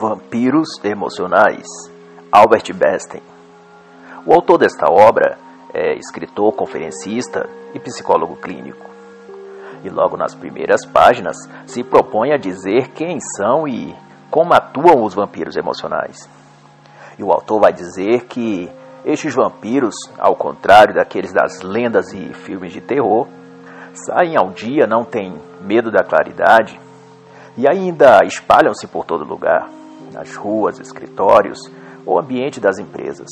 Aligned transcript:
Vampiros 0.00 0.68
Emocionais, 0.84 1.66
Albert 2.30 2.72
Besten. 2.72 3.20
O 4.24 4.32
autor 4.32 4.58
desta 4.58 4.86
obra 4.88 5.36
é 5.74 5.96
escritor, 5.96 6.52
conferencista 6.52 7.48
e 7.74 7.80
psicólogo 7.80 8.36
clínico. 8.36 8.86
E 9.82 9.90
logo 9.90 10.16
nas 10.16 10.36
primeiras 10.36 10.86
páginas 10.86 11.36
se 11.66 11.82
propõe 11.82 12.32
a 12.32 12.38
dizer 12.38 12.90
quem 12.90 13.18
são 13.36 13.66
e 13.66 13.92
como 14.30 14.54
atuam 14.54 15.02
os 15.02 15.14
vampiros 15.14 15.56
emocionais. 15.56 16.30
E 17.18 17.24
o 17.24 17.32
autor 17.32 17.62
vai 17.62 17.72
dizer 17.72 18.26
que 18.26 18.70
estes 19.04 19.34
vampiros, 19.34 19.96
ao 20.16 20.36
contrário 20.36 20.94
daqueles 20.94 21.32
das 21.32 21.60
lendas 21.60 22.12
e 22.12 22.32
filmes 22.34 22.72
de 22.72 22.80
terror, 22.80 23.26
saem 23.94 24.36
ao 24.36 24.50
dia, 24.50 24.86
não 24.86 25.04
têm 25.04 25.36
medo 25.60 25.90
da 25.90 26.04
claridade 26.04 26.78
e 27.56 27.68
ainda 27.68 28.20
espalham-se 28.24 28.86
por 28.86 29.04
todo 29.04 29.24
lugar, 29.24 29.68
nas 30.12 30.34
ruas, 30.36 30.80
escritórios 30.80 31.58
ou 32.04 32.18
ambiente 32.18 32.60
das 32.60 32.78
empresas. 32.78 33.28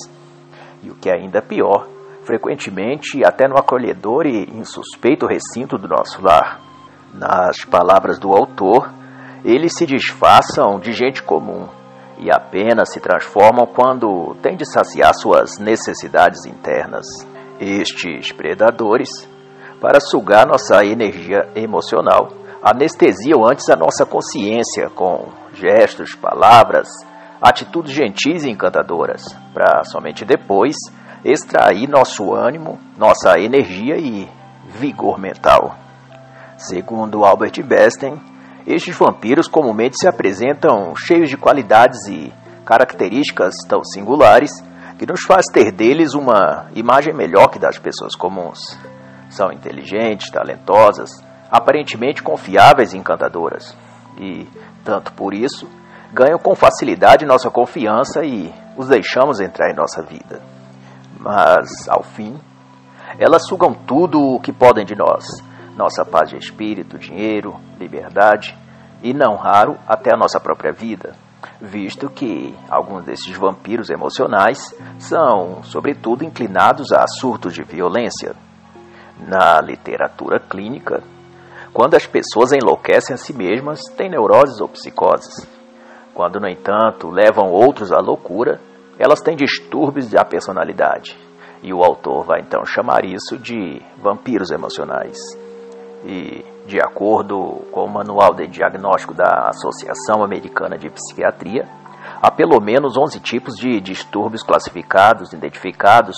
E 0.83 0.91
o 0.91 0.95
que 0.95 1.09
é 1.09 1.15
ainda 1.15 1.41
pior, 1.41 1.89
frequentemente 2.23 3.25
até 3.25 3.49
no 3.49 3.57
acolhedor 3.57 4.27
e 4.27 4.51
insuspeito 4.53 5.27
recinto 5.27 5.79
do 5.79 5.89
nosso 5.89 6.23
lar. 6.23 6.61
Nas 7.15 7.65
palavras 7.65 8.19
do 8.19 8.33
autor, 8.33 8.91
eles 9.45 9.73
se 9.77 9.87
disfarçam 9.87 10.79
de 10.79 10.93
gente 10.93 11.23
comum 11.23 11.69
e 12.19 12.31
apenas 12.31 12.93
se 12.93 13.01
transformam 13.01 13.67
quando 13.67 14.35
têm 14.43 14.57
de 14.57 14.65
saciar 14.71 15.15
suas 15.15 15.59
necessidades 15.59 16.45
internas. 16.47 17.07
Estes 17.61 18.33
predadores, 18.33 19.09
para 19.81 20.01
sugar 20.01 20.47
nossa 20.47 20.85
energia 20.85 21.49
emocional, 21.55 22.29
anestesiam 22.63 23.47
antes 23.47 23.69
a 23.71 23.77
nossa 23.77 24.05
consciência 24.05 24.91
com 24.91 25.29
gestos, 25.57 26.15
palavras, 26.15 26.89
atitudes 27.41 27.93
gentis 27.93 28.45
e 28.45 28.51
encantadoras, 28.51 29.23
para 29.53 29.85
somente 29.85 30.25
depois 30.25 30.77
extrair 31.25 31.89
nosso 31.89 32.33
ânimo, 32.33 32.79
nossa 32.97 33.39
energia 33.39 33.97
e 33.97 34.29
vigor 34.79 35.19
mental. 35.19 35.77
Segundo 36.57 37.25
Albert 37.25 37.63
Besten, 37.63 38.21
estes 38.67 38.97
vampiros 38.97 39.49
comumente 39.49 39.97
se 39.99 40.09
apresentam 40.09 40.95
cheios 40.97 41.29
de 41.29 41.37
qualidades 41.37 42.07
e 42.09 42.33
características 42.65 43.55
tão 43.69 43.85
singulares 43.85 44.51
que 44.99 45.07
nos 45.07 45.23
faz 45.23 45.47
ter 45.53 45.71
deles 45.71 46.15
uma 46.15 46.67
imagem 46.75 47.15
melhor 47.15 47.49
que 47.49 47.59
das 47.59 47.79
pessoas 47.79 48.15
comuns. 48.17 48.59
São 49.31 49.53
inteligentes, 49.53 50.31
talentosas, 50.31 51.11
aparentemente 51.51 52.23
confiáveis 52.23 52.93
e 52.93 52.99
encantadoras. 52.99 53.77
E, 54.19 54.47
tanto 54.87 55.13
por 55.13 55.35
isso, 55.35 55.69
ganham 56.13 56.39
com 56.39 56.55
facilidade 56.55 57.27
nossa 57.27 57.51
confiança 57.51 58.25
e 58.25 58.55
os 58.77 58.87
deixamos 58.87 59.41
entrar 59.41 59.69
em 59.69 59.75
nossa 59.75 60.01
vida. 60.03 60.41
Mas, 61.19 61.89
ao 61.89 62.05
fim, 62.05 62.39
elas 63.19 63.47
sugam 63.49 63.75
tudo 63.75 64.21
o 64.21 64.41
que 64.41 64.53
podem 64.53 64.85
de 64.85 64.95
nós 64.95 65.25
nossa 65.77 66.07
paz 66.07 66.31
de 66.31 66.39
espírito, 66.39 66.99
dinheiro, 66.99 67.55
liberdade 67.79 68.57
e, 69.03 69.13
não 69.13 69.37
raro, 69.37 69.77
até 69.87 70.15
a 70.15 70.17
nossa 70.17 70.41
própria 70.41 70.73
vida, 70.73 71.15
visto 71.61 72.09
que 72.09 72.57
alguns 72.71 73.05
desses 73.05 73.37
vampiros 73.37 73.91
emocionais 73.91 74.75
são, 74.99 75.63
sobretudo, 75.63 76.25
inclinados 76.25 76.93
a 76.93 77.05
surtos 77.07 77.53
de 77.53 77.63
violência. 77.63 78.35
Na 79.19 79.61
literatura 79.61 80.41
clínica, 80.41 81.03
quando 81.77 81.95
as 81.95 82.07
pessoas 82.07 82.53
enlouquecem 82.53 83.13
a 83.13 83.19
si 83.19 83.35
mesmas, 83.35 83.83
têm 83.99 84.09
neuroses 84.09 84.63
ou 84.63 84.69
psicoses. 84.69 85.47
Quando, 86.15 86.41
no 86.41 86.49
entanto, 86.49 87.11
levam 87.11 87.51
outros 87.51 87.93
à 87.93 87.99
loucura, 87.99 88.59
elas 88.99 89.21
têm 89.21 89.37
distúrbios 89.37 90.09
da 90.09 90.25
personalidade. 90.25 91.19
E 91.63 91.75
o 91.75 91.85
autor 91.85 92.25
vai 92.25 92.41
então 92.41 92.65
chamar 92.65 93.05
isso 93.05 93.37
de 93.37 93.83
vampiros 93.99 94.51
emocionais. 94.51 95.19
E, 96.03 96.43
de 96.67 96.81
acordo 96.81 97.61
com 97.71 97.85
o 97.85 97.93
Manual 97.93 98.33
de 98.33 98.47
Diagnóstico 98.47 99.13
da 99.13 99.51
Associação 99.51 100.25
Americana 100.25 100.79
de 100.79 100.89
Psiquiatria, 100.89 101.69
há 102.23 102.31
pelo 102.31 102.59
menos 102.59 102.97
11 102.97 103.21
tipos 103.21 103.55
de 103.55 103.83
distúrbios 103.83 104.43
classificados, 104.43 105.35
identificados, 105.35 106.17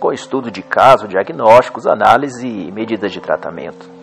com 0.00 0.12
estudo 0.12 0.50
de 0.50 0.62
caso, 0.62 1.06
diagnósticos, 1.06 1.86
análise 1.86 2.44
e 2.44 2.72
medidas 2.72 3.12
de 3.12 3.20
tratamento. 3.20 3.94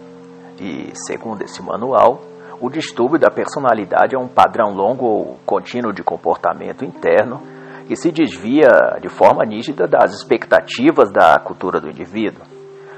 E, 0.59 0.91
segundo 1.07 1.41
esse 1.41 1.61
manual, 1.61 2.21
o 2.59 2.69
distúrbio 2.69 3.19
da 3.19 3.29
personalidade 3.29 4.15
é 4.15 4.19
um 4.19 4.27
padrão 4.27 4.73
longo 4.73 5.05
ou 5.05 5.39
contínuo 5.45 5.91
de 5.91 6.03
comportamento 6.03 6.85
interno 6.85 7.41
que 7.87 7.95
se 7.95 8.11
desvia 8.11 8.69
de 9.01 9.09
forma 9.09 9.43
nítida 9.43 9.87
das 9.87 10.13
expectativas 10.13 11.11
da 11.11 11.37
cultura 11.39 11.79
do 11.79 11.89
indivíduo. 11.89 12.43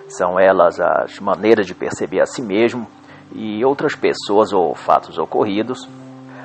São 0.07 0.39
elas 0.39 0.79
as 0.79 1.19
maneiras 1.19 1.66
de 1.66 1.73
perceber 1.73 2.21
a 2.21 2.25
si 2.25 2.41
mesmo 2.41 2.85
e 3.33 3.66
outras 3.66 3.95
pessoas 3.95 4.53
ou 4.53 4.75
fatos 4.75 5.17
ocorridos, 5.17 5.89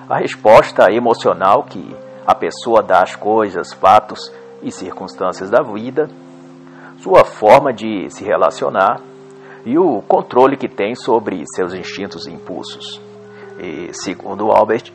a 0.09 0.19
resposta 0.19 0.87
emocional 0.91 1.65
que 1.65 1.95
a 2.27 2.35
pessoa 2.35 2.83
dá 2.83 3.03
às 3.03 3.15
coisas, 3.15 3.73
fatos 3.75 4.33
e 4.63 4.71
circunstâncias 4.71 5.51
da 5.51 5.63
vida, 5.63 6.09
sua 6.99 7.25
forma 7.25 7.73
de 7.73 8.09
se 8.11 8.25
relacionar 8.25 9.01
e 9.65 9.79
o 9.79 10.03
controle 10.03 10.57
que 10.57 10.69
tem 10.69 10.95
sobre 10.95 11.43
seus 11.55 11.75
instintos 11.75 12.27
e 12.27 12.33
impulsos. 12.33 13.01
E, 13.59 13.91
segundo 13.93 14.51
Albert, 14.51 14.93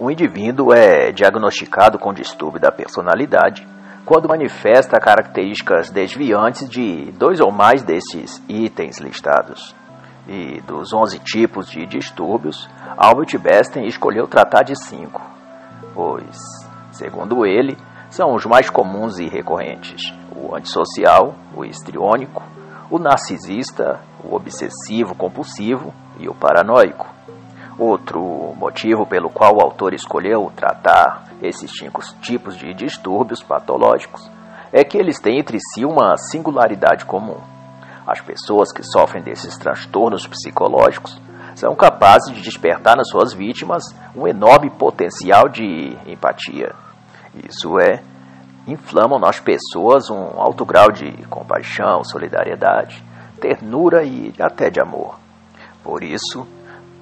um 0.00 0.10
indivíduo 0.10 0.72
é 0.72 1.12
diagnosticado 1.12 1.98
com 1.98 2.12
distúrbio 2.12 2.60
da 2.60 2.72
personalidade 2.72 3.66
quando 4.04 4.28
manifesta 4.28 4.98
características 4.98 5.90
desviantes 5.90 6.68
de 6.68 7.12
dois 7.12 7.40
ou 7.40 7.52
mais 7.52 7.82
desses 7.82 8.42
itens 8.48 8.98
listados. 8.98 9.74
E 10.26 10.60
dos 10.62 10.92
11 10.92 11.18
tipos 11.18 11.68
de 11.68 11.84
distúrbios, 11.86 12.68
Albert 12.96 13.38
Besten 13.38 13.86
escolheu 13.86 14.26
tratar 14.26 14.62
de 14.62 14.74
cinco, 14.76 15.20
pois, 15.94 16.36
segundo 16.92 17.44
ele, 17.44 17.76
são 18.10 18.34
os 18.34 18.46
mais 18.46 18.70
comuns 18.70 19.18
e 19.18 19.28
recorrentes: 19.28 20.14
o 20.34 20.54
antissocial, 20.54 21.34
o 21.54 21.64
histriônico, 21.64 22.42
o 22.90 22.98
narcisista, 22.98 24.00
o 24.24 24.34
obsessivo 24.34 25.14
compulsivo 25.14 25.94
e 26.18 26.28
o 26.28 26.34
paranoico. 26.34 27.06
Outro 27.78 28.20
motivo 28.56 29.06
pelo 29.06 29.30
qual 29.30 29.56
o 29.56 29.62
autor 29.62 29.94
escolheu 29.94 30.52
tratar 30.54 31.28
esses 31.40 31.70
cinco 31.78 32.02
tipos 32.20 32.58
de 32.58 32.74
distúrbios 32.74 33.42
patológicos 33.42 34.28
é 34.72 34.84
que 34.84 34.98
eles 34.98 35.20
têm 35.20 35.38
entre 35.38 35.58
si 35.58 35.84
uma 35.84 36.16
singularidade 36.16 37.04
comum. 37.04 37.38
As 38.06 38.20
pessoas 38.20 38.72
que 38.72 38.82
sofrem 38.82 39.22
desses 39.22 39.56
transtornos 39.56 40.26
psicológicos 40.26 41.18
são 41.54 41.74
capazes 41.74 42.34
de 42.34 42.42
despertar 42.42 42.96
nas 42.96 43.08
suas 43.08 43.32
vítimas 43.32 43.84
um 44.16 44.26
enorme 44.26 44.70
potencial 44.70 45.48
de 45.48 45.96
empatia. 46.06 46.74
Isso 47.48 47.78
é, 47.78 48.02
inflamam 48.72 49.18
nas 49.18 49.40
pessoas 49.40 50.10
um 50.10 50.40
alto 50.40 50.64
grau 50.64 50.90
de 50.90 51.10
compaixão, 51.28 52.04
solidariedade, 52.04 53.02
ternura 53.40 54.04
e 54.04 54.32
até 54.38 54.70
de 54.70 54.80
amor. 54.80 55.18
Por 55.82 56.02
isso, 56.02 56.46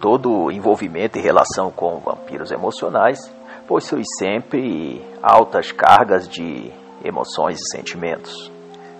todo 0.00 0.50
envolvimento 0.50 1.18
e 1.18 1.22
relação 1.22 1.70
com 1.70 1.98
vampiros 1.98 2.50
emocionais 2.50 3.18
possui 3.66 4.02
sempre 4.18 5.04
altas 5.22 5.72
cargas 5.72 6.28
de 6.28 6.70
emoções 7.04 7.58
e 7.60 7.76
sentimentos. 7.76 8.50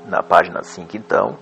Na 0.06 0.22
página 0.22 0.62
5, 0.62 0.96
então, 0.96 1.36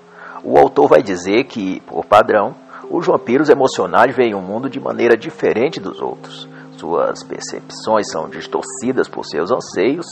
o 0.44 0.58
autor 0.58 0.88
vai 0.88 1.02
dizer 1.02 1.44
que, 1.44 1.80
por 1.80 2.04
padrão, 2.04 2.54
os 2.90 3.06
vampiros 3.06 3.48
emocionais 3.48 4.14
veem 4.14 4.34
o 4.34 4.40
mundo 4.40 4.70
de 4.70 4.78
maneira 4.78 5.16
diferente 5.16 5.80
dos 5.80 6.00
outros. 6.00 6.48
Suas 6.72 7.24
percepções 7.24 8.10
são 8.10 8.28
distorcidas 8.28 9.08
por 9.08 9.24
seus 9.24 9.50
anseios 9.50 10.06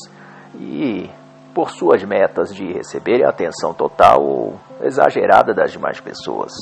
e 0.55 1.11
por 1.55 1.71
suas 1.71 2.03
metas 2.03 2.55
de 2.55 2.73
receber 2.73 3.25
a 3.25 3.31
atenção 3.31 3.73
total 3.73 4.23
ou 4.23 4.59
exagerada 4.83 5.55
das 5.55 5.73
demais 5.73 6.01
pessoas. 6.01 6.53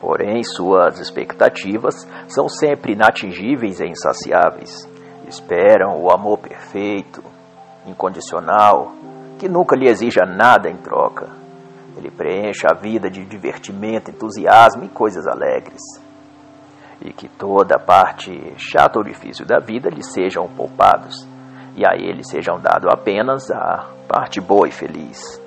Porém, 0.00 0.42
suas 0.42 0.98
expectativas 0.98 1.94
são 2.28 2.48
sempre 2.48 2.92
inatingíveis 2.92 3.80
e 3.80 3.86
insaciáveis. 3.86 4.88
Esperam 5.28 6.00
o 6.00 6.10
amor 6.10 6.38
perfeito, 6.38 7.22
incondicional, 7.86 8.92
que 9.38 9.48
nunca 9.48 9.76
lhe 9.76 9.88
exija 9.88 10.24
nada 10.24 10.70
em 10.70 10.76
troca. 10.76 11.28
Ele 11.96 12.10
preenche 12.10 12.66
a 12.66 12.74
vida 12.74 13.10
de 13.10 13.24
divertimento, 13.24 14.10
entusiasmo 14.10 14.84
e 14.84 14.88
coisas 14.88 15.26
alegres. 15.26 15.82
E 17.02 17.12
que 17.12 17.28
toda 17.28 17.76
a 17.76 17.78
parte 17.78 18.54
chata 18.56 18.98
ou 18.98 19.04
difícil 19.04 19.44
da 19.44 19.58
vida 19.58 19.90
lhe 19.90 20.02
sejam 20.02 20.46
poupados, 20.48 21.26
e 21.76 21.86
a 21.86 21.94
ele 21.94 22.24
sejam 22.24 22.60
dado 22.60 22.88
apenas 22.88 23.50
a 23.50 23.86
parte 24.08 24.40
boa 24.40 24.68
e 24.68 24.72
feliz. 24.72 25.40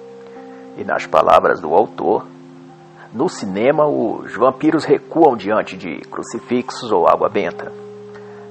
E 0.78 0.84
nas 0.84 1.06
palavras 1.06 1.60
do 1.60 1.74
autor, 1.74 2.26
no 3.14 3.30
cinema, 3.30 3.86
os 3.86 4.36
vampiros 4.36 4.86
recuam 4.86 5.38
diante 5.38 5.78
de 5.78 6.00
crucifixos 6.10 6.92
ou 6.92 7.08
água 7.08 7.30
benta. 7.30 7.72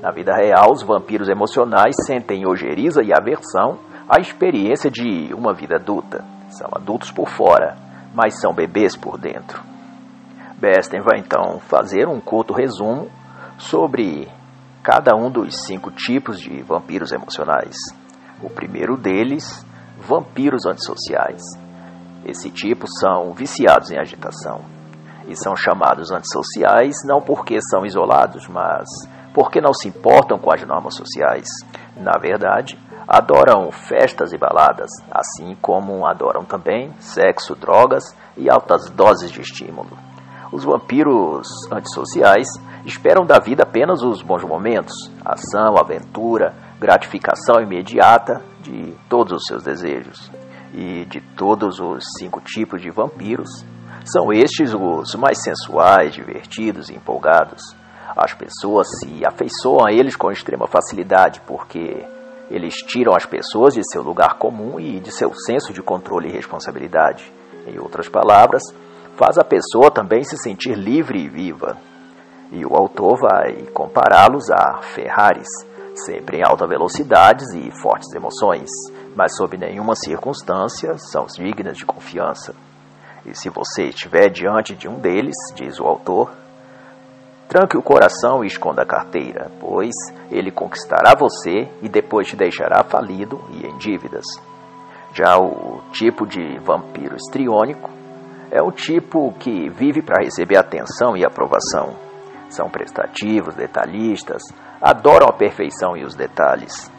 Na 0.01 0.11
vida 0.11 0.35
real, 0.35 0.73
os 0.73 0.83
vampiros 0.83 1.29
emocionais 1.29 1.97
sentem 2.07 2.47
ojeriza 2.47 3.03
e 3.03 3.13
aversão 3.13 3.79
à 4.09 4.21
experiência 4.21 4.91
de 4.91 5.35
uma 5.35 5.53
vida 5.53 5.77
adulta. 5.77 6.25
São 6.51 6.69
adultos 6.75 7.11
por 7.11 7.29
fora, 7.29 7.77
mas 8.15 8.41
são 8.41 8.53
bebês 8.53 8.97
por 8.97 9.19
dentro. 9.19 9.61
Besten 10.59 11.01
vai 11.01 11.19
então 11.19 11.59
fazer 11.59 12.07
um 12.07 12.21
curto 12.21 12.53
resumo 12.53 13.09
sobre 13.59 14.29
cada 14.83 15.15
um 15.15 15.31
dos 15.31 15.65
cinco 15.65 15.91
tipos 15.91 16.41
de 16.41 16.63
vampiros 16.63 17.13
emocionais. 17.13 17.77
O 18.43 18.51
primeiro 18.51 18.97
deles, 18.97 19.65
vampiros 19.99 20.67
antissociais. 20.67 21.43
Esse 22.25 22.51
tipo 22.51 22.87
são 23.01 23.33
viciados 23.33 23.91
em 23.91 23.99
agitação 23.99 24.61
e 25.29 25.37
são 25.37 25.55
chamados 25.55 26.11
antissociais 26.11 26.97
não 27.05 27.21
porque 27.21 27.61
são 27.61 27.87
isolados, 27.87 28.49
mas 28.49 28.87
porque 29.33 29.61
não 29.61 29.73
se 29.73 29.89
importam 29.89 30.39
com 30.39 30.53
as 30.53 30.63
normas 30.67 30.97
sociais. 30.97 31.47
Na 31.97 32.19
verdade, 32.19 32.79
adoram 33.07 33.71
festas 33.71 34.33
e 34.33 34.39
baladas, 34.39 34.91
assim 35.11 35.57
como 35.61 36.07
adoram 36.07 36.45
também 36.45 36.93
sexo, 36.99 37.55
drogas 37.55 38.05
e 38.37 38.51
altas 38.51 38.91
doses 38.91 39.31
de 39.31 39.41
estímulo. 39.41 40.12
Os 40.53 40.65
vampiros 40.65 41.49
antissociais 41.73 42.47
esperam 42.85 43.25
da 43.25 43.39
vida 43.39 43.63
apenas 43.63 44.03
os 44.03 44.21
bons 44.21 44.45
momentos, 44.45 44.93
ação, 45.25 45.79
aventura, 45.79 46.55
gratificação 46.79 47.59
imediata 47.63 48.43
de 48.61 48.95
todos 49.09 49.33
os 49.33 49.45
seus 49.47 49.63
desejos. 49.63 50.31
E 50.75 51.07
de 51.07 51.23
todos 51.37 51.81
os 51.81 52.05
cinco 52.19 52.41
tipos 52.41 52.83
de 52.83 52.91
vampiros, 52.91 53.65
são 54.05 54.33
estes 54.33 54.75
os 54.75 55.15
mais 55.15 55.43
sensuais, 55.43 56.15
divertidos 56.15 56.91
e 56.91 56.95
empolgados. 56.95 57.63
As 58.15 58.35
pessoas 58.35 58.87
se 59.01 59.25
afeiçoam 59.25 59.87
a 59.87 59.93
eles 59.93 60.17
com 60.17 60.31
extrema 60.31 60.67
facilidade, 60.67 61.41
porque 61.47 62.05
eles 62.51 62.75
tiram 62.75 63.15
as 63.15 63.25
pessoas 63.25 63.73
de 63.73 63.83
seu 63.91 64.03
lugar 64.03 64.35
comum 64.35 64.79
e 64.79 65.01
de 65.01 65.11
seu 65.13 65.33
senso 65.47 65.73
de 65.73 65.83
controle 65.83 66.29
e 66.29 66.33
responsabilidade. 66.33 67.33
Em 67.67 67.79
outras 67.79 68.09
palavras, 68.09 68.63
faz 69.17 69.39
a 69.39 69.45
pessoa 69.45 69.91
também 69.91 70.23
se 70.25 70.37
sentir 70.37 70.75
livre 70.75 71.19
e 71.19 71.29
viva. 71.29 71.77
E 72.51 72.65
o 72.65 72.75
autor 72.75 73.19
vai 73.19 73.67
compará-los 73.73 74.51
a 74.51 74.83
Ferraris, 74.83 75.49
sempre 75.95 76.39
em 76.39 76.43
alta 76.45 76.67
velocidade 76.67 77.45
e 77.57 77.71
fortes 77.81 78.13
emoções, 78.15 78.69
mas 79.15 79.37
sob 79.37 79.57
nenhuma 79.57 79.95
circunstância 79.95 80.97
são 80.99 81.27
dignas 81.27 81.77
de 81.77 81.87
confiança. 81.87 82.55
E 83.25 83.35
se 83.35 83.49
você 83.49 83.85
estiver 83.85 84.29
diante 84.29 84.75
de 84.75 84.89
um 84.89 84.99
deles, 84.99 85.37
diz 85.55 85.79
o 85.79 85.87
autor, 85.87 86.33
tranque 87.49 87.77
o 87.77 87.83
coração 87.83 88.43
e 88.43 88.49
esconda 88.49 88.83
a 88.83 88.87
carteira, 88.87 89.51
pois 89.61 89.95
ele 90.31 90.51
conquistará 90.51 91.15
você 91.15 91.69
e 91.81 91.89
depois 91.89 92.27
te 92.27 92.37
deixará 92.37 92.83
falido 92.83 93.41
e 93.51 93.67
em 93.67 93.79
dívidas. 93.79 94.25
Já 95.15 95.39
o 95.39 95.83
tipo 95.93 96.27
de 96.27 96.59
vampiro 96.59 97.17
estriônico 97.17 98.02
é 98.53 98.63
o 98.63 98.71
tipo 98.71 99.33
que 99.39 99.71
vive 99.71 100.03
para 100.03 100.23
receber 100.23 100.59
atenção 100.59 101.17
e 101.17 101.25
aprovação. 101.25 101.97
São 102.51 102.69
prestativos, 102.69 103.55
detalhistas, 103.55 104.43
adoram 104.79 105.27
a 105.27 105.33
perfeição 105.33 105.97
e 105.97 106.05
os 106.05 106.15
detalhes. 106.15 106.93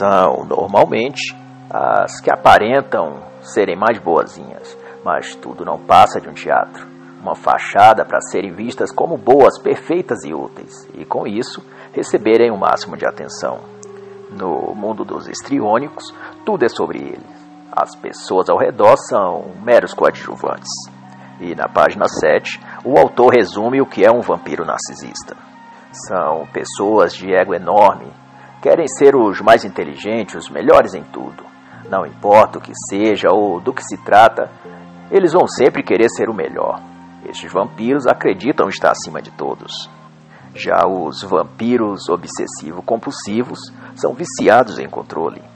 São, 0.00 0.44
normalmente, 0.44 1.32
as 1.70 2.20
que 2.20 2.28
aparentam 2.28 3.22
serem 3.40 3.76
mais 3.76 4.00
boazinhas, 4.00 4.76
mas 5.04 5.36
tudo 5.36 5.64
não 5.64 5.78
passa 5.78 6.20
de 6.20 6.28
um 6.28 6.34
teatro, 6.34 6.88
uma 7.20 7.36
fachada 7.36 8.04
para 8.04 8.20
serem 8.20 8.52
vistas 8.52 8.90
como 8.92 9.16
boas, 9.16 9.62
perfeitas 9.62 10.24
e 10.24 10.34
úteis, 10.34 10.72
e 10.94 11.04
com 11.04 11.24
isso 11.24 11.64
receberem 11.92 12.50
o 12.50 12.58
máximo 12.58 12.96
de 12.96 13.06
atenção. 13.06 13.60
No 14.30 14.74
mundo 14.74 15.04
dos 15.04 15.28
estriônicos, 15.28 16.12
tudo 16.44 16.64
é 16.64 16.68
sobre 16.68 16.98
eles. 16.98 17.31
As 17.74 17.96
pessoas 17.96 18.50
ao 18.50 18.58
redor 18.58 18.96
são 19.08 19.54
meros 19.64 19.94
coadjuvantes. 19.94 20.70
E 21.40 21.54
na 21.54 21.68
página 21.68 22.06
7, 22.06 22.60
o 22.84 22.98
autor 22.98 23.32
resume 23.34 23.80
o 23.80 23.86
que 23.86 24.04
é 24.04 24.12
um 24.12 24.20
vampiro 24.20 24.64
narcisista. 24.66 25.34
São 26.06 26.46
pessoas 26.52 27.14
de 27.14 27.34
ego 27.34 27.54
enorme, 27.54 28.12
querem 28.60 28.86
ser 28.86 29.16
os 29.16 29.40
mais 29.40 29.64
inteligentes, 29.64 30.34
os 30.34 30.50
melhores 30.50 30.92
em 30.92 31.02
tudo. 31.02 31.44
Não 31.88 32.04
importa 32.04 32.58
o 32.58 32.62
que 32.62 32.72
seja 32.90 33.28
ou 33.30 33.58
do 33.58 33.72
que 33.72 33.82
se 33.82 33.96
trata, 34.04 34.50
eles 35.10 35.32
vão 35.32 35.46
sempre 35.48 35.82
querer 35.82 36.10
ser 36.10 36.28
o 36.28 36.34
melhor. 36.34 36.78
Estes 37.24 37.50
vampiros 37.50 38.06
acreditam 38.06 38.68
estar 38.68 38.90
acima 38.90 39.22
de 39.22 39.30
todos. 39.30 39.88
Já 40.54 40.86
os 40.86 41.22
vampiros 41.22 42.08
obsessivo-compulsivos 42.10 43.58
são 43.96 44.12
viciados 44.12 44.78
em 44.78 44.88
controle. 44.88 45.51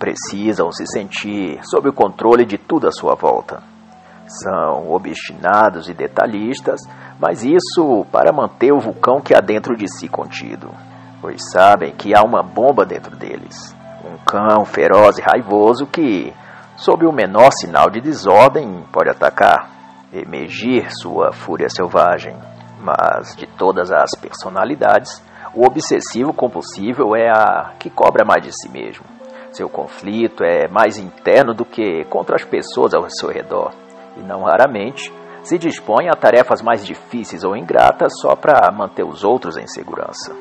Precisam 0.00 0.72
se 0.72 0.86
sentir 0.86 1.60
sob 1.62 1.90
o 1.90 1.92
controle 1.92 2.46
de 2.46 2.56
tudo 2.56 2.88
à 2.88 2.90
sua 2.90 3.14
volta. 3.14 3.62
São 4.26 4.90
obstinados 4.90 5.90
e 5.90 5.92
detalhistas, 5.92 6.80
mas 7.18 7.44
isso 7.44 8.06
para 8.10 8.32
manter 8.32 8.72
o 8.72 8.80
vulcão 8.80 9.20
que 9.20 9.34
há 9.34 9.40
dentro 9.40 9.76
de 9.76 9.86
si 9.86 10.08
contido, 10.08 10.70
pois 11.20 11.42
sabem 11.52 11.92
que 11.92 12.16
há 12.16 12.22
uma 12.22 12.42
bomba 12.42 12.86
dentro 12.86 13.14
deles. 13.14 13.76
Um 14.02 14.16
cão 14.24 14.64
feroz 14.64 15.18
e 15.18 15.20
raivoso 15.20 15.86
que 15.86 16.32
sob 16.76 17.04
o 17.04 17.12
menor 17.12 17.50
sinal 17.52 17.90
de 17.90 18.00
desordem, 18.00 18.82
pode 18.90 19.10
atacar, 19.10 19.68
emergir 20.10 20.90
sua 20.90 21.30
fúria 21.30 21.68
selvagem. 21.68 22.34
Mas 22.80 23.36
de 23.36 23.46
todas 23.46 23.92
as 23.92 24.12
personalidades, 24.18 25.22
o 25.54 25.66
obsessivo 25.66 26.32
compulsivo 26.32 27.14
é 27.14 27.28
a 27.28 27.74
que 27.78 27.90
cobra 27.90 28.24
mais 28.24 28.42
de 28.42 28.50
si 28.50 28.70
mesmo. 28.70 29.19
Seu 29.52 29.68
conflito 29.68 30.44
é 30.44 30.68
mais 30.68 30.96
interno 30.96 31.52
do 31.52 31.64
que 31.64 32.04
contra 32.04 32.36
as 32.36 32.44
pessoas 32.44 32.94
ao 32.94 33.08
seu 33.10 33.30
redor, 33.30 33.72
e 34.16 34.20
não 34.20 34.44
raramente 34.44 35.12
se 35.42 35.58
dispõe 35.58 36.08
a 36.08 36.14
tarefas 36.14 36.62
mais 36.62 36.86
difíceis 36.86 37.42
ou 37.42 37.56
ingratas 37.56 38.12
só 38.20 38.36
para 38.36 38.70
manter 38.70 39.04
os 39.04 39.24
outros 39.24 39.56
em 39.56 39.66
segurança. 39.66 40.34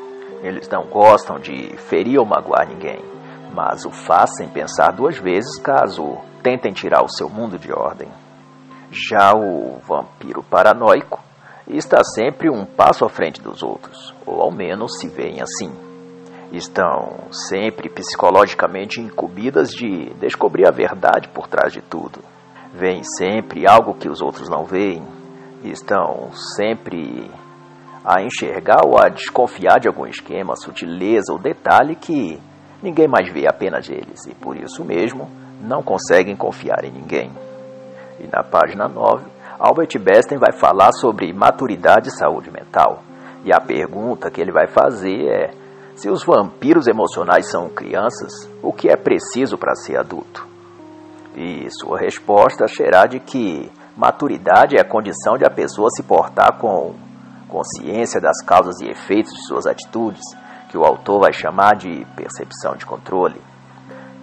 Eles 0.44 0.70
não 0.70 0.84
gostam 0.84 1.40
de 1.40 1.76
ferir 1.78 2.20
ou 2.20 2.26
magoar 2.26 2.68
ninguém, 2.68 3.04
mas 3.54 3.86
o 3.86 3.92
faz 3.92 4.30
sem 4.38 4.48
pensar 4.48 4.92
duas 4.92 5.18
vezes 5.18 5.60
caso 5.60 6.18
tentem 6.44 6.72
tirar 6.72 7.04
o 7.04 7.10
seu 7.10 7.30
mundo 7.30 7.58
de 7.58 7.72
ordem. 7.74 8.10
Já 8.92 9.34
o 9.34 9.80
vampiro 9.88 10.44
paranoico 10.44 11.20
está 11.68 12.04
sempre 12.04 12.50
um 12.50 12.66
passo 12.66 13.06
à 13.06 13.10
frente 13.10 13.42
dos 13.42 13.64
outros, 13.64 14.14
ou 14.26 14.42
ao 14.42 14.52
menos 14.52 15.00
se 15.00 15.08
veem 15.08 15.42
assim. 15.42 15.89
Estão 16.52 17.28
sempre 17.50 17.90
psicologicamente 17.90 19.00
incumbidas 19.00 19.70
de 19.70 20.14
descobrir 20.16 20.68
a 20.68 20.72
verdade 20.72 21.28
por 21.30 21.48
trás 21.48 21.72
de 21.72 21.82
tudo. 21.82 22.20
Veem 22.74 23.04
sempre 23.04 23.68
algo 23.68 23.94
que 23.94 24.10
os 24.10 24.22
outros 24.22 24.50
não 24.50 24.64
veem. 24.64 25.06
Estão 25.64 26.32
sempre 26.56 27.30
a 28.04 28.22
enxergar 28.24 28.86
ou 28.86 28.98
a 28.98 29.10
desconfiar 29.10 29.80
de 29.80 29.88
algum 29.88 30.08
esquema, 30.08 30.56
sutileza 30.56 31.32
ou 31.32 31.38
detalhe 31.38 31.96
que 31.96 32.40
ninguém 32.82 33.08
mais 33.08 33.32
vê 33.32 33.46
apenas 33.48 33.90
eles, 33.90 34.26
e 34.26 34.34
por 34.34 34.58
isso 34.58 34.84
mesmo 34.84 35.30
não 35.62 35.84
conseguem 35.84 36.36
confiar 36.36 36.84
em 36.86 36.92
ninguém. 36.92 37.32
E 38.20 38.28
na 38.28 38.44
página 38.44 38.88
9, 38.88 39.26
Albert 39.60 40.00
Besten 40.00 40.38
vai 40.38 40.54
falar 40.54 40.92
sobre 40.94 41.32
maturidade 41.34 42.08
e 42.08 42.18
saúde 42.18 42.50
mental. 42.50 43.04
E 43.44 43.54
a 43.54 43.60
pergunta 43.60 44.32
que 44.32 44.42
ele 44.42 44.52
vai 44.52 44.68
fazer 44.68 45.28
é: 45.28 45.52
se 46.00 46.10
os 46.10 46.24
vampiros 46.24 46.88
emocionais 46.88 47.52
são 47.52 47.68
crianças, 47.68 48.32
o 48.64 48.72
que 48.72 48.88
é 48.90 48.96
preciso 48.96 49.58
para 49.58 49.76
ser 49.76 49.98
adulto? 49.98 50.48
E 51.36 51.68
sua 51.72 52.00
resposta 52.00 52.70
será 52.70 53.06
de 53.06 53.20
que 53.20 53.70
maturidade 53.98 54.78
é 54.78 54.82
a 54.82 54.88
condição 54.88 55.38
de 55.38 55.46
a 55.46 55.50
pessoa 55.50 55.90
se 55.90 56.02
portar 56.02 56.58
com 56.58 56.96
consciência 57.50 58.22
das 58.22 58.42
causas 58.46 58.80
e 58.80 58.90
efeitos 58.90 59.34
de 59.34 59.46
suas 59.46 59.68
atitudes, 59.68 60.22
que 60.70 60.78
o 60.78 60.86
autor 60.86 61.20
vai 61.20 61.34
chamar 61.34 61.76
de 61.76 62.06
percepção 62.16 62.78
de 62.78 62.86
controle. 62.86 63.42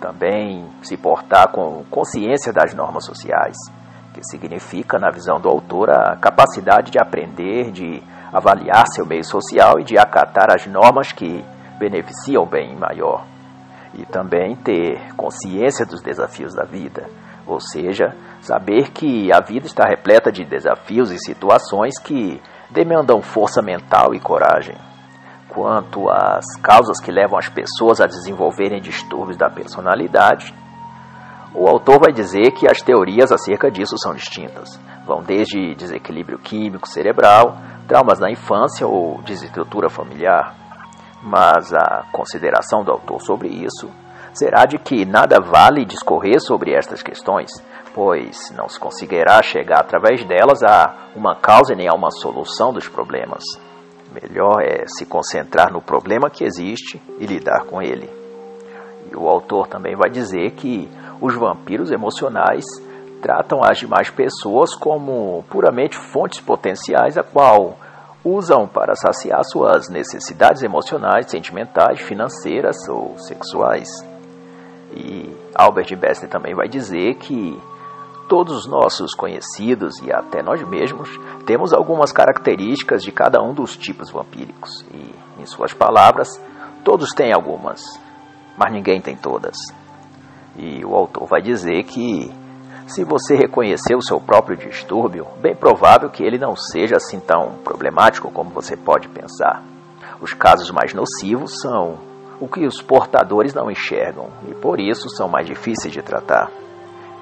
Também 0.01 0.67
se 0.83 0.97
portar 0.97 1.49
com 1.53 1.85
consciência 1.91 2.55
das 2.55 2.73
normas 2.73 3.05
sociais, 3.05 3.57
que 4.15 4.25
significa, 4.25 4.99
na 4.99 5.11
visão 5.11 5.39
do 5.39 5.49
autor, 5.51 5.91
a 5.91 6.17
capacidade 6.17 6.91
de 6.91 6.99
aprender, 6.99 7.71
de 7.71 8.03
avaliar 8.33 8.87
seu 8.95 9.05
meio 9.05 9.25
social 9.25 9.79
e 9.79 9.85
de 9.85 9.99
acatar 9.99 10.55
as 10.55 10.67
normas 10.67 11.13
que 11.13 11.45
beneficiam 11.79 12.43
o 12.43 12.49
bem 12.49 12.77
maior. 12.77 13.25
E 13.95 14.05
também 14.05 14.57
ter 14.57 15.15
consciência 15.17 15.87
dos 15.87 16.03
desafios 16.03 16.55
da 16.55 16.65
vida, 16.65 17.09
ou 17.47 17.61
seja, 17.61 18.15
saber 18.41 18.91
que 18.91 19.33
a 19.33 19.41
vida 19.41 19.67
está 19.67 19.85
repleta 19.89 20.31
de 20.31 20.45
desafios 20.45 21.11
e 21.11 21.19
situações 21.19 21.99
que 21.99 22.41
demandam 22.71 23.23
força 23.23 23.63
mental 23.63 24.15
e 24.15 24.21
coragem 24.21 24.77
quanto 25.57 26.11
às 26.11 26.45
causas 26.63 27.01
que 27.01 27.11
levam 27.11 27.39
as 27.39 27.49
pessoas 27.49 27.99
a 27.99 28.07
desenvolverem 28.07 28.79
distúrbios 28.79 29.39
da 29.39 29.49
personalidade, 29.49 30.55
o 31.55 31.67
autor 31.67 31.99
vai 31.99 32.13
dizer 32.13 32.51
que 32.51 32.71
as 32.71 32.83
teorias 32.83 33.33
acerca 33.33 33.71
disso 33.71 33.97
são 33.97 34.13
distintas. 34.13 34.79
Vão 35.07 35.23
desde 35.23 35.75
desequilíbrio 35.75 36.39
químico 36.39 36.87
cerebral, 36.87 37.57
traumas 37.89 38.21
na 38.21 38.31
infância 38.31 38.87
ou 38.87 39.23
desestrutura 39.23 39.89
familiar. 39.89 40.66
Mas 41.23 41.73
a 41.73 42.07
consideração 42.13 42.85
do 42.85 42.93
autor 42.93 43.21
sobre 43.21 43.49
isso 43.49 43.91
será 44.33 44.67
de 44.67 44.79
que 44.79 45.05
nada 45.05 45.41
vale 45.41 45.85
discorrer 45.85 46.41
sobre 46.41 46.75
estas 46.75 47.03
questões, 47.03 47.51
pois 47.95 48.51
não 48.55 48.69
se 48.69 48.79
conseguirá 48.79 49.43
chegar 49.43 49.81
através 49.81 50.25
delas 50.25 50.63
a 50.63 51.09
uma 51.17 51.35
causa 51.35 51.75
nem 51.75 51.89
a 51.89 51.95
uma 51.95 52.11
solução 52.11 52.73
dos 52.73 52.87
problemas. 52.87 53.43
Melhor 54.13 54.63
é 54.63 54.85
se 54.87 55.07
concentrar 55.07 55.73
no 55.73 55.81
problema 55.81 56.31
que 56.31 56.45
existe 56.45 57.01
e 57.19 57.27
lidar 57.27 57.65
com 57.65 57.83
ele. 57.83 58.09
E 59.11 59.17
o 59.17 59.29
autor 59.29 59.67
também 59.67 59.97
vai 59.97 60.11
dizer 60.11 60.53
que 60.53 60.89
os 61.21 61.35
vampiros 61.35 61.91
emocionais 61.91 62.65
tratam 63.23 63.61
as 63.65 63.79
demais 63.79 64.11
pessoas 64.11 64.75
como 64.75 65.43
puramente 65.49 65.97
fontes 65.97 66.41
potenciais 66.41 67.17
a 67.17 67.23
qual 67.23 67.77
usam 68.27 68.67
para 68.67 68.97
saciar 68.97 69.45
suas 69.45 69.89
necessidades 69.89 70.63
emocionais, 70.63 71.31
sentimentais, 71.31 72.01
financeiras 72.01 72.77
ou 72.89 73.17
sexuais. 73.19 73.89
E 74.93 75.33
Albert 75.55 75.97
Bester 75.97 76.29
também 76.29 76.53
vai 76.53 76.69
dizer 76.69 77.15
que 77.19 77.57
todos 78.29 78.57
os 78.57 78.67
nossos 78.67 79.15
conhecidos 79.15 80.01
e 80.03 80.13
até 80.13 80.43
nós 80.43 80.61
mesmos 80.69 81.09
temos 81.47 81.73
algumas 81.73 82.11
características 82.11 83.05
de 83.05 83.13
cada 83.13 83.41
um 83.41 83.55
dos 83.55 83.77
tipos 83.77 84.11
vampíricos. 84.11 84.85
E, 84.93 85.15
em 85.41 85.47
suas 85.47 85.73
palavras, 85.73 86.29
todos 86.83 87.11
têm 87.11 87.33
algumas, 87.33 87.81
mas 88.59 88.73
ninguém 88.73 89.01
tem 89.01 89.17
todas. 89.17 89.57
E 90.57 90.85
o 90.85 90.97
autor 90.97 91.27
vai 91.27 91.41
dizer 91.41 91.85
que 91.85 92.33
se 92.87 93.05
você 93.05 93.35
reconhecer 93.35 93.97
o 93.97 94.03
seu 94.03 94.21
próprio 94.21 94.57
distúrbio, 94.57 95.27
bem 95.41 95.55
provável 95.55 96.09
que 96.09 96.23
ele 96.23 96.39
não 96.39 96.55
seja 96.55 96.97
assim 96.97 97.19
tão 97.19 97.57
problemático 97.65 98.31
como 98.31 98.51
você 98.51 98.77
pode 98.77 99.09
pensar. 99.09 99.63
Os 100.21 100.33
casos 100.33 100.71
mais 100.71 100.95
nocivos 100.95 101.61
são 101.61 101.99
o 102.41 102.47
que 102.47 102.65
os 102.65 102.81
portadores 102.81 103.53
não 103.53 103.71
enxergam 103.71 104.29
e 104.49 104.55
por 104.55 104.79
isso 104.79 105.09
são 105.11 105.29
mais 105.29 105.47
difíceis 105.47 105.93
de 105.93 106.01
tratar. 106.01 106.51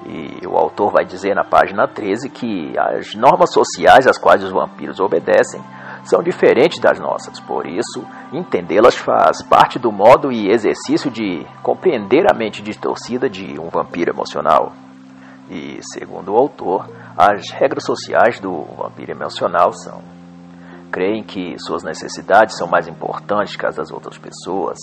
E 0.05 0.45
o 0.45 0.55
autor 0.55 0.91
vai 0.91 1.03
dizer 1.03 1.33
na 1.33 1.43
página 1.43 1.87
13 1.87 2.29
que 2.29 2.77
as 2.77 3.15
normas 3.15 3.51
sociais 3.51 4.05
às 4.05 4.19
quais 4.19 4.43
os 4.43 4.51
vampiros 4.51 4.99
obedecem 4.99 5.61
são 6.03 6.21
diferentes 6.21 6.79
das 6.79 6.99
nossas, 6.99 7.39
por 7.39 7.65
isso, 7.65 8.05
entendê-las 8.31 8.95
faz 8.95 9.41
parte 9.41 9.79
do 9.79 9.91
modo 9.91 10.31
e 10.31 10.51
exercício 10.51 11.09
de 11.09 11.43
compreender 11.63 12.31
a 12.31 12.37
mente 12.37 12.61
distorcida 12.61 13.27
de 13.27 13.59
um 13.59 13.69
vampiro 13.69 14.11
emocional. 14.11 14.84
E, 15.49 15.79
segundo 15.93 16.33
o 16.33 16.37
autor, 16.37 16.89
as 17.15 17.51
regras 17.51 17.85
sociais 17.85 18.39
do 18.39 18.63
vampiro 18.63 19.11
emocional 19.11 19.71
são: 19.73 20.01
creem 20.91 21.23
que 21.23 21.55
suas 21.59 21.83
necessidades 21.83 22.57
são 22.57 22.67
mais 22.67 22.87
importantes 22.87 23.55
que 23.55 23.65
as 23.65 23.75
das 23.75 23.91
outras 23.91 24.17
pessoas, 24.17 24.77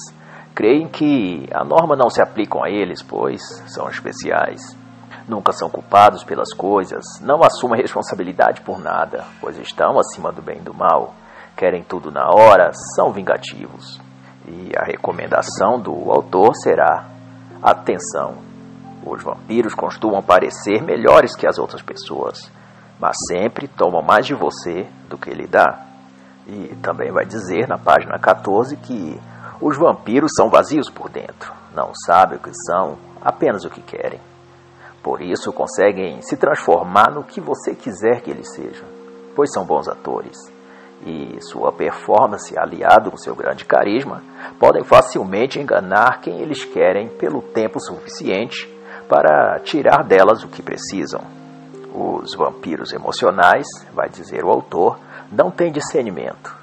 creem 0.54 0.87
que 0.88 1.49
a 1.52 1.64
norma 1.64 1.97
não 1.97 2.09
se 2.09 2.23
aplicam 2.23 2.62
a 2.62 2.71
eles, 2.71 3.02
pois 3.02 3.40
são 3.66 3.88
especiais. 3.88 4.61
Nunca 5.26 5.52
são 5.52 5.71
culpados 5.71 6.25
pelas 6.25 6.52
coisas, 6.52 7.04
não 7.21 7.42
assumem 7.42 7.81
responsabilidade 7.81 8.61
por 8.61 8.81
nada, 8.81 9.25
pois 9.40 9.57
estão 9.57 9.99
acima 9.99 10.33
do 10.33 10.42
bem 10.42 10.59
e 10.59 10.62
do 10.62 10.75
mal, 10.75 11.14
querem 11.57 11.83
tudo 11.83 12.11
na 12.11 12.28
hora, 12.28 12.73
são 12.97 13.12
vingativos. 13.12 14.00
E 14.47 14.73
a 14.76 14.85
recomendação 14.85 15.81
do 15.81 16.11
autor 16.11 16.50
será: 16.57 17.07
atenção, 17.62 18.51
os 19.04 19.23
vampiros 19.23 19.75
costumam 19.75 20.23
parecer 20.23 20.82
melhores 20.82 21.35
que 21.35 21.47
as 21.47 21.59
outras 21.59 21.82
pessoas, 21.82 22.50
mas 23.00 23.16
sempre 23.28 23.66
tomam 23.66 24.02
mais 24.02 24.26
de 24.26 24.35
você 24.35 24.87
do 25.09 25.18
que 25.18 25.30
lhe 25.30 25.47
dá. 25.47 25.87
E 26.47 26.75
também 26.82 27.12
vai 27.12 27.25
dizer 27.25 27.68
na 27.68 27.78
página 27.78 28.18
14 28.18 28.76
que 28.76 29.21
os 29.61 29.76
vampiros 29.76 30.32
são 30.37 30.49
vazios 30.49 30.88
por 30.90 31.09
dentro, 31.09 31.52
não 31.75 31.92
sabem 32.06 32.38
o 32.38 32.40
que 32.40 32.52
são, 32.66 32.97
apenas 33.21 33.64
o 33.64 33.71
que 33.71 33.80
querem. 33.80 34.21
Por 35.02 35.21
isso 35.21 35.52
conseguem 35.52 36.23
se 36.23 36.37
transformar 36.37 37.11
no 37.12 37.25
que 37.25 37.40
você 37.40 37.75
quiser 37.75 38.21
que 38.21 38.30
eles 38.30 38.52
sejam, 38.54 38.87
pois 39.35 39.52
são 39.52 39.64
bons 39.64 39.88
atores. 39.88 40.37
E 41.04 41.37
sua 41.40 41.73
performance, 41.73 42.56
aliado 42.56 43.11
com 43.11 43.16
seu 43.16 43.35
grande 43.35 43.64
carisma, 43.64 44.23
podem 44.61 44.85
facilmente 44.85 45.59
enganar 45.59 46.21
quem 46.21 46.40
eles 46.40 46.64
querem 46.64 47.09
pelo 47.09 47.42
tempo 47.42 47.80
suficiente 47.80 48.73
para 49.12 49.61
tirar 49.61 50.04
delas 50.04 50.42
o 50.42 50.49
que 50.49 50.62
precisam. 50.62 51.21
Os 51.92 52.35
vampiros 52.35 52.92
emocionais, 52.95 53.66
vai 53.92 54.09
dizer 54.09 54.42
o 54.42 54.49
autor, 54.49 54.99
não 55.31 55.50
têm 55.50 55.71
discernimento 55.71 56.62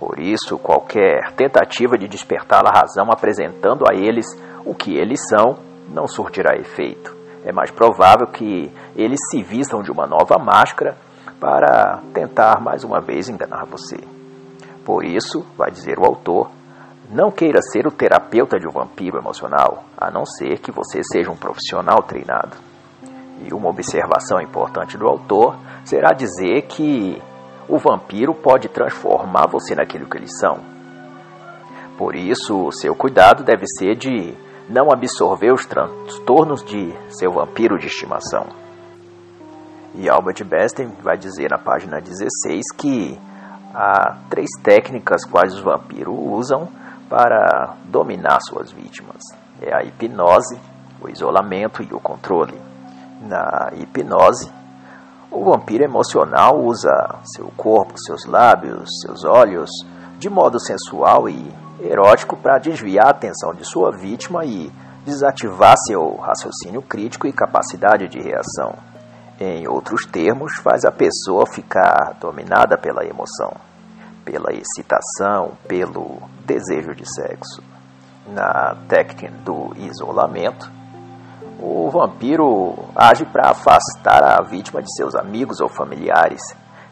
por 0.00 0.18
isso, 0.18 0.58
qualquer 0.58 1.30
tentativa 1.32 1.98
de 1.98 2.08
despertar 2.08 2.66
a 2.66 2.70
razão 2.70 3.12
apresentando 3.12 3.84
a 3.86 3.94
eles 3.94 4.24
o 4.64 4.74
que 4.74 4.96
eles 4.96 5.20
são 5.28 5.58
não 5.90 6.08
surtirá 6.08 6.56
efeito. 6.56 7.14
É 7.44 7.52
mais 7.52 7.70
provável 7.70 8.26
que 8.26 8.72
eles 8.96 9.20
se 9.30 9.42
vistam 9.42 9.82
de 9.82 9.92
uma 9.92 10.06
nova 10.06 10.38
máscara 10.38 10.96
para 11.38 12.00
tentar 12.14 12.62
mais 12.62 12.82
uma 12.82 12.98
vez 12.98 13.28
enganar 13.28 13.66
você. 13.66 13.98
Por 14.86 15.04
isso, 15.04 15.44
vai 15.54 15.70
dizer 15.70 15.98
o 15.98 16.06
autor, 16.06 16.50
não 17.10 17.30
queira 17.30 17.60
ser 17.60 17.86
o 17.86 17.90
terapeuta 17.90 18.58
de 18.58 18.68
um 18.68 18.70
vampiro 18.70 19.18
emocional, 19.18 19.84
a 19.98 20.10
não 20.10 20.24
ser 20.24 20.60
que 20.60 20.70
você 20.70 21.00
seja 21.02 21.30
um 21.30 21.36
profissional 21.36 22.02
treinado. 22.04 22.56
E 23.44 23.52
uma 23.52 23.68
observação 23.68 24.40
importante 24.40 24.96
do 24.96 25.08
autor 25.08 25.56
será 25.84 26.12
dizer 26.12 26.62
que 26.62 27.20
o 27.68 27.78
vampiro 27.78 28.32
pode 28.32 28.68
transformar 28.68 29.48
você 29.48 29.74
naquilo 29.74 30.08
que 30.08 30.18
eles 30.18 30.38
são. 30.38 30.58
Por 31.98 32.14
isso, 32.14 32.70
seu 32.72 32.94
cuidado 32.94 33.42
deve 33.42 33.66
ser 33.66 33.96
de 33.96 34.34
não 34.68 34.92
absorver 34.92 35.52
os 35.52 35.66
transtornos 35.66 36.64
de 36.64 36.94
seu 37.08 37.32
vampiro 37.32 37.76
de 37.76 37.88
estimação. 37.88 38.46
E 39.96 40.08
Albert 40.08 40.44
Besten 40.44 40.92
vai 41.02 41.18
dizer 41.18 41.50
na 41.50 41.58
página 41.58 42.00
16 42.00 42.72
que 42.76 43.18
há 43.74 44.16
três 44.30 44.48
técnicas 44.62 45.24
quais 45.24 45.52
os 45.54 45.60
vampiros 45.60 46.14
usam 46.16 46.68
para 47.10 47.74
dominar 47.86 48.38
suas 48.40 48.70
vítimas. 48.70 49.20
É 49.60 49.74
a 49.74 49.82
hipnose, 49.82 50.56
o 51.02 51.08
isolamento 51.08 51.82
e 51.82 51.92
o 51.92 51.98
controle. 51.98 52.56
Na 53.20 53.70
hipnose, 53.74 54.50
o 55.30 55.44
vampiro 55.44 55.84
emocional 55.84 56.60
usa 56.60 56.90
seu 57.34 57.52
corpo, 57.56 57.94
seus 57.98 58.24
lábios, 58.24 58.88
seus 59.02 59.24
olhos 59.24 59.68
de 60.18 60.30
modo 60.30 60.60
sensual 60.60 61.28
e 61.28 61.52
erótico 61.80 62.36
para 62.36 62.58
desviar 62.58 63.06
a 63.06 63.10
atenção 63.10 63.54
de 63.54 63.64
sua 63.64 63.90
vítima 63.90 64.44
e 64.44 64.70
desativar 65.04 65.74
seu 65.86 66.16
raciocínio 66.16 66.82
crítico 66.82 67.26
e 67.26 67.32
capacidade 67.32 68.06
de 68.06 68.20
reação. 68.20 68.74
Em 69.40 69.66
outros 69.66 70.04
termos, 70.04 70.56
faz 70.56 70.84
a 70.84 70.92
pessoa 70.92 71.46
ficar 71.46 72.14
dominada 72.20 72.76
pela 72.76 73.04
emoção, 73.04 73.52
pela 74.24 74.52
excitação, 74.52 75.52
pelo 75.66 76.18
desejo 76.44 76.94
de 76.94 77.04
sexo. 77.06 77.62
Na 78.26 78.76
técnica 78.88 79.32
do 79.44 79.72
isolamento, 79.76 80.70
o 81.58 81.90
vampiro 81.90 82.74
age 82.94 83.24
para 83.24 83.50
afastar 83.50 84.22
a 84.22 84.42
vítima 84.42 84.82
de 84.82 84.94
seus 84.94 85.14
amigos 85.14 85.60
ou 85.60 85.68
familiares. 85.68 86.40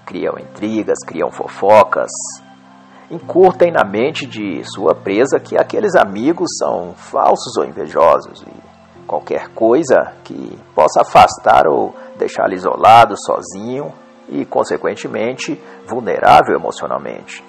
Criam 0.04 0.38
intrigas, 0.38 0.99
criam 1.06 1.30
fofocas, 1.30 2.11
encurtem 3.11 3.70
na 3.70 3.85
mente 3.85 4.26
de 4.26 4.62
sua 4.64 4.94
presa 4.94 5.38
que 5.38 5.56
aqueles 5.56 5.94
amigos 5.94 6.49
são 6.58 6.94
falsos 6.94 7.56
ou 7.56 7.64
invejosos 7.64 8.42
e 8.42 9.06
qualquer 9.06 9.49
coisa 9.49 10.12
que 10.25 10.58
possa 10.75 11.00
afastar 11.02 11.66
ou 11.66 11.94
deixá-lo 12.18 12.52
isolado, 12.52 13.14
sozinho 13.16 13.92
e, 14.28 14.44
consequentemente, 14.44 15.61
vulnerável 15.87 16.56
emocionalmente. 16.56 17.44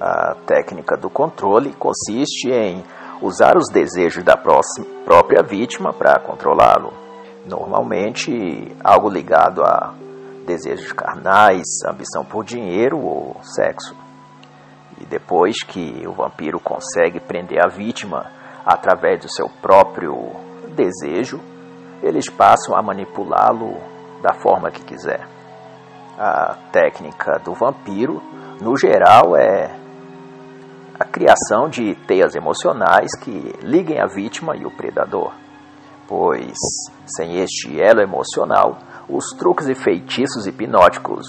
A 0.00 0.36
técnica 0.46 0.96
do 0.96 1.08
controle 1.08 1.72
consiste 1.72 2.50
em 2.50 2.84
usar 3.22 3.56
os 3.56 3.70
desejos 3.72 4.22
da 4.22 4.36
própria 4.36 5.42
vítima 5.42 5.92
para 5.92 6.18
controlá-lo. 6.18 6.92
Normalmente, 7.46 8.74
algo 8.82 9.08
ligado 9.08 9.62
a 9.62 9.94
desejos 10.46 10.92
carnais, 10.92 11.64
ambição 11.88 12.24
por 12.24 12.44
dinheiro 12.44 12.98
ou 12.98 13.36
sexo. 13.42 13.96
E 15.00 15.06
depois 15.06 15.62
que 15.62 16.06
o 16.06 16.12
vampiro 16.12 16.60
consegue 16.60 17.18
prender 17.20 17.64
a 17.64 17.68
vítima 17.68 18.30
através 18.64 19.20
do 19.20 19.32
seu 19.32 19.48
próprio 19.62 20.32
desejo, 20.74 21.40
eles 22.02 22.28
passam 22.28 22.76
a 22.76 22.82
manipulá-lo 22.82 23.76
da 24.22 24.34
forma 24.34 24.70
que 24.70 24.82
quiser. 24.82 25.26
A 26.16 26.56
técnica 26.70 27.40
do 27.44 27.54
vampiro, 27.54 28.22
no 28.60 28.76
geral, 28.76 29.36
é 29.36 29.74
a 30.98 31.04
criação 31.04 31.68
de 31.68 31.96
teias 32.06 32.36
emocionais 32.36 33.10
que 33.20 33.52
liguem 33.62 34.00
a 34.00 34.06
vítima 34.06 34.56
e 34.56 34.64
o 34.64 34.70
predador, 34.70 35.32
pois 36.06 36.56
sem 37.04 37.40
este 37.40 37.80
elo 37.80 38.00
emocional, 38.00 38.78
os 39.08 39.30
truques 39.36 39.68
e 39.68 39.74
feitiços 39.74 40.46
hipnóticos 40.46 41.26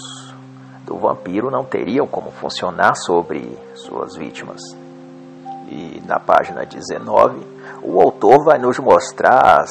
do 0.84 0.96
vampiro 0.96 1.50
não 1.50 1.64
teriam 1.64 2.06
como 2.06 2.30
funcionar 2.30 2.94
sobre 2.94 3.58
suas 3.74 4.16
vítimas. 4.16 4.60
E 5.68 6.00
na 6.06 6.20
página 6.20 6.64
19, 6.64 7.44
o 7.82 8.00
autor 8.00 8.44
vai 8.44 8.56
nos 8.56 8.78
mostrar 8.78 9.62
as 9.62 9.70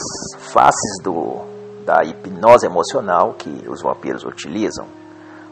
faces 0.52 1.02
do, 1.02 1.38
da 1.86 2.04
hipnose 2.04 2.66
emocional 2.66 3.34
que 3.34 3.64
os 3.70 3.82
vampiros 3.82 4.26
utilizam, 4.26 4.86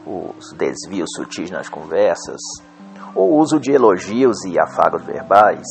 os 0.05 0.51
desvios 0.57 1.09
sutis 1.15 1.49
nas 1.49 1.69
conversas, 1.69 2.39
o 3.15 3.37
uso 3.37 3.59
de 3.59 3.71
elogios 3.71 4.43
e 4.45 4.59
afagos 4.59 5.03
verbais, 5.03 5.65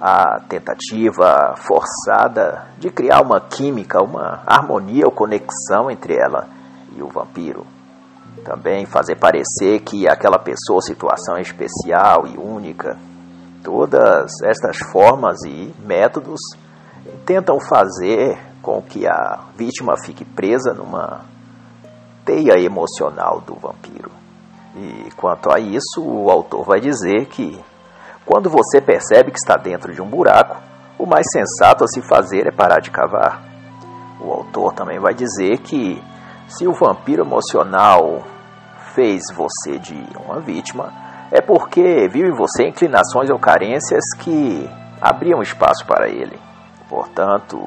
a 0.00 0.40
tentativa 0.48 1.54
forçada 1.56 2.66
de 2.78 2.90
criar 2.90 3.22
uma 3.22 3.40
química, 3.40 4.02
uma 4.02 4.42
harmonia 4.46 5.06
ou 5.06 5.12
conexão 5.12 5.90
entre 5.90 6.14
ela 6.14 6.48
e 6.94 7.02
o 7.02 7.08
vampiro. 7.08 7.66
Também 8.44 8.84
fazer 8.84 9.16
parecer 9.16 9.80
que 9.80 10.08
aquela 10.08 10.38
pessoa 10.38 10.76
ou 10.76 10.82
situação 10.82 11.36
é 11.36 11.40
especial 11.40 12.26
e 12.26 12.36
única. 12.36 12.98
Todas 13.62 14.30
estas 14.42 14.78
formas 14.92 15.42
e 15.46 15.74
métodos 15.78 16.40
tentam 17.24 17.58
fazer 17.60 18.38
com 18.60 18.82
que 18.82 19.06
a 19.06 19.40
vítima 19.56 19.94
fique 20.04 20.24
presa 20.24 20.74
numa 20.74 21.33
teia 22.24 22.58
emocional 22.58 23.40
do 23.40 23.54
vampiro. 23.54 24.10
E 24.76 25.10
quanto 25.16 25.52
a 25.52 25.60
isso, 25.60 26.02
o 26.02 26.30
autor 26.30 26.64
vai 26.64 26.80
dizer 26.80 27.26
que 27.26 27.62
quando 28.26 28.48
você 28.48 28.80
percebe 28.80 29.30
que 29.30 29.38
está 29.38 29.56
dentro 29.56 29.92
de 29.92 30.02
um 30.02 30.08
buraco, 30.08 30.56
o 30.98 31.06
mais 31.06 31.26
sensato 31.30 31.84
a 31.84 31.86
se 31.86 32.00
fazer 32.02 32.46
é 32.46 32.50
parar 32.50 32.80
de 32.80 32.90
cavar. 32.90 33.42
O 34.20 34.32
autor 34.32 34.72
também 34.72 34.98
vai 34.98 35.12
dizer 35.12 35.58
que 35.58 36.02
se 36.48 36.66
o 36.66 36.72
vampiro 36.72 37.22
emocional 37.22 38.22
fez 38.94 39.22
você 39.34 39.78
de 39.78 40.06
uma 40.24 40.40
vítima, 40.40 40.92
é 41.30 41.40
porque 41.40 42.08
viu 42.08 42.26
em 42.26 42.36
você 42.36 42.68
inclinações 42.68 43.28
ou 43.30 43.38
carências 43.38 44.02
que 44.18 44.68
abriam 45.00 45.42
espaço 45.42 45.84
para 45.86 46.08
ele. 46.08 46.38
Portanto, 46.88 47.58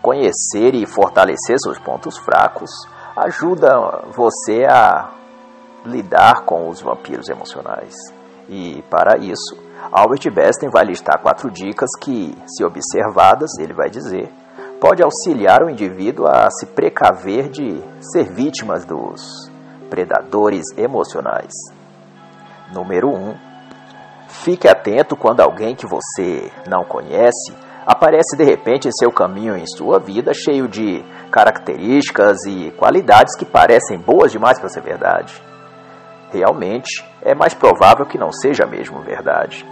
conhecer 0.00 0.74
e 0.74 0.86
fortalecer 0.86 1.56
seus 1.58 1.78
pontos 1.78 2.16
fracos 2.18 2.70
ajuda 3.26 4.04
você 4.14 4.64
a 4.64 5.10
lidar 5.84 6.44
com 6.44 6.68
os 6.68 6.80
vampiros 6.80 7.28
emocionais. 7.28 7.94
E 8.48 8.82
para 8.90 9.18
isso, 9.18 9.56
Albert 9.92 10.30
Besten 10.32 10.70
vai 10.70 10.84
listar 10.84 11.20
quatro 11.20 11.50
dicas 11.50 11.90
que, 12.00 12.34
se 12.46 12.64
observadas, 12.64 13.58
ele 13.58 13.72
vai 13.72 13.88
dizer, 13.88 14.30
pode 14.80 15.02
auxiliar 15.02 15.62
o 15.62 15.70
indivíduo 15.70 16.26
a 16.26 16.50
se 16.50 16.66
precaver 16.66 17.48
de 17.48 17.82
ser 18.00 18.32
vítimas 18.32 18.84
dos 18.84 19.50
predadores 19.88 20.64
emocionais. 20.76 21.52
Número 22.72 23.08
1. 23.08 23.12
Um, 23.12 23.34
fique 24.28 24.68
atento 24.68 25.16
quando 25.16 25.40
alguém 25.40 25.74
que 25.74 25.86
você 25.86 26.50
não 26.68 26.84
conhece 26.84 27.54
aparece 27.86 28.36
de 28.36 28.44
repente 28.44 28.88
em 28.88 28.92
seu 28.92 29.10
caminho 29.10 29.56
em 29.56 29.66
sua 29.66 29.98
vida 29.98 30.32
cheio 30.34 30.68
de 30.68 31.04
características 31.30 32.44
e 32.46 32.70
qualidades 32.72 33.36
que 33.36 33.44
parecem 33.44 33.98
boas 33.98 34.32
demais 34.32 34.58
para 34.58 34.68
ser 34.68 34.82
verdade. 34.82 35.40
Realmente, 36.32 37.04
é 37.22 37.34
mais 37.34 37.54
provável 37.54 38.06
que 38.06 38.18
não 38.18 38.32
seja 38.32 38.66
mesmo 38.66 39.00
verdade. 39.00 39.66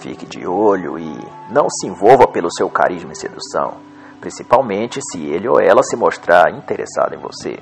Fique 0.00 0.26
de 0.26 0.46
olho 0.46 0.98
e 0.98 1.18
não 1.50 1.68
se 1.68 1.86
envolva 1.86 2.26
pelo 2.26 2.52
seu 2.52 2.68
carisma 2.68 3.12
e 3.12 3.16
sedução, 3.16 3.74
principalmente 4.20 5.00
se 5.10 5.24
ele 5.24 5.48
ou 5.48 5.60
ela 5.60 5.82
se 5.82 5.96
mostrar 5.96 6.52
interessado 6.52 7.14
em 7.14 7.18
você. 7.18 7.58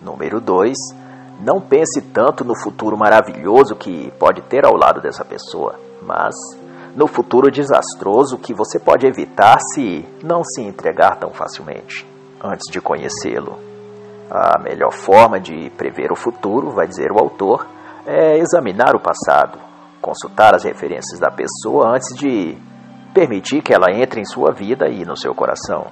Número 0.00 0.40
2. 0.40 0.76
Não 1.40 1.60
pense 1.60 2.00
tanto 2.00 2.44
no 2.44 2.54
futuro 2.62 2.96
maravilhoso 2.96 3.74
que 3.74 4.10
pode 4.18 4.42
ter 4.42 4.64
ao 4.64 4.76
lado 4.76 5.00
dessa 5.00 5.24
pessoa, 5.24 5.74
mas 6.02 6.34
no 6.94 7.08
futuro 7.08 7.50
desastroso 7.50 8.38
que 8.38 8.54
você 8.54 8.78
pode 8.78 9.06
evitar 9.06 9.58
se 9.72 10.04
não 10.22 10.44
se 10.44 10.62
entregar 10.62 11.16
tão 11.16 11.30
facilmente 11.30 12.06
antes 12.42 12.70
de 12.70 12.80
conhecê-lo. 12.80 13.58
A 14.30 14.58
melhor 14.58 14.92
forma 14.92 15.40
de 15.40 15.70
prever 15.70 16.12
o 16.12 16.16
futuro, 16.16 16.70
vai 16.70 16.86
dizer 16.86 17.10
o 17.10 17.18
autor, 17.18 17.66
é 18.06 18.38
examinar 18.38 18.94
o 18.94 19.00
passado, 19.00 19.58
consultar 20.00 20.54
as 20.54 20.64
referências 20.64 21.18
da 21.18 21.30
pessoa 21.30 21.88
antes 21.88 22.16
de 22.16 22.56
permitir 23.12 23.62
que 23.62 23.74
ela 23.74 23.90
entre 23.92 24.20
em 24.20 24.24
sua 24.24 24.52
vida 24.52 24.88
e 24.88 25.04
no 25.04 25.16
seu 25.16 25.34
coração. 25.34 25.86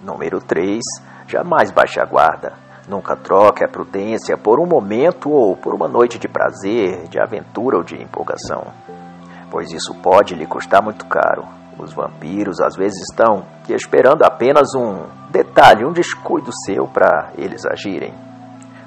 Número 0.00 0.40
3. 0.40 0.80
Jamais 1.26 1.70
baixe 1.70 2.00
a 2.00 2.04
guarda. 2.04 2.52
Nunca 2.88 3.14
troque 3.16 3.64
a 3.64 3.68
prudência 3.68 4.36
por 4.36 4.58
um 4.58 4.66
momento 4.66 5.30
ou 5.30 5.56
por 5.56 5.74
uma 5.74 5.88
noite 5.88 6.18
de 6.18 6.28
prazer, 6.28 7.08
de 7.08 7.20
aventura 7.20 7.76
ou 7.76 7.84
de 7.84 7.94
empolgação, 8.02 8.66
pois 9.50 9.70
isso 9.72 9.94
pode 10.02 10.34
lhe 10.34 10.46
custar 10.46 10.82
muito 10.82 11.04
caro. 11.06 11.44
Os 11.78 11.92
vampiros 11.92 12.60
às 12.60 12.76
vezes 12.76 13.00
estão 13.10 13.44
esperando 13.68 14.22
apenas 14.22 14.74
um 14.74 15.06
detalhe, 15.30 15.84
um 15.84 15.92
descuido 15.92 16.50
seu 16.64 16.86
para 16.86 17.32
eles 17.36 17.64
agirem. 17.66 18.14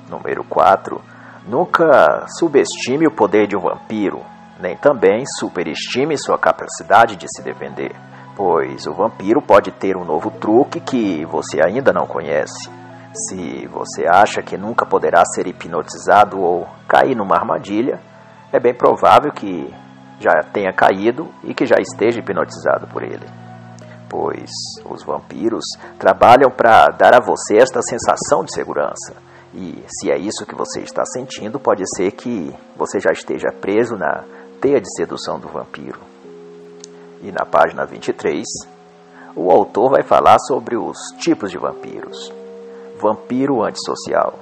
Número 0.10 0.43
4. 0.43 1.02
Nunca 1.47 2.26
subestime 2.38 3.08
o 3.08 3.12
poder 3.12 3.47
de 3.47 3.56
um 3.56 3.62
vampiro, 3.62 4.21
nem 4.60 4.78
também 4.78 5.23
superestime 5.39 6.17
sua 6.17 6.38
capacidade 6.38 7.15
de 7.15 7.26
se 7.28 7.43
defender, 7.43 7.91
pois 8.36 8.86
o 8.86 8.93
vampiro 8.93 9.41
pode 9.41 9.71
ter 9.71 9.97
um 9.97 10.06
novo 10.06 10.32
truque 10.32 10.80
que 10.80 11.26
você 11.26 11.60
ainda 11.62 11.91
não 11.91 12.06
conhece. 12.06 12.69
Se 13.13 13.67
você 13.67 14.08
acha 14.08 14.41
que 14.41 14.58
nunca 14.58 14.86
poderá 14.86 15.23
ser 15.26 15.47
hipnotizado 15.47 16.39
ou 16.39 16.67
cair 16.88 17.15
numa 17.15 17.36
armadilha, 17.36 17.99
é 18.52 18.60
bem 18.60 18.73
provável 18.73 19.32
que 19.32 19.73
já 20.24 20.42
tenha 20.52 20.72
caído 20.74 21.30
e 21.44 21.54
que 21.54 21.66
já 21.66 21.76
esteja 21.80 22.20
hipnotizado 22.20 22.88
por 22.88 23.04
ele. 23.04 23.26
Pois 24.10 24.50
os 24.86 25.04
vampiros 25.04 25.66
trabalham 26.00 26.50
para 26.50 26.88
dar 26.90 27.16
a 27.16 27.20
você 27.20 27.58
esta 27.58 27.82
sensação 27.82 28.44
de 28.44 28.54
segurança. 28.54 29.16
E 29.54 29.84
se 29.88 30.12
é 30.12 30.18
isso 30.18 30.46
que 30.46 30.56
você 30.56 30.82
está 30.82 31.04
sentindo, 31.06 31.60
pode 31.60 31.84
ser 31.96 32.12
que 32.12 32.54
você 32.76 33.00
já 33.00 33.12
esteja 33.12 33.50
preso 33.52 33.96
na 33.96 34.24
teia 34.62 34.80
de 34.80 34.92
sedução 34.96 35.40
do 35.40 35.48
vampiro. 35.48 36.00
E 37.22 37.32
na 37.32 37.46
página 37.46 37.86
23, 37.86 38.44
o 39.36 39.52
autor 39.52 39.92
vai 39.92 40.04
falar 40.04 40.38
sobre 40.40 40.76
os 40.78 40.98
tipos 41.20 41.52
de 41.52 41.58
vampiros 41.58 42.32
vampiro 43.04 43.62
antissocial. 43.62 44.40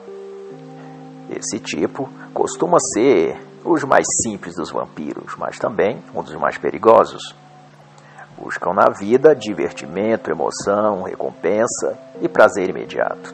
Esse 1.29 1.59
tipo 1.59 2.07
costuma 2.33 2.77
ser 2.93 3.39
os 3.63 3.83
mais 3.83 4.05
simples 4.23 4.55
dos 4.55 4.71
vampiros, 4.71 5.35
mas 5.37 5.57
também 5.57 6.03
um 6.13 6.23
dos 6.23 6.35
mais 6.35 6.57
perigosos. 6.57 7.35
Buscam 8.37 8.73
na 8.73 8.89
vida 8.89 9.35
divertimento, 9.35 10.31
emoção, 10.31 11.03
recompensa 11.03 11.97
e 12.21 12.27
prazer 12.27 12.69
imediato. 12.69 13.33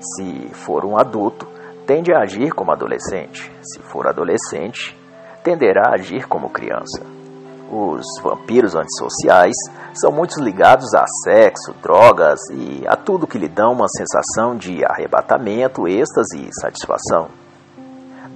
Se 0.00 0.48
for 0.54 0.84
um 0.84 0.98
adulto, 0.98 1.46
tende 1.86 2.12
a 2.12 2.20
agir 2.20 2.52
como 2.52 2.72
adolescente. 2.72 3.52
Se 3.60 3.80
for 3.80 4.06
adolescente, 4.06 4.96
tenderá 5.44 5.90
a 5.90 5.94
agir 5.94 6.26
como 6.26 6.48
criança. 6.48 7.04
Os 7.70 8.04
vampiros 8.22 8.74
antissociais 8.74 9.54
são 9.94 10.10
muito 10.10 10.40
ligados 10.42 10.92
a 10.94 11.04
sexo, 11.22 11.74
drogas 11.82 12.40
e 12.50 12.84
a 12.88 12.96
tudo 12.96 13.26
que 13.26 13.38
lhe 13.38 13.48
dão 13.48 13.72
uma 13.72 13.86
sensação 13.88 14.56
de 14.56 14.84
arrebatamento, 14.84 15.86
êxtase 15.86 16.48
e 16.48 16.60
satisfação. 16.60 17.39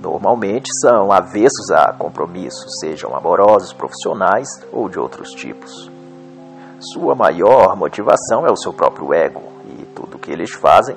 Normalmente 0.05 0.69
são 0.83 1.11
avessos 1.11 1.71
a 1.71 1.95
compromissos, 1.95 2.79
sejam 2.79 3.17
amorosos, 3.17 3.73
profissionais 3.73 4.47
ou 4.71 4.87
de 4.87 4.99
outros 4.99 5.31
tipos. 5.31 5.91
Sua 6.93 7.15
maior 7.15 7.75
motivação 7.75 8.47
é 8.47 8.53
o 8.53 8.57
seu 8.57 8.71
próprio 8.71 9.15
ego 9.15 9.41
e 9.67 9.87
tudo 9.95 10.17
o 10.17 10.19
que 10.19 10.31
eles 10.31 10.53
fazem 10.53 10.95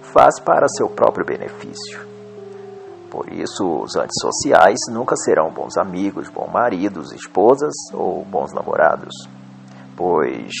faz 0.00 0.38
para 0.38 0.68
seu 0.68 0.88
próprio 0.88 1.26
benefício. 1.26 2.06
Por 3.10 3.28
isso, 3.32 3.82
os 3.82 3.96
antissociais 3.96 4.78
nunca 4.88 5.16
serão 5.16 5.50
bons 5.50 5.76
amigos, 5.76 6.28
bons 6.28 6.52
maridos, 6.52 7.10
esposas 7.10 7.74
ou 7.92 8.24
bons 8.24 8.52
namorados, 8.52 9.28
pois 9.96 10.52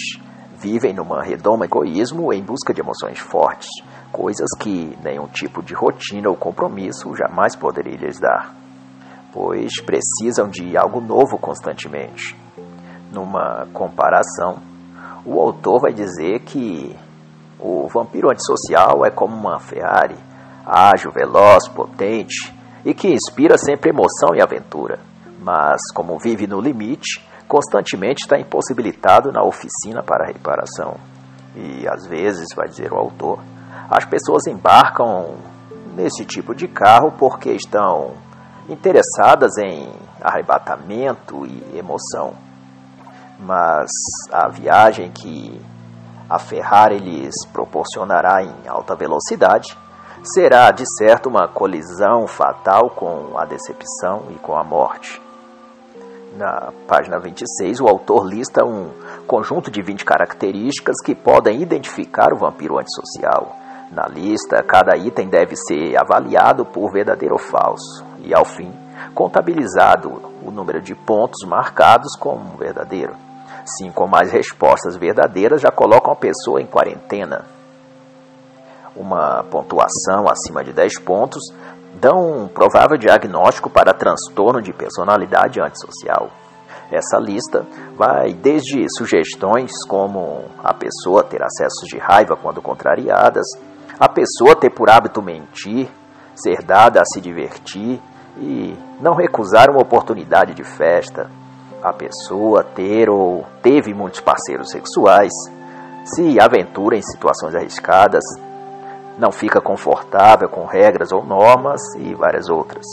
vivem 0.58 0.92
numa 0.92 1.22
redoma 1.22 1.66
egoísmo 1.66 2.32
em 2.32 2.42
busca 2.42 2.74
de 2.74 2.80
emoções 2.80 3.20
fortes, 3.20 3.68
coisas 4.14 4.46
que 4.60 4.96
nenhum 5.02 5.26
tipo 5.26 5.60
de 5.60 5.74
rotina 5.74 6.28
ou 6.30 6.36
compromisso 6.36 7.12
jamais 7.16 7.56
poderia 7.56 7.96
lhes 7.96 8.20
dar, 8.20 8.54
pois 9.32 9.80
precisam 9.80 10.48
de 10.48 10.76
algo 10.76 11.00
novo 11.00 11.36
constantemente. 11.36 12.36
Numa 13.12 13.66
comparação, 13.72 14.58
o 15.26 15.40
autor 15.40 15.80
vai 15.80 15.92
dizer 15.92 16.42
que 16.42 16.96
o 17.58 17.88
vampiro 17.88 18.30
antissocial 18.30 19.04
é 19.04 19.10
como 19.10 19.34
uma 19.34 19.58
Ferrari 19.58 20.16
ágil, 20.64 21.10
veloz, 21.10 21.68
potente 21.68 22.54
e 22.84 22.94
que 22.94 23.08
inspira 23.08 23.58
sempre 23.58 23.90
emoção 23.90 24.30
e 24.36 24.40
aventura. 24.40 25.00
Mas, 25.40 25.80
como 25.92 26.18
vive 26.20 26.46
no 26.46 26.60
limite, 26.60 27.20
constantemente 27.48 28.22
está 28.22 28.38
impossibilitado 28.38 29.32
na 29.32 29.42
oficina 29.42 30.04
para 30.04 30.26
reparação. 30.26 30.96
E 31.56 31.84
às 31.88 32.06
vezes, 32.06 32.46
vai 32.54 32.68
dizer 32.68 32.92
o 32.92 32.96
autor, 32.96 33.40
as 33.90 34.04
pessoas 34.04 34.46
embarcam 34.46 35.36
nesse 35.94 36.24
tipo 36.24 36.54
de 36.54 36.66
carro 36.66 37.12
porque 37.18 37.50
estão 37.50 38.12
interessadas 38.68 39.56
em 39.58 39.92
arrebatamento 40.20 41.46
e 41.46 41.78
emoção. 41.78 42.34
Mas 43.38 43.90
a 44.32 44.48
viagem 44.48 45.10
que 45.10 45.60
a 46.28 46.38
Ferrari 46.38 46.98
lhes 46.98 47.34
proporcionará 47.52 48.42
em 48.42 48.66
alta 48.66 48.96
velocidade 48.96 49.76
será, 50.22 50.70
de 50.70 50.84
certo, 50.96 51.28
uma 51.28 51.46
colisão 51.46 52.26
fatal 52.26 52.90
com 52.90 53.36
a 53.38 53.44
decepção 53.44 54.24
e 54.30 54.34
com 54.36 54.56
a 54.56 54.64
morte. 54.64 55.20
Na 56.36 56.72
página 56.88 57.20
26, 57.20 57.80
o 57.80 57.86
autor 57.86 58.26
lista 58.26 58.64
um 58.64 58.90
conjunto 59.26 59.70
de 59.70 59.82
20 59.82 60.04
características 60.04 60.96
que 61.04 61.14
podem 61.14 61.60
identificar 61.62 62.32
o 62.32 62.38
vampiro 62.38 62.78
antissocial. 62.78 63.63
Na 63.90 64.06
lista, 64.06 64.62
cada 64.62 64.96
item 64.96 65.28
deve 65.28 65.54
ser 65.56 65.96
avaliado 65.96 66.64
por 66.64 66.90
verdadeiro 66.90 67.34
ou 67.34 67.38
falso 67.38 68.04
e, 68.18 68.34
ao 68.34 68.44
fim, 68.44 68.72
contabilizado 69.14 70.10
o 70.42 70.50
número 70.50 70.80
de 70.80 70.94
pontos 70.94 71.46
marcados 71.46 72.16
como 72.16 72.56
verdadeiro. 72.56 73.14
Cinco 73.78 74.02
ou 74.02 74.08
mais 74.08 74.30
respostas 74.30 74.96
verdadeiras 74.96 75.60
já 75.60 75.70
colocam 75.70 76.12
a 76.12 76.16
pessoa 76.16 76.60
em 76.60 76.66
quarentena. 76.66 77.44
Uma 78.94 79.42
pontuação 79.50 80.28
acima 80.28 80.62
de 80.62 80.72
10 80.72 81.00
pontos 81.00 81.42
dão 81.94 82.44
um 82.44 82.48
provável 82.48 82.96
diagnóstico 82.96 83.70
para 83.70 83.94
transtorno 83.94 84.60
de 84.60 84.72
personalidade 84.72 85.60
antissocial. 85.60 86.30
Essa 86.92 87.18
lista 87.18 87.66
vai 87.96 88.34
desde 88.34 88.86
sugestões 88.96 89.72
como 89.88 90.44
a 90.62 90.74
pessoa 90.74 91.24
ter 91.24 91.42
acessos 91.42 91.88
de 91.88 91.98
raiva 91.98 92.36
quando 92.36 92.60
contrariadas, 92.60 93.46
a 93.98 94.08
pessoa 94.08 94.56
ter 94.56 94.70
por 94.70 94.90
hábito 94.90 95.22
mentir, 95.22 95.88
ser 96.34 96.62
dada 96.62 97.00
a 97.00 97.04
se 97.04 97.20
divertir 97.20 98.00
e 98.36 98.76
não 99.00 99.14
recusar 99.14 99.70
uma 99.70 99.80
oportunidade 99.80 100.54
de 100.54 100.64
festa, 100.64 101.30
a 101.82 101.92
pessoa 101.92 102.64
ter 102.64 103.08
ou 103.08 103.44
teve 103.62 103.94
muitos 103.94 104.20
parceiros 104.20 104.70
sexuais, 104.70 105.32
se 106.04 106.40
aventura 106.40 106.96
em 106.96 107.02
situações 107.02 107.54
arriscadas, 107.54 108.24
não 109.18 109.30
fica 109.30 109.60
confortável 109.60 110.48
com 110.48 110.64
regras 110.64 111.12
ou 111.12 111.24
normas 111.24 111.80
e 111.98 112.14
várias 112.14 112.48
outras. 112.48 112.84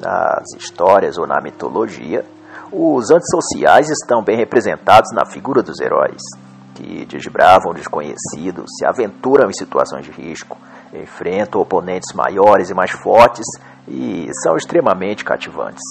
Nas 0.00 0.54
histórias 0.56 1.18
ou 1.18 1.26
na 1.26 1.40
mitologia, 1.42 2.24
os 2.72 3.10
antissociais 3.10 3.90
estão 3.90 4.22
bem 4.22 4.36
representados 4.36 5.10
na 5.12 5.26
figura 5.26 5.62
dos 5.62 5.80
heróis, 5.80 6.22
que 6.80 7.04
desbravam 7.04 7.74
desconhecidos, 7.74 8.64
se 8.78 8.86
aventuram 8.86 9.50
em 9.50 9.52
situações 9.52 10.06
de 10.06 10.10
risco, 10.10 10.56
enfrentam 10.94 11.60
oponentes 11.60 12.14
maiores 12.14 12.70
e 12.70 12.74
mais 12.74 12.90
fortes 12.90 13.44
e 13.86 14.28
são 14.42 14.56
extremamente 14.56 15.24
cativantes. 15.24 15.82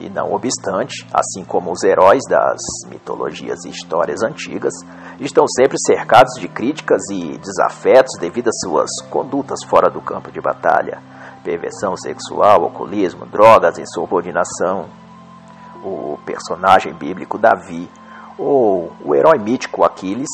E 0.00 0.08
não 0.08 0.32
obstante, 0.32 1.06
assim 1.12 1.44
como 1.44 1.72
os 1.72 1.82
heróis 1.82 2.22
das 2.28 2.60
mitologias 2.88 3.64
e 3.64 3.70
histórias 3.70 4.22
antigas, 4.22 4.72
estão 5.18 5.46
sempre 5.48 5.76
cercados 5.78 6.34
de 6.38 6.48
críticas 6.48 7.02
e 7.10 7.38
desafetos 7.38 8.18
devido 8.20 8.48
às 8.48 8.60
suas 8.60 8.90
condutas 9.10 9.58
fora 9.64 9.90
do 9.90 10.00
campo 10.00 10.30
de 10.30 10.40
batalha. 10.40 11.00
Perversão 11.42 11.96
sexual, 11.96 12.64
alcoolismo, 12.64 13.26
drogas, 13.26 13.78
insubordinação. 13.78 14.86
O 15.82 16.18
personagem 16.24 16.92
bíblico 16.94 17.38
Davi 17.38 17.88
ou 18.38 18.92
o 19.04 19.14
herói 19.14 19.38
mítico 19.38 19.84
Aquiles 19.84 20.28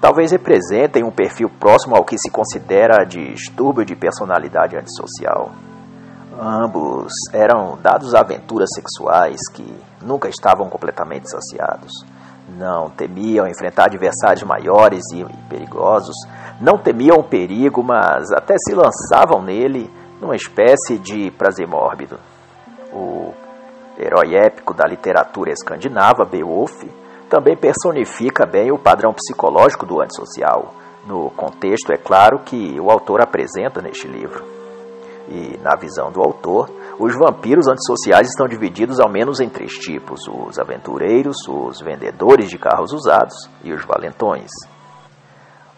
talvez 0.00 0.32
representem 0.32 1.04
um 1.04 1.10
perfil 1.10 1.48
próximo 1.48 1.94
ao 1.94 2.04
que 2.04 2.18
se 2.18 2.30
considera 2.30 3.04
distúrbio 3.04 3.84
de 3.84 3.94
personalidade 3.94 4.76
antissocial. 4.76 5.52
Ambos 6.40 7.12
eram 7.32 7.78
dados 7.80 8.14
a 8.14 8.20
aventuras 8.20 8.70
sexuais 8.74 9.38
que 9.52 9.76
nunca 10.00 10.28
estavam 10.28 10.68
completamente 10.68 11.30
saciados. 11.30 11.92
Não 12.58 12.90
temiam 12.90 13.46
enfrentar 13.46 13.84
adversários 13.84 14.42
maiores 14.42 15.04
e 15.14 15.24
perigosos, 15.48 16.16
não 16.60 16.76
temiam 16.78 17.18
o 17.18 17.24
perigo, 17.24 17.82
mas 17.82 18.32
até 18.32 18.54
se 18.58 18.74
lançavam 18.74 19.40
nele 19.40 19.88
numa 20.20 20.34
espécie 20.34 20.98
de 20.98 21.30
prazer 21.30 21.68
mórbido. 21.68 22.18
O 22.92 23.32
herói 23.96 24.34
épico 24.34 24.74
da 24.74 24.84
literatura 24.84 25.52
escandinava, 25.52 26.24
Beowulf, 26.24 26.82
também 27.32 27.56
personifica 27.56 28.44
bem 28.44 28.70
o 28.70 28.78
padrão 28.78 29.14
psicológico 29.14 29.86
do 29.86 30.02
antissocial. 30.02 30.74
No 31.06 31.30
contexto, 31.30 31.90
é 31.90 31.96
claro, 31.96 32.40
que 32.40 32.78
o 32.78 32.90
autor 32.90 33.22
apresenta 33.22 33.80
neste 33.80 34.06
livro. 34.06 34.44
E, 35.30 35.58
na 35.62 35.74
visão 35.74 36.12
do 36.12 36.20
autor, 36.20 36.68
os 36.98 37.16
vampiros 37.16 37.66
antissociais 37.68 38.28
estão 38.28 38.46
divididos 38.46 39.00
ao 39.00 39.08
menos 39.08 39.40
em 39.40 39.48
três 39.48 39.72
tipos: 39.72 40.28
os 40.28 40.58
aventureiros, 40.58 41.38
os 41.48 41.80
vendedores 41.80 42.50
de 42.50 42.58
carros 42.58 42.92
usados 42.92 43.48
e 43.64 43.72
os 43.72 43.82
valentões. 43.82 44.50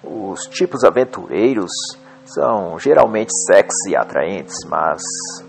Os 0.02 0.46
tipos 0.48 0.82
aventureiros 0.82 1.70
são 2.24 2.76
geralmente 2.80 3.30
sexy 3.46 3.90
e 3.90 3.96
atraentes, 3.96 4.56
mas 4.68 5.00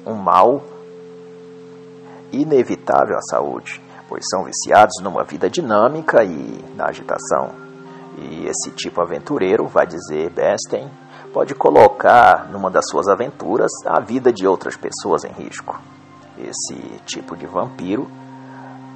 um 0.06 0.14
mal 0.14 0.62
inevitável 2.32 3.18
à 3.18 3.22
saúde, 3.22 3.82
pois 4.08 4.24
são 4.30 4.44
viciados 4.44 4.96
numa 5.02 5.24
vida 5.24 5.50
dinâmica 5.50 6.24
e 6.24 6.64
na 6.76 6.88
agitação. 6.88 7.50
E 8.18 8.48
esse 8.48 8.72
tipo 8.72 9.02
aventureiro, 9.02 9.68
vai 9.68 9.86
dizer 9.86 10.30
Bernstein, 10.30 10.90
pode 11.34 11.54
colocar 11.54 12.50
numa 12.50 12.72
das 12.72 12.86
suas 12.90 13.08
aventuras 13.08 13.72
a 13.86 14.00
vida 14.00 14.32
de 14.32 14.48
outras 14.48 14.78
pessoas 14.78 15.24
em 15.26 15.32
risco. 15.32 15.80
Esse 16.38 16.76
tipo 17.06 17.36
de 17.36 17.46
vampiro 17.46 18.10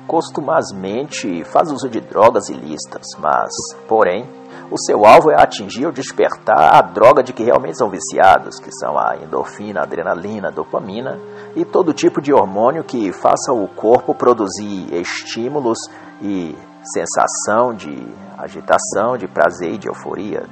costumazmente 0.10 1.44
faz 1.44 1.72
uso 1.72 1.88
de 1.88 2.02
drogas 2.02 2.50
ilícitas, 2.50 3.06
mas, 3.20 3.52
porém, 3.88 4.28
o 4.72 4.78
seu 4.80 5.06
alvo 5.06 5.30
é 5.30 5.40
atingir 5.40 5.86
ou 5.86 5.92
despertar 5.92 6.76
a 6.76 6.82
droga 6.82 7.22
de 7.22 7.32
que 7.32 7.44
realmente 7.44 7.78
são 7.78 7.92
viciados, 7.92 8.60
que 8.60 8.72
são 8.72 8.98
a 8.98 9.18
endorfina, 9.24 9.84
adrenalina, 9.84 10.52
dopamina 10.52 11.20
e 11.56 11.64
todo 11.64 11.94
tipo 11.94 12.20
de 12.20 12.34
hormônio 12.34 12.84
que 12.84 13.14
faça 13.14 13.54
o 13.54 13.68
corpo 13.68 14.16
produzir 14.16 14.92
estímulos 14.92 15.78
e 16.24 16.56
sensação 16.84 17.72
de 17.76 17.96
agitação, 18.36 19.16
de 19.16 19.28
prazer 19.28 19.74
e 19.74 19.78
de 19.78 19.88
euforia 19.88 20.44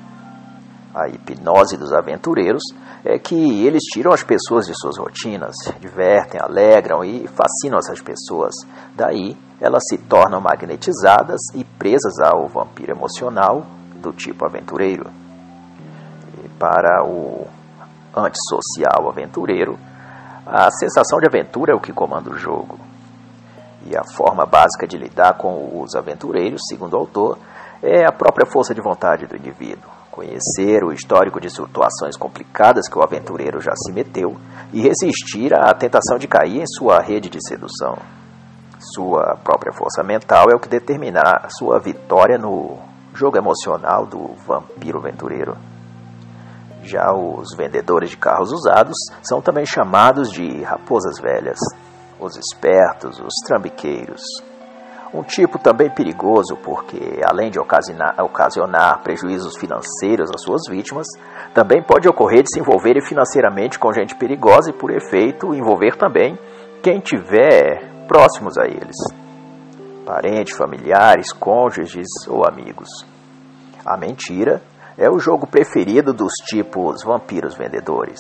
a 0.98 1.08
hipnose 1.08 1.78
dos 1.78 1.94
aventureiros 1.94 2.64
é 3.06 3.20
que 3.20 3.66
eles 3.66 3.84
tiram 3.84 4.12
as 4.12 4.24
pessoas 4.24 4.66
de 4.66 4.74
suas 4.76 4.98
rotinas, 4.98 5.56
divertem, 5.80 6.42
alegram 6.42 7.04
e 7.04 7.28
fascinam 7.28 7.78
essas 7.78 8.02
pessoas. 8.02 8.56
Daí, 8.96 9.38
elas 9.62 9.84
se 9.88 9.98
tornam 9.98 10.42
magnetizadas 10.42 11.40
e 11.54 11.64
presas 11.64 12.20
ao 12.20 12.48
vampiro 12.48 12.92
emocional 12.92 13.64
do 13.96 14.12
tipo 14.12 14.46
aventureiro. 14.46 15.10
E 16.44 16.50
para 16.58 17.06
o 17.06 17.46
antissocial 18.16 19.08
aventureiro, 19.08 19.78
a 20.46 20.72
sensação 20.72 21.20
de 21.20 21.28
aventura 21.28 21.74
é 21.74 21.76
o 21.76 21.80
que 21.80 21.94
comanda 21.94 22.32
o 22.32 22.38
jogo. 22.38 22.80
E 23.86 23.96
a 23.96 24.04
forma 24.16 24.46
básica 24.46 24.88
de 24.88 24.98
lidar 24.98 25.38
com 25.38 25.80
os 25.80 25.96
aventureiros, 25.96 26.62
segundo 26.68 26.94
o 26.94 26.98
autor, 26.98 27.38
é 27.82 28.06
a 28.06 28.12
própria 28.12 28.46
força 28.46 28.74
de 28.74 28.82
vontade 28.82 29.28
do 29.28 29.38
indivíduo 29.38 29.97
conhecer 30.17 30.84
o 30.84 30.91
histórico 30.91 31.39
de 31.39 31.47
situações 31.47 32.17
complicadas 32.17 32.89
que 32.89 32.97
o 32.97 33.03
aventureiro 33.03 33.62
já 33.62 33.73
se 33.75 33.91
meteu 33.91 34.36
e 34.73 34.82
resistir 34.82 35.53
à 35.53 35.71
tentação 35.75 36.17
de 36.17 36.27
cair 36.27 36.63
em 36.63 36.65
sua 36.65 36.99
rede 36.99 37.30
de 37.30 37.38
sedução. 37.47 37.95
Sua 38.95 39.38
própria 39.43 39.71
força 39.71 40.03
mental 40.03 40.47
é 40.51 40.56
o 40.56 40.60
que 40.60 40.67
determinará 40.67 41.47
sua 41.49 41.80
vitória 41.80 42.36
no 42.36 42.80
jogo 43.13 43.38
emocional 43.38 44.08
do 44.08 44.34
vampiro 44.47 44.97
aventureiro. 44.97 45.56
Já 46.82 47.13
os 47.13 47.56
vendedores 47.56 48.10
de 48.10 48.17
carros 48.17 48.51
usados 48.51 48.97
são 49.21 49.39
também 49.39 49.67
chamados 49.67 50.32
de 50.32 50.63
raposas 50.63 51.19
velhas, 51.21 51.60
os 52.19 52.36
espertos, 52.38 53.19
os 53.19 53.36
trambiqueiros, 53.45 54.21
um 55.13 55.24
tipo 55.24 55.58
também 55.58 55.89
perigoso, 55.89 56.58
porque 56.63 57.22
além 57.24 57.50
de 57.50 57.60
ocasionar, 57.60 59.02
prejuízos 59.04 59.58
financeiros 59.58 60.30
às 60.30 60.41
suas 60.41 60.62
vítimas, 60.70 61.08
também 61.54 61.82
pode 61.82 62.08
ocorrer 62.08 62.43
de 62.43 62.50
se 62.54 62.60
envolverem 62.60 63.02
financeiramente 63.02 63.80
com 63.80 63.93
gente 63.93 64.15
perigosa 64.15 64.70
e, 64.70 64.74
por 64.74 64.91
efeito, 64.91 65.54
envolver 65.54 65.96
também 65.96 66.38
quem 66.82 67.00
tiver 67.00 68.06
próximos 68.08 68.58
a 68.58 68.65
eles 68.65 68.96
parentes, 70.06 70.56
familiares, 70.56 71.34
cônjuges 71.34 72.08
ou 72.30 72.48
amigos. 72.48 72.88
A 73.86 73.98
mentira 73.98 74.62
é 74.98 75.10
o 75.10 75.20
jogo 75.20 75.46
preferido 75.46 76.13
dos 76.13 76.32
tipos 76.46 77.04
vampiros 77.04 77.58
vendedores. 77.58 78.17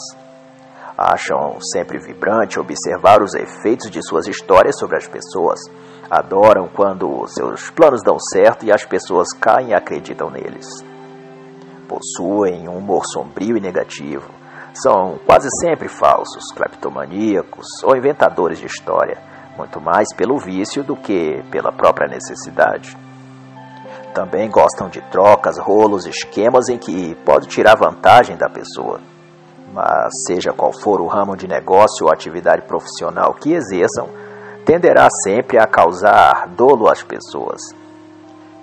Acham 0.97 1.59
sempre 1.61 1.99
vibrante 1.99 2.59
observar 2.59 3.21
os 3.21 3.35
efeitos 3.35 3.89
de 3.91 4.01
suas 4.01 4.27
histórias 4.27 4.77
sobre 4.79 4.97
as 4.97 5.07
pessoas 5.07 5.59
Adoram 6.09 6.69
quando 6.73 7.27
seus 7.27 7.69
planos 7.69 8.01
dão 8.01 8.17
certo 8.17 8.65
e 8.65 8.71
as 8.71 8.85
pessoas 8.85 9.27
caem 9.33 9.69
e 9.69 9.73
acreditam 9.73 10.29
neles. 10.29 10.65
Possuem 11.85 12.69
um 12.69 12.77
humor 12.77 13.05
sombrio 13.05 13.57
e 13.57 13.61
negativo. 13.61 14.29
são 14.73 15.19
quase 15.25 15.47
sempre 15.59 15.89
falsos, 15.89 16.51
cleptomaníacos 16.55 17.65
ou 17.83 17.97
inventadores 17.97 18.59
de 18.59 18.67
história, 18.67 19.17
muito 19.57 19.81
mais 19.81 20.07
pelo 20.15 20.37
vício 20.37 20.83
do 20.83 20.95
que 20.95 21.43
pela 21.49 21.71
própria 21.71 22.07
necessidade. 22.07 22.95
Também 24.13 24.49
gostam 24.49 24.87
de 24.87 25.01
trocas, 25.09 25.57
rolos, 25.59 26.05
esquemas 26.05 26.69
em 26.69 26.77
que 26.77 27.15
pode 27.25 27.47
tirar 27.47 27.75
vantagem 27.75 28.37
da 28.37 28.47
pessoa. 28.47 29.01
Mas, 29.73 30.11
seja 30.25 30.53
qual 30.53 30.71
for 30.71 31.01
o 31.01 31.07
ramo 31.07 31.35
de 31.35 31.47
negócio 31.47 32.05
ou 32.05 32.11
atividade 32.11 32.63
profissional 32.63 33.33
que 33.33 33.53
exerçam, 33.53 34.09
tenderá 34.65 35.07
sempre 35.23 35.57
a 35.57 35.67
causar 35.67 36.47
dolo 36.49 36.89
às 36.89 37.03
pessoas. 37.03 37.61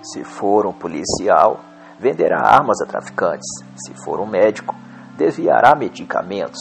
Se 0.03 0.23
for 0.23 0.65
um 0.65 0.73
policial, 0.73 1.59
venderá 1.99 2.41
armas 2.41 2.81
a 2.81 2.85
traficantes. 2.85 3.47
Se 3.75 3.93
for 4.03 4.19
um 4.19 4.25
médico, 4.27 4.75
desviará 5.17 5.75
medicamentos. 5.75 6.59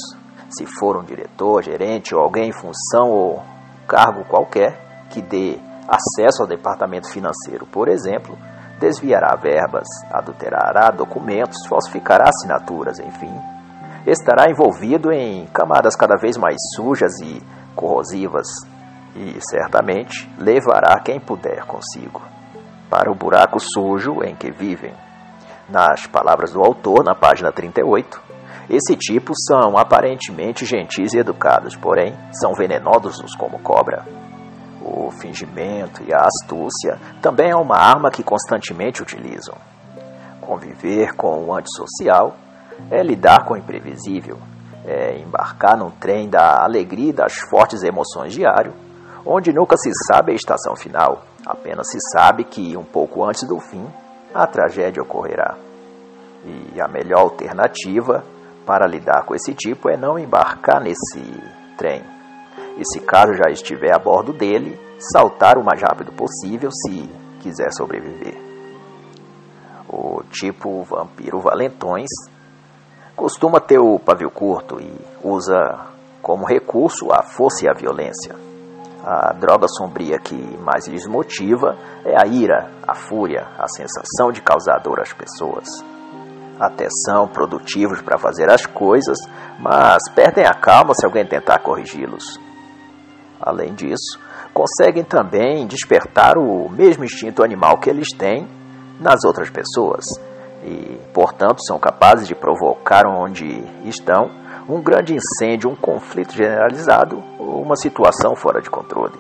Se 0.49 0.65
for 0.67 0.97
um 0.97 1.05
diretor, 1.05 1.63
gerente 1.63 2.15
ou 2.15 2.23
alguém 2.23 2.49
em 2.49 2.53
função 2.53 3.11
ou 3.11 3.43
cargo 3.87 4.25
qualquer 4.25 5.07
que 5.11 5.21
dê 5.21 5.59
acesso 5.89 6.43
ao 6.43 6.49
departamento 6.49 7.11
financeiro, 7.11 7.67
por 7.67 7.89
exemplo, 7.89 8.39
desviará 8.79 9.37
verbas, 9.37 9.87
adulterará 10.11 10.91
documentos, 10.91 11.67
falsificará 11.69 12.29
assinaturas, 12.29 12.99
enfim. 12.99 13.33
Estará 14.07 14.51
envolvido 14.51 15.11
em 15.13 15.47
camadas 15.47 15.97
cada 15.97 16.17
vez 16.17 16.37
mais 16.37 16.57
sujas 16.77 17.13
e 17.23 17.43
corrosivas 17.75 18.47
e 19.17 19.39
certamente 19.41 20.31
levará 20.39 21.01
quem 21.01 21.19
puder 21.19 21.65
consigo 21.65 22.21
para 22.95 23.11
o 23.11 23.15
buraco 23.15 23.59
sujo 23.59 24.23
em 24.23 24.37
que 24.37 24.53
vivem. 24.53 24.95
Nas 25.69 26.07
palavras 26.07 26.53
do 26.53 26.61
autor, 26.61 27.03
na 27.03 27.15
página 27.15 27.51
38, 27.51 28.23
esse 28.71 28.95
tipo 28.97 29.33
são 29.49 29.77
aparentemente 29.77 30.65
gentis 30.65 31.13
e 31.13 31.19
educados, 31.19 31.75
porém 31.75 32.15
são 32.33 32.55
venenosos 32.55 33.35
como 33.35 33.59
cobra. 33.59 34.05
O 34.81 35.11
fingimento 35.11 36.03
e 36.07 36.15
a 36.15 36.19
astúcia 36.19 37.01
também 37.21 37.51
é 37.51 37.57
uma 37.57 37.77
arma 37.77 38.13
que 38.13 38.23
constantemente 38.23 39.03
utilizam. 39.03 39.57
Conviver 40.41 41.17
com 41.17 41.47
o 41.47 41.55
antissocial 41.55 42.37
é 42.91 43.03
lidar 43.03 43.45
com 43.45 43.55
o 43.55 43.57
imprevisível, 43.57 44.39
é 44.85 45.19
embarcar 45.19 45.77
num 45.77 45.91
trem 45.91 46.29
da 46.29 46.63
alegria 46.63 47.11
e 47.11 47.13
das 47.13 47.39
fortes 47.51 47.83
emoções 47.83 48.33
diário, 48.33 48.73
onde 49.25 49.53
nunca 49.53 49.77
se 49.77 49.91
sabe 50.07 50.33
a 50.33 50.35
estação 50.35 50.77
final, 50.77 51.23
apenas 51.47 51.89
se 51.91 51.99
sabe 52.13 52.45
que 52.45 52.77
um 52.77 52.85
pouco 52.85 53.25
antes 53.25 53.47
do 53.49 53.59
fim 53.59 53.87
a 54.35 54.47
tragédia 54.47 55.03
ocorrerá. 55.03 55.57
E 56.45 56.81
a 56.81 56.89
melhor 56.89 57.21
alternativa 57.21 58.23
para 58.67 58.87
lidar 58.87 59.25
com 59.25 59.35
esse 59.35 59.55
tipo 59.55 59.89
é 59.89 59.97
não 59.97 60.19
embarcar 60.19 60.83
nesse 60.83 61.23
trem. 61.77 62.03
E 62.77 62.85
se 62.85 63.01
caso 63.01 63.33
já 63.35 63.51
estiver 63.51 63.95
a 63.95 63.99
bordo 63.99 64.33
dele, 64.33 64.79
saltar 64.99 65.57
o 65.57 65.65
mais 65.65 65.81
rápido 65.81 66.13
possível 66.13 66.71
se 66.71 67.09
quiser 67.41 67.73
sobreviver. 67.73 68.37
O 69.89 70.23
tipo 70.31 70.83
vampiro 70.83 71.41
valentões 71.41 72.09
costuma 73.17 73.61
ter 73.61 73.79
o 73.79 73.99
pavio 73.99 74.31
curto 74.31 74.81
e 74.81 74.93
usa 75.23 75.87
como 76.21 76.47
recurso 76.47 77.13
a 77.13 77.23
força 77.23 77.65
e 77.65 77.69
a 77.69 77.73
violência. 77.73 78.35
A 79.05 79.33
droga 79.35 79.67
sombria 79.69 80.19
que 80.19 80.35
mais 80.59 80.87
lhes 80.89 81.07
motiva 81.07 81.77
é 82.05 82.15
a 82.21 82.27
ira, 82.27 82.71
a 82.87 82.95
fúria, 82.95 83.47
a 83.59 83.69
sensação 83.69 84.33
de 84.33 84.41
causar 84.41 84.79
dor 84.79 85.01
às 85.01 85.13
pessoas. 85.13 85.67
Até 86.59 86.87
são 87.05 87.29
produtivos 87.29 88.01
para 88.01 88.17
fazer 88.17 88.51
as 88.51 88.65
coisas, 88.65 89.19
mas 89.59 90.03
perdem 90.15 90.47
a 90.47 90.55
calma 90.55 90.95
se 90.95 91.05
alguém 91.05 91.27
tentar 91.27 91.59
corrigi-los. 91.59 92.41
Além 93.41 93.75
disso, 93.75 94.19
conseguem 94.55 95.05
também 95.05 95.67
despertar 95.67 96.39
o 96.39 96.69
mesmo 96.71 97.05
instinto 97.05 97.43
animal 97.43 97.79
que 97.79 97.91
eles 97.91 98.09
têm 98.17 98.49
nas 98.99 99.25
outras 99.25 99.51
pessoas 99.51 100.05
e, 100.65 100.99
portanto, 101.13 101.63
são 101.67 101.79
capazes 101.79 102.27
de 102.27 102.35
provocar 102.35 103.07
onde 103.07 103.63
estão 103.85 104.31
um 104.67 104.81
grande 104.81 105.15
incêndio, 105.15 105.69
um 105.69 105.77
conflito 105.77 106.33
generalizado 106.33 107.23
ou 107.39 107.61
uma 107.61 107.77
situação 107.77 108.35
fora 108.35 108.63
de 108.63 108.71
controle. 108.71 109.19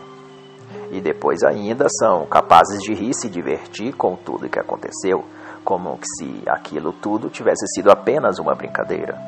E 0.90 1.00
depois 1.02 1.42
ainda 1.42 1.86
são 1.88 2.24
capazes 2.26 2.82
de 2.82 2.94
rir 2.94 3.10
e 3.10 3.14
se 3.14 3.28
divertir 3.28 3.92
com 3.94 4.16
tudo 4.16 4.46
o 4.46 4.48
que 4.48 4.58
aconteceu, 4.58 5.22
como 5.62 5.98
se 6.02 6.42
aquilo 6.46 6.92
tudo 6.92 7.28
tivesse 7.28 7.66
sido 7.74 7.90
apenas 7.90 8.38
uma 8.38 8.54
brincadeira. 8.54 9.18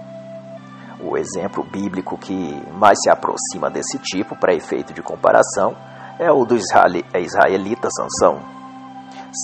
O 1.01 1.19
exemplo 1.19 1.63
bíblico 1.65 2.17
que 2.17 2.63
mais 2.73 2.99
se 3.03 3.11
aproxima 3.11 3.69
desse 3.69 3.99
tipo, 3.99 4.35
para 4.37 4.55
efeito 4.55 4.95
de 4.95 5.03
comparação, 5.03 5.77
é 6.19 6.33
o 6.33 6.47
do 6.47 6.57
israelita 6.57 7.89
Sansão. 7.91 8.41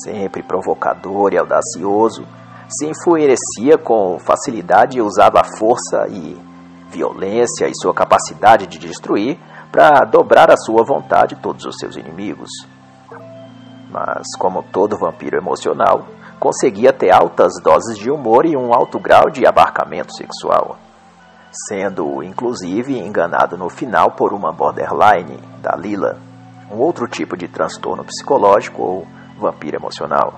Sempre 0.04 0.42
provocador 0.42 1.34
e 1.34 1.38
audacioso, 1.38 2.26
se 2.72 2.86
enfurecia 2.86 3.76
com 3.76 4.18
facilidade 4.18 4.98
e 4.98 5.02
usava 5.02 5.40
a 5.40 5.58
força 5.58 6.06
e 6.08 6.36
violência 6.90 7.68
e 7.68 7.74
sua 7.74 7.94
capacidade 7.94 8.66
de 8.66 8.78
destruir 8.78 9.38
para 9.70 10.04
dobrar 10.04 10.50
a 10.50 10.56
sua 10.56 10.84
vontade 10.84 11.36
todos 11.36 11.64
os 11.64 11.76
seus 11.78 11.96
inimigos. 11.96 12.50
Mas, 13.90 14.26
como 14.38 14.62
todo 14.62 14.98
vampiro 14.98 15.36
emocional, 15.36 16.06
conseguia 16.38 16.92
ter 16.92 17.10
altas 17.10 17.52
doses 17.62 17.98
de 17.98 18.10
humor 18.10 18.44
e 18.46 18.56
um 18.56 18.74
alto 18.74 18.98
grau 18.98 19.30
de 19.30 19.46
abarcamento 19.46 20.14
sexual, 20.14 20.76
sendo 21.68 22.22
inclusive 22.22 22.98
enganado 22.98 23.56
no 23.56 23.68
final 23.68 24.12
por 24.12 24.32
uma 24.32 24.52
borderline 24.52 25.38
da 25.60 25.76
Lila, 25.76 26.18
um 26.70 26.78
outro 26.78 27.06
tipo 27.06 27.36
de 27.36 27.48
transtorno 27.48 28.04
psicológico 28.04 28.82
ou 28.82 29.06
vampiro 29.38 29.76
emocional. 29.76 30.34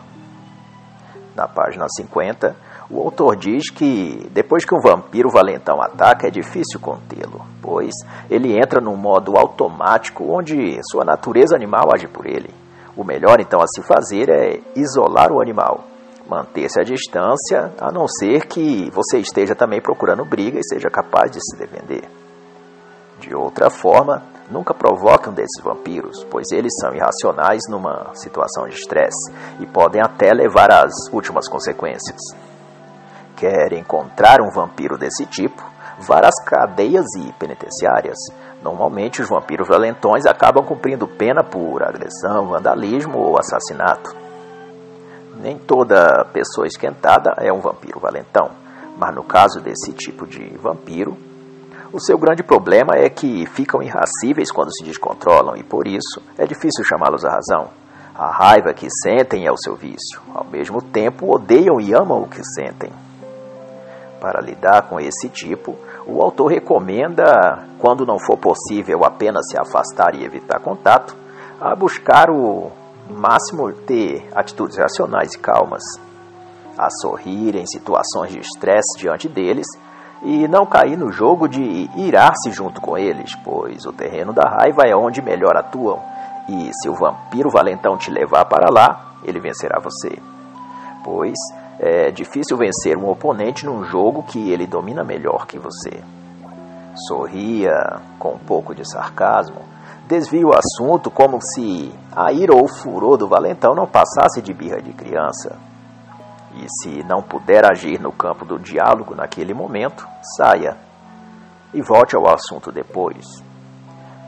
Na 1.35 1.49
página 1.49 1.87
50, 1.89 2.55
o 2.89 3.01
autor 3.01 3.37
diz 3.37 3.71
que 3.71 4.29
depois 4.31 4.65
que 4.65 4.75
um 4.75 4.81
vampiro 4.81 5.31
valentão 5.31 5.83
ataca, 5.83 6.29
é 6.29 6.31
difícil 6.31 6.79
contê-lo, 6.79 7.45
pois 7.61 7.93
ele 8.31 8.57
entra 8.57 8.81
num 8.81 8.97
modo 8.97 9.37
automático 9.37 10.25
onde 10.31 10.79
sua 10.91 11.05
natureza 11.05 11.57
animal 11.57 11.91
age 11.93 12.07
por 12.07 12.27
ele. 12.27 12.51
O 12.97 13.03
melhor 13.03 13.41
então 13.41 13.61
a 13.61 13.67
se 13.67 13.83
fazer 13.83 14.29
é 14.29 14.61
isolar 14.77 15.33
o 15.33 15.43
animal, 15.43 15.85
manter-se 16.29 16.81
à 16.81 16.85
distância, 16.85 17.73
a 17.81 17.91
não 17.91 18.07
ser 18.07 18.47
que 18.47 18.89
você 18.93 19.19
esteja 19.19 19.55
também 19.55 19.81
procurando 19.81 20.25
briga 20.25 20.59
e 20.61 20.65
seja 20.65 20.89
capaz 20.89 21.33
de 21.33 21.41
se 21.41 21.59
defender. 21.59 22.05
De 23.19 23.35
outra 23.35 23.71
forma, 23.71 24.23
nunca 24.51 24.75
provoque 24.75 25.29
um 25.29 25.33
desses 25.33 25.63
vampiros, 25.63 26.25
pois 26.31 26.51
eles 26.53 26.73
são 26.81 26.95
irracionais 26.95 27.63
numa 27.69 28.15
situação 28.15 28.69
de 28.69 28.75
estresse 28.75 29.33
e 29.61 29.67
podem 29.67 30.01
até 30.01 30.33
levar 30.33 30.71
às 30.71 30.93
últimas 31.13 31.49
consequências 31.49 32.19
quer 33.45 33.73
encontrar 33.75 34.41
um 34.41 34.51
vampiro 34.51 34.97
desse 34.97 35.27
tipo, 35.27 35.63
vá 35.99 36.21
às 36.21 36.43
cadeias 36.45 37.05
e 37.19 37.33
penitenciárias. 37.35 38.17
Normalmente, 38.63 39.21
os 39.21 39.29
vampiros 39.29 39.69
valentões 39.69 40.25
acabam 40.25 40.65
cumprindo 40.65 41.07
pena 41.07 41.45
por 41.45 41.83
agressão, 41.83 42.49
vandalismo 42.49 43.19
ou 43.19 43.39
assassinato. 43.39 44.17
Nem 45.37 45.59
toda 45.59 46.25
pessoa 46.33 46.67
esquentada 46.67 47.35
é 47.39 47.53
um 47.53 47.61
vampiro 47.61 48.01
valentão, 48.01 48.51
mas 48.97 49.15
no 49.15 49.25
caso 49.25 49.61
desse 49.61 49.93
tipo 49.93 50.27
de 50.27 50.57
vampiro, 50.57 51.17
o 51.95 52.01
seu 52.01 52.19
grande 52.19 52.43
problema 52.43 52.97
é 52.97 53.09
que 53.09 53.47
ficam 53.47 53.81
irracíveis 53.81 54.51
quando 54.51 54.75
se 54.75 54.83
descontrolam 54.83 55.57
e 55.57 55.63
por 55.63 55.87
isso 55.87 56.21
é 56.37 56.45
difícil 56.45 56.85
chamá-los 56.85 57.25
à 57.25 57.31
razão. 57.31 57.69
A 58.13 58.33
raiva 58.33 58.75
que 58.75 58.89
sentem 58.91 59.47
é 59.47 59.53
o 59.53 59.57
seu 59.57 59.77
vício. 59.77 60.21
Ao 60.35 60.45
mesmo 60.45 60.83
tempo, 60.83 61.33
odeiam 61.33 61.81
e 61.81 61.95
amam 61.95 62.23
o 62.23 62.29
que 62.29 62.43
sentem. 62.45 62.91
Para 64.21 64.41
lidar 64.41 64.89
com 64.89 64.99
esse 64.99 65.29
tipo, 65.29 65.77
o 66.05 66.21
autor 66.21 66.49
recomenda, 66.49 67.65
quando 67.79 68.05
não 68.05 68.19
for 68.19 68.39
possível 68.39 69.05
apenas 69.05 69.49
se 69.49 69.57
afastar 69.57 70.17
e 70.17 70.25
evitar 70.25 70.59
contato, 70.59 71.15
a 71.61 71.77
buscar 71.77 72.29
o 72.29 72.73
máximo 73.09 73.73
ter 73.73 74.29
atitudes 74.35 74.79
racionais 74.79 75.35
e 75.35 75.39
calmas, 75.39 75.83
a 76.77 76.89
sorrir 76.91 77.55
em 77.55 77.67
situações 77.67 78.33
de 78.33 78.41
estresse 78.41 78.99
diante 78.99 79.29
deles 79.29 79.67
e 80.25 80.49
não 80.49 80.65
cair 80.65 80.97
no 80.97 81.13
jogo 81.13 81.47
de 81.47 81.89
irar-se 81.97 82.51
junto 82.51 82.81
com 82.81 82.97
eles, 82.97 83.35
pois 83.45 83.85
o 83.85 83.93
terreno 83.93 84.33
da 84.33 84.49
raiva 84.49 84.83
é 84.87 84.97
onde 84.97 85.21
melhor 85.21 85.55
atuam, 85.57 86.01
e 86.49 86.71
se 86.73 86.89
o 86.89 86.95
vampiro 86.95 87.51
valentão 87.51 87.97
te 87.97 88.11
levar 88.11 88.47
para 88.47 88.71
lá, 88.71 89.17
ele 89.23 89.39
vencerá 89.39 89.79
você. 89.79 90.19
Pois 91.05 91.35
é 91.79 92.11
difícil 92.11 92.57
vencer 92.57 92.97
um 92.97 93.09
oponente 93.09 93.67
num 93.67 93.85
jogo 93.85 94.23
que 94.23 94.51
ele 94.51 94.67
domina 94.67 95.05
melhor 95.05 95.47
que 95.47 95.59
você. 95.59 96.03
Sorria 97.09 98.01
com 98.19 98.33
um 98.33 98.39
pouco 98.39 98.75
de 98.75 98.89
sarcasmo, 98.91 99.61
desvia 100.09 100.47
o 100.47 100.55
assunto 100.55 101.11
como 101.11 101.41
se 101.43 101.93
a 102.15 102.33
ira 102.33 102.55
ou 102.55 102.67
furor 102.69 103.19
do 103.19 103.29
valentão 103.29 103.75
não 103.75 103.87
passasse 103.87 104.41
de 104.41 104.55
birra 104.55 104.81
de 104.81 104.93
criança. 104.93 105.57
E 106.57 106.67
se 106.69 107.03
não 107.05 107.21
puder 107.21 107.65
agir 107.65 108.01
no 108.01 108.13
campo 108.13 108.45
do 108.45 108.59
diálogo 108.59 109.15
naquele 109.15 109.53
momento, 109.53 110.07
saia. 110.37 110.77
e 111.73 111.83
volte 111.83 112.15
ao 112.15 112.33
assunto 112.33 112.71
depois. 112.71 113.25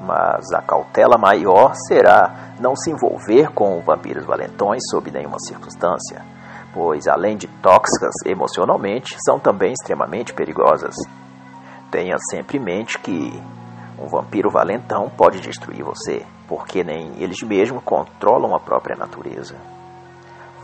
Mas 0.01 0.53
a 0.53 0.61
cautela 0.61 1.17
maior 1.17 1.73
será 1.87 2.55
não 2.61 2.75
se 2.75 2.91
envolver 2.91 3.53
com 3.53 3.81
vampiros 3.81 4.27
valentões 4.27 4.83
sob 4.91 5.11
nenhuma 5.11 5.39
circunstância, 5.39 6.23
pois 6.75 7.07
além 7.07 7.37
de 7.37 7.47
tóxicas 7.62 8.15
emocionalmente, 8.27 9.17
são 9.25 9.39
também 9.39 9.73
extremamente 9.73 10.35
perigosas. 10.35 10.95
Tenha 11.91 12.17
sempre 12.31 12.59
em 12.59 12.65
mente 12.65 12.99
que 12.99 13.41
um 13.99 14.09
vampiro 14.09 14.51
valentão 14.51 15.09
pode 15.09 15.41
destruir 15.41 15.85
você, 15.85 16.27
porque 16.49 16.83
nem 16.85 17.23
eles 17.23 17.41
mesmos 17.43 17.83
controlam 17.85 18.55
a 18.55 18.61
própria 18.61 18.97
natureza. 18.97 19.55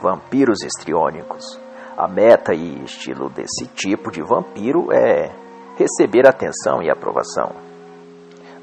Vampiros 0.03 0.65
histriônicos. 0.65 1.45
A 1.97 2.09
meta 2.09 2.53
e 2.53 2.83
estilo 2.83 3.31
desse 3.31 3.69
tipo 3.73 4.11
de 4.11 4.21
vampiro 4.21 4.93
é 4.93 5.31
receber 5.79 6.27
atenção 6.27 6.83
e 6.83 6.91
aprovação. 6.91 7.53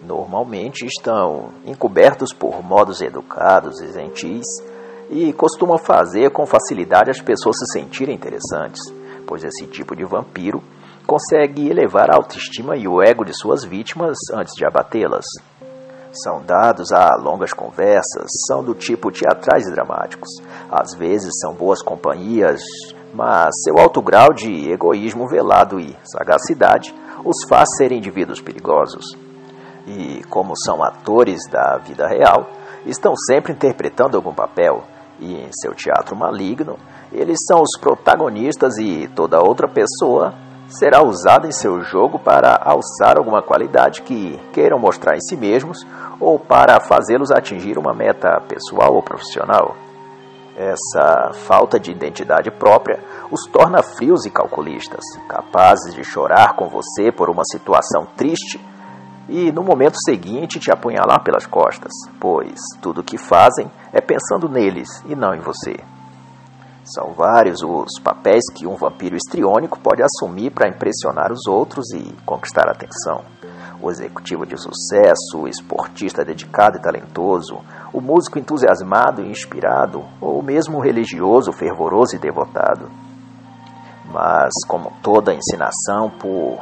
Normalmente 0.04 0.86
estão 0.86 1.52
encobertos 1.65 2.34
por 2.34 2.62
modos 2.62 3.02
educados 3.02 3.80
e 3.80 3.93
gentis 3.93 4.45
e 5.10 5.32
costumam 5.32 5.78
fazer 5.78 6.30
com 6.32 6.45
facilidade 6.45 7.10
as 7.10 7.21
pessoas 7.21 7.56
se 7.58 7.80
sentirem 7.80 8.15
interessantes, 8.15 8.82
pois 9.25 9.41
esse 9.41 9.65
tipo 9.65 9.95
de 9.95 10.04
vampiro 10.04 10.62
consegue 11.08 11.69
elevar 11.69 12.12
a 12.12 12.17
autoestima 12.17 12.75
e 12.75 12.86
o 12.86 13.02
ego 13.02 13.23
de 13.23 13.34
suas 13.34 13.63
vítimas 13.63 14.17
antes 14.34 14.54
de 14.56 14.65
abatê-las. 14.65 15.25
São 16.12 16.41
dados 16.41 16.91
a 16.91 17.15
longas 17.15 17.54
conversas, 17.54 18.26
são 18.48 18.63
do 18.63 18.74
tipo 18.74 19.12
teatrais 19.12 19.67
e 19.67 19.72
dramáticos. 19.72 20.30
Às 20.69 20.95
vezes 20.95 21.32
são 21.39 21.54
boas 21.54 21.84
companhias, 21.84 22.62
mas 23.13 23.52
seu 23.63 23.78
alto 23.78 24.02
grau 24.02 24.34
de 24.34 24.72
egoísmo 24.72 25.28
velado 25.28 25.80
e 25.80 25.95
sagacidade 26.04 26.95
os 27.24 27.48
faz 27.48 27.69
ser 27.78 27.91
indivíduos 27.91 28.41
perigosos. 28.41 29.06
E, 29.86 30.24
como 30.30 30.56
são 30.56 30.84
atores 30.84 31.41
da 31.52 31.78
vida 31.78 32.08
real, 32.08 32.50
estão 32.86 33.15
sempre 33.15 33.54
interpretando 33.54 34.17
algum 34.17 34.34
papel, 34.34 34.84
e 35.19 35.36
em 35.36 35.50
seu 35.52 35.76
teatro 35.76 36.15
maligno, 36.15 36.78
eles 37.12 37.38
são 37.48 37.62
os 37.62 37.80
protagonistas 37.80 38.78
e 38.78 39.08
toda 39.10 39.41
outra 39.41 39.67
pessoa 39.67 40.34
será 40.70 41.04
usada 41.04 41.48
em 41.48 41.52
seu 41.52 41.82
jogo 41.82 42.20
para 42.20 42.56
alçar 42.64 43.18
alguma 43.18 43.42
qualidade 43.42 44.02
que 44.02 44.40
queiram 44.54 44.78
mostrar 44.78 45.16
em 45.16 45.22
si 45.22 45.36
mesmos 45.36 45.86
ou 46.20 46.38
para 46.38 46.80
fazê-los 46.80 47.32
atingir 47.32 47.78
uma 47.78 47.94
meta 47.94 48.40
pessoal 48.48 48.94
ou 48.94 49.02
profissional. 49.02 49.76
Essa 50.56 51.32
falta 51.48 51.80
de 51.80 51.92
identidade 51.92 52.52
própria 52.52 53.00
os 53.32 53.46
torna 53.46 53.82
frios 53.82 54.26
e 54.26 54.30
calculistas, 54.30 55.04
capazes 55.28 55.96
de 55.96 56.04
chorar 56.04 56.54
com 56.56 56.68
você 56.68 57.12
por 57.12 57.30
uma 57.30 57.44
situação 57.46 58.06
triste 58.18 58.60
e 59.30 59.52
no 59.52 59.64
momento 59.64 59.96
seguinte 60.04 60.60
te 60.60 60.72
apunhalar 60.72 61.24
pelas 61.24 61.46
costas, 61.46 61.92
pois 62.20 62.60
tudo 62.82 63.02
o 63.02 63.04
que 63.04 63.18
fazem 63.18 63.72
é 63.94 64.02
pensando 64.02 64.50
neles 64.50 64.90
e 65.06 65.16
não 65.16 65.34
em 65.34 65.40
você. 65.40 65.78
São 66.95 67.13
vários 67.13 67.62
os 67.62 67.99
papéis 68.04 68.43
que 68.56 68.65
um 68.65 68.75
vampiro 68.75 69.15
estriônico 69.15 69.80
pode 69.80 70.02
assumir 70.02 70.49
para 70.49 70.67
impressionar 70.67 71.32
os 71.32 71.45
outros 71.45 71.91
e 71.93 72.15
conquistar 72.25 72.67
a 72.67 72.71
atenção. 72.71 73.23
O 73.80 73.91
executivo 73.91 74.43
de 74.43 74.58
sucesso, 74.58 75.41
o 75.41 75.47
esportista 75.47 76.25
dedicado 76.25 76.78
e 76.78 76.82
talentoso, 76.82 77.60
o 77.93 78.02
músico 78.02 78.39
entusiasmado 78.39 79.21
e 79.21 79.30
inspirado, 79.30 80.04
ou 80.19 80.41
mesmo 80.41 80.80
o 80.80 80.82
religioso 80.82 81.52
fervoroso 81.54 82.15
e 82.15 82.19
devotado. 82.19 82.89
Mas, 84.12 84.52
como 84.67 84.91
toda 85.04 85.36
ensinação, 85.36 86.10
por 86.10 86.60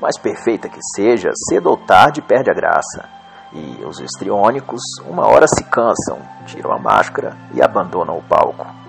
mais 0.00 0.16
perfeita 0.16 0.68
que 0.68 0.80
seja, 0.94 1.30
cedo 1.48 1.70
ou 1.70 1.76
tarde 1.76 2.22
perde 2.22 2.52
a 2.52 2.54
graça. 2.54 3.04
E 3.52 3.84
os 3.84 3.98
estriônicos, 3.98 4.80
uma 5.04 5.26
hora 5.26 5.46
se 5.48 5.64
cansam, 5.64 6.20
tiram 6.46 6.72
a 6.72 6.78
máscara 6.78 7.36
e 7.52 7.60
abandonam 7.60 8.16
o 8.16 8.22
palco. 8.22 8.85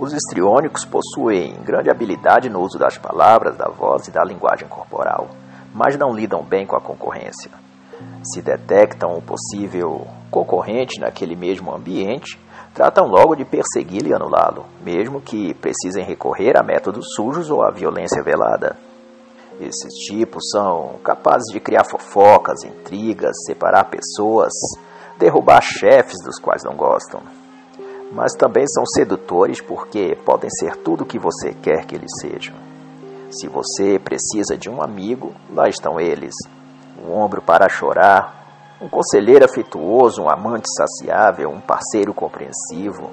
Os 0.00 0.14
histriônicos 0.14 0.86
possuem 0.86 1.52
grande 1.62 1.90
habilidade 1.90 2.48
no 2.48 2.62
uso 2.62 2.78
das 2.78 2.96
palavras, 2.96 3.54
da 3.58 3.68
voz 3.68 4.08
e 4.08 4.10
da 4.10 4.24
linguagem 4.24 4.66
corporal, 4.66 5.28
mas 5.74 5.98
não 5.98 6.14
lidam 6.14 6.42
bem 6.42 6.66
com 6.66 6.74
a 6.74 6.80
concorrência. 6.80 7.50
Se 8.24 8.40
detectam 8.40 9.12
um 9.12 9.20
possível 9.20 10.06
concorrente 10.30 10.98
naquele 10.98 11.36
mesmo 11.36 11.70
ambiente, 11.70 12.40
tratam 12.72 13.08
logo 13.08 13.36
de 13.36 13.44
persegui-lo 13.44 14.08
e 14.08 14.14
anulá-lo, 14.14 14.64
mesmo 14.82 15.20
que 15.20 15.52
precisem 15.52 16.02
recorrer 16.02 16.56
a 16.56 16.62
métodos 16.62 17.04
sujos 17.14 17.50
ou 17.50 17.62
à 17.62 17.70
violência 17.70 18.22
velada. 18.22 18.78
Esses 19.60 19.92
tipos 20.06 20.48
são 20.50 20.94
capazes 21.04 21.52
de 21.52 21.60
criar 21.60 21.84
fofocas, 21.84 22.64
intrigas, 22.64 23.36
separar 23.44 23.84
pessoas, 23.90 24.52
derrubar 25.18 25.60
chefes 25.60 26.24
dos 26.24 26.38
quais 26.40 26.64
não 26.64 26.74
gostam 26.74 27.20
mas 28.10 28.32
também 28.34 28.66
são 28.66 28.84
sedutores 28.84 29.60
porque 29.60 30.16
podem 30.24 30.50
ser 30.50 30.76
tudo 30.76 31.02
o 31.02 31.06
que 31.06 31.18
você 31.18 31.54
quer 31.54 31.84
que 31.86 31.94
eles 31.94 32.10
sejam. 32.20 32.54
Se 33.30 33.46
você 33.46 33.98
precisa 33.98 34.56
de 34.56 34.68
um 34.68 34.82
amigo, 34.82 35.32
lá 35.52 35.68
estão 35.68 36.00
eles: 36.00 36.34
um 37.02 37.12
ombro 37.12 37.40
para 37.40 37.68
chorar, 37.68 38.76
um 38.80 38.88
conselheiro 38.88 39.44
afetuoso, 39.44 40.22
um 40.22 40.30
amante 40.30 40.68
saciável, 40.76 41.50
um 41.50 41.60
parceiro 41.60 42.12
compreensivo. 42.12 43.10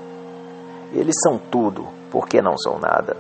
Eles 0.91 1.15
são 1.21 1.38
tudo, 1.38 1.86
porque 2.10 2.41
não 2.41 2.57
são 2.57 2.79
nada. 2.79 3.15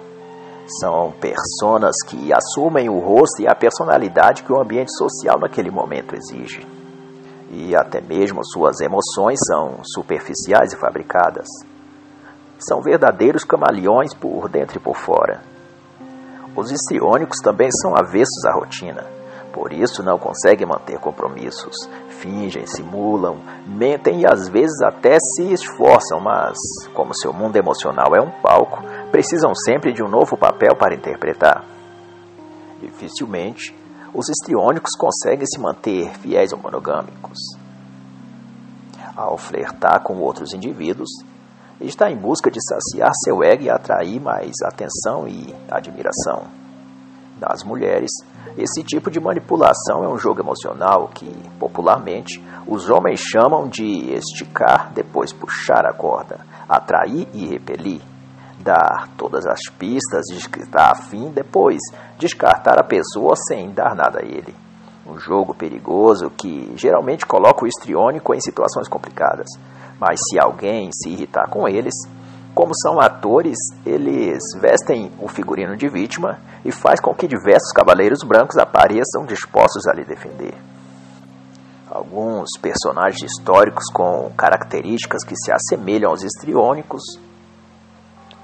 São 0.79 1.13
personas 1.21 1.95
que 2.07 2.33
assumem 2.33 2.89
o 2.89 2.99
rosto 2.99 3.41
e 3.41 3.47
a 3.47 3.55
personalidade 3.55 4.43
que 4.43 4.51
o 4.51 4.59
ambiente 4.59 4.91
social 4.97 5.39
naquele 5.39 5.69
momento 5.69 6.15
exige 6.15 6.65
e 7.49 7.75
até 7.75 8.01
mesmo 8.01 8.43
suas 8.43 8.79
emoções 8.81 9.39
são 9.47 9.79
superficiais 9.83 10.73
e 10.73 10.77
fabricadas. 10.77 11.47
São 12.59 12.81
verdadeiros 12.81 13.43
camaleões 13.43 14.13
por 14.13 14.49
dentro 14.49 14.77
e 14.77 14.79
por 14.79 14.95
fora. 14.95 15.41
Os 16.55 16.71
histriônicos 16.71 17.37
também 17.39 17.69
são 17.71 17.95
avessos 17.95 18.43
à 18.45 18.53
rotina, 18.53 19.05
por 19.53 19.71
isso 19.71 20.03
não 20.03 20.17
conseguem 20.17 20.67
manter 20.67 20.99
compromissos. 20.99 21.75
Fingem, 22.09 22.65
simulam, 22.65 23.37
mentem 23.65 24.21
e 24.21 24.25
às 24.25 24.49
vezes 24.49 24.81
até 24.81 25.17
se 25.19 25.53
esforçam, 25.53 26.19
mas, 26.19 26.57
como 26.93 27.15
seu 27.15 27.31
mundo 27.31 27.55
emocional 27.55 28.15
é 28.15 28.21
um 28.21 28.31
palco, 28.41 28.83
precisam 29.11 29.53
sempre 29.53 29.93
de 29.93 30.03
um 30.03 30.07
novo 30.07 30.35
papel 30.35 30.75
para 30.75 30.95
interpretar. 30.95 31.63
Dificilmente 32.79 33.75
os 34.13 34.29
histriônicos 34.29 34.91
conseguem 34.97 35.45
se 35.45 35.59
manter 35.59 36.11
fiéis 36.19 36.51
ou 36.53 36.59
monogâmicos. 36.59 37.37
Ao 39.15 39.37
flertar 39.37 40.01
com 40.01 40.19
outros 40.19 40.53
indivíduos, 40.53 41.09
está 41.79 42.09
em 42.09 42.17
busca 42.17 42.49
de 42.49 42.59
saciar 42.61 43.11
seu 43.23 43.43
ego 43.43 43.63
e 43.63 43.69
atrair 43.69 44.19
mais 44.19 44.53
atenção 44.63 45.27
e 45.27 45.53
admiração. 45.69 46.45
Das 47.39 47.63
mulheres, 47.63 48.11
esse 48.57 48.83
tipo 48.83 49.11
de 49.11 49.19
manipulação 49.19 50.03
é 50.03 50.07
um 50.07 50.17
jogo 50.17 50.41
emocional 50.41 51.09
que, 51.13 51.31
popularmente, 51.59 52.43
os 52.65 52.89
homens 52.89 53.19
chamam 53.19 53.67
de 53.67 54.13
esticar, 54.13 54.91
depois 54.93 55.31
puxar 55.31 55.85
a 55.85 55.93
corda, 55.93 56.39
atrair 56.67 57.27
e 57.33 57.45
repelir 57.45 58.01
dar 58.67 59.07
todas 59.15 59.45
as 59.45 59.61
pistas 59.77 60.25
está 60.29 60.91
afim, 60.91 61.29
depois 61.29 61.77
descartar 62.17 62.79
a 62.79 62.83
pessoa 62.83 63.33
sem 63.47 63.71
dar 63.71 63.95
nada 63.95 64.19
a 64.21 64.25
ele. 64.25 64.53
Um 65.05 65.17
jogo 65.17 65.53
perigoso 65.53 66.29
que 66.29 66.73
geralmente 66.75 67.25
coloca 67.25 67.63
o 67.63 67.67
histriônico 67.67 68.33
em 68.33 68.41
situações 68.41 68.89
complicadas. 68.89 69.47
Mas 69.99 70.19
se 70.29 70.39
alguém 70.39 70.89
se 70.91 71.09
irritar 71.09 71.49
com 71.49 71.67
eles, 71.67 71.93
como 72.53 72.71
são 72.73 72.99
atores, 72.99 73.57
eles 73.85 74.41
vestem 74.59 75.11
o 75.19 75.27
figurino 75.27 75.77
de 75.77 75.87
vítima 75.87 76.39
e 76.65 76.71
faz 76.71 76.99
com 76.99 77.13
que 77.13 77.27
diversos 77.27 77.71
cavaleiros 77.71 78.19
brancos 78.23 78.57
apareçam 78.57 79.25
dispostos 79.25 79.87
a 79.87 79.93
lhe 79.93 80.03
defender. 80.03 80.55
Alguns 81.89 82.49
personagens 82.61 83.21
históricos 83.23 83.85
com 83.93 84.31
características 84.35 85.23
que 85.23 85.35
se 85.35 85.51
assemelham 85.51 86.09
aos 86.11 86.23
histriônicos 86.23 87.01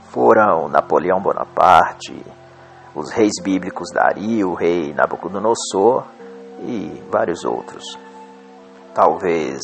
foram 0.09 0.69
Napoleão 0.69 1.19
Bonaparte, 1.19 2.15
os 2.95 3.11
reis 3.11 3.33
bíblicos 3.43 3.89
Dario, 3.91 4.51
o 4.51 4.53
rei 4.53 4.93
Nabucodonosor 4.93 6.05
e 6.61 7.03
vários 7.11 7.43
outros. 7.43 7.97
Talvez 8.93 9.59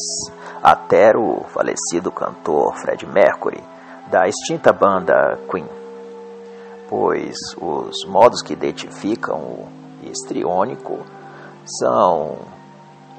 até 0.61 1.11
o 1.15 1.43
falecido 1.53 2.11
cantor 2.11 2.75
Fred 2.77 3.05
Mercury, 3.05 3.63
da 4.09 4.27
extinta 4.27 4.73
banda 4.73 5.38
Queen, 5.49 5.67
pois 6.89 7.36
os 7.61 8.05
modos 8.07 8.41
que 8.41 8.53
identificam 8.53 9.38
o 9.39 9.67
histriônico 10.01 10.97
são 11.63 12.39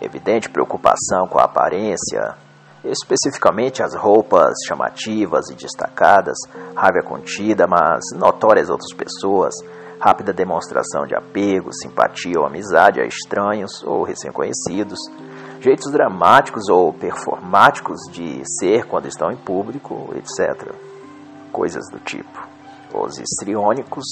evidente 0.01 0.51
preocupação 0.51 1.29
com 1.29 1.39
a 1.39 1.45
aparência, 1.45 2.35
especificamente 2.83 3.83
as 3.83 3.95
roupas 3.95 4.55
chamativas 4.67 5.49
e 5.51 5.55
destacadas, 5.55 6.37
raiva 6.75 7.03
contida, 7.07 7.67
mas 7.69 8.01
notórias 8.17 8.69
outras 8.69 8.93
pessoas, 8.95 9.55
rápida 10.01 10.33
demonstração 10.33 11.07
de 11.07 11.15
apego, 11.15 11.73
simpatia 11.73 12.41
ou 12.41 12.47
amizade 12.47 13.01
a 13.01 13.05
estranhos 13.05 13.85
ou 13.85 14.03
recém-conhecidos, 14.03 14.99
jeitos 15.61 15.93
dramáticos 15.93 16.69
ou 16.69 16.93
performáticos 16.93 18.01
de 18.11 18.43
ser 18.59 18.87
quando 18.87 19.07
estão 19.07 19.31
em 19.31 19.37
público, 19.37 20.13
etc. 20.17 20.73
Coisas 21.53 21.85
do 21.91 21.99
tipo. 22.01 22.49
Os 22.93 23.19
histriônicos 23.19 24.05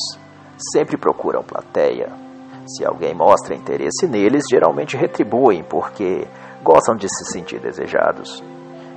sempre 0.72 0.96
procuram 0.96 1.42
plateia. 1.42 2.12
Se 2.66 2.84
alguém 2.84 3.14
mostra 3.14 3.55
interesse 3.55 4.07
neles, 4.07 4.44
geralmente 4.51 4.96
retribuem 4.96 5.64
porque 5.64 6.28
gostam 6.62 6.94
de 6.94 7.09
se 7.09 7.32
sentir 7.32 7.61
desejados. 7.61 8.42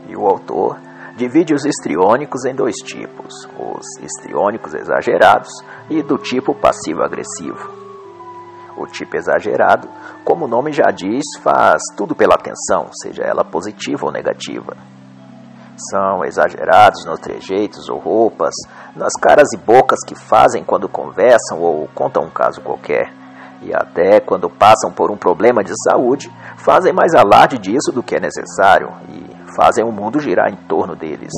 E 0.09 0.15
o 0.15 0.27
autor 0.27 0.77
divide 1.15 1.53
os 1.53 1.65
histriônicos 1.65 2.43
em 2.45 2.53
dois 2.53 2.75
tipos: 2.77 3.33
os 3.57 4.03
histriônicos 4.03 4.73
exagerados 4.73 5.49
e 5.89 6.03
do 6.03 6.17
tipo 6.17 6.53
passivo-agressivo. 6.53 7.80
O 8.81 8.87
tipo 8.87 9.15
exagerado, 9.15 9.87
como 10.25 10.45
o 10.45 10.47
nome 10.47 10.71
já 10.73 10.89
diz, 10.89 11.23
faz 11.43 11.79
tudo 11.95 12.15
pela 12.15 12.33
atenção, 12.33 12.89
seja 13.03 13.21
ela 13.21 13.43
positiva 13.43 14.07
ou 14.07 14.11
negativa. 14.11 14.75
São 15.91 16.25
exagerados 16.25 17.05
nos 17.05 17.19
trejeitos 17.19 17.89
ou 17.89 17.99
roupas, 17.99 18.55
nas 18.95 19.13
caras 19.13 19.53
e 19.53 19.57
bocas 19.57 19.99
que 20.05 20.15
fazem 20.15 20.63
quando 20.63 20.89
conversam 20.89 21.59
ou 21.61 21.87
contam 21.93 22.23
um 22.23 22.29
caso 22.31 22.59
qualquer. 22.61 23.13
E 23.61 23.71
até 23.71 24.19
quando 24.19 24.49
passam 24.49 24.91
por 24.91 25.11
um 25.11 25.17
problema 25.17 25.63
de 25.63 25.73
saúde, 25.83 26.31
fazem 26.57 26.91
mais 26.91 27.13
alarde 27.13 27.59
disso 27.59 27.91
do 27.93 28.01
que 28.01 28.15
é 28.15 28.19
necessário 28.19 28.91
e 29.09 29.55
fazem 29.55 29.85
o 29.85 29.91
mundo 29.91 30.19
girar 30.19 30.51
em 30.51 30.55
torno 30.67 30.95
deles. 30.95 31.31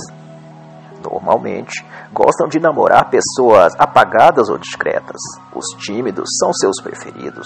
Normalmente, 1.04 1.86
gostam 2.12 2.48
de 2.48 2.60
namorar 2.60 3.10
pessoas 3.10 3.74
apagadas 3.78 4.50
ou 4.50 4.58
discretas. 4.58 5.20
Os 5.54 5.66
tímidos 5.78 6.30
são 6.40 6.54
seus 6.54 6.82
preferidos, 6.82 7.46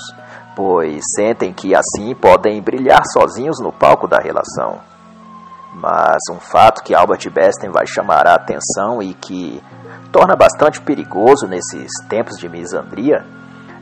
pois 0.55 1.01
sentem 1.15 1.53
que 1.53 1.75
assim 1.75 2.13
podem 2.15 2.61
brilhar 2.61 3.01
sozinhos 3.11 3.59
no 3.59 3.71
palco 3.71 4.07
da 4.07 4.17
relação. 4.17 4.79
Mas 5.73 6.17
um 6.31 6.39
fato 6.39 6.83
que 6.83 6.95
Albert 6.95 7.29
Besten 7.31 7.69
vai 7.71 7.85
chamar 7.85 8.27
a 8.27 8.35
atenção 8.35 9.01
e 9.01 9.13
que 9.13 9.61
torna 10.11 10.35
bastante 10.35 10.81
perigoso 10.81 11.47
nesses 11.47 11.91
tempos 12.07 12.37
de 12.37 12.47
misandria 12.47 13.25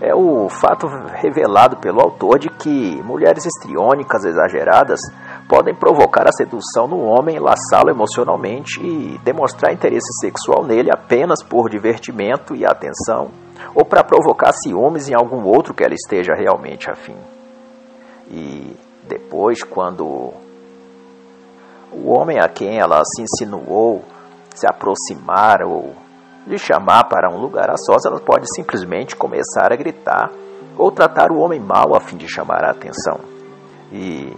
é 0.01 0.13
o 0.13 0.49
fato 0.49 0.87
revelado 0.87 1.77
pelo 1.77 2.01
autor 2.01 2.37
de 2.37 2.49
que 2.49 3.01
mulheres 3.03 3.45
estriônicas 3.45 4.25
exageradas 4.25 4.99
podem 5.47 5.75
provocar 5.75 6.27
a 6.27 6.31
sedução 6.31 6.87
no 6.87 7.01
homem, 7.01 7.39
laçá-lo 7.39 7.89
emocionalmente 7.89 8.81
e 8.81 9.17
demonstrar 9.23 9.73
interesse 9.73 10.11
sexual 10.19 10.65
nele 10.65 10.89
apenas 10.91 11.43
por 11.43 11.69
divertimento 11.69 12.55
e 12.55 12.65
atenção, 12.65 13.29
ou 13.73 13.85
para 13.85 14.03
provocar 14.03 14.51
ciúmes 14.53 15.07
em 15.09 15.15
algum 15.15 15.43
outro 15.45 15.73
que 15.73 15.83
ela 15.83 15.93
esteja 15.93 16.33
realmente 16.33 16.89
afim. 16.89 17.15
E 18.29 18.75
depois, 19.07 19.63
quando 19.63 20.33
o 21.91 22.09
homem 22.09 22.39
a 22.39 22.47
quem 22.47 22.79
ela 22.79 23.01
se 23.05 23.21
insinuou 23.21 24.03
se 24.53 24.65
aproximar 24.65 25.61
ou 25.63 25.93
lhe 26.47 26.57
chamar 26.57 27.03
para 27.05 27.29
um 27.29 27.39
lugar 27.39 27.69
a 27.69 27.77
sós, 27.77 28.05
ela 28.05 28.19
pode 28.19 28.45
simplesmente 28.55 29.15
começar 29.15 29.71
a 29.71 29.75
gritar 29.75 30.31
ou 30.77 30.91
tratar 30.91 31.31
o 31.31 31.39
homem 31.39 31.59
mal 31.59 31.95
a 31.95 31.99
fim 31.99 32.17
de 32.17 32.27
chamar 32.27 32.63
a 32.63 32.71
atenção. 32.71 33.19
E 33.91 34.33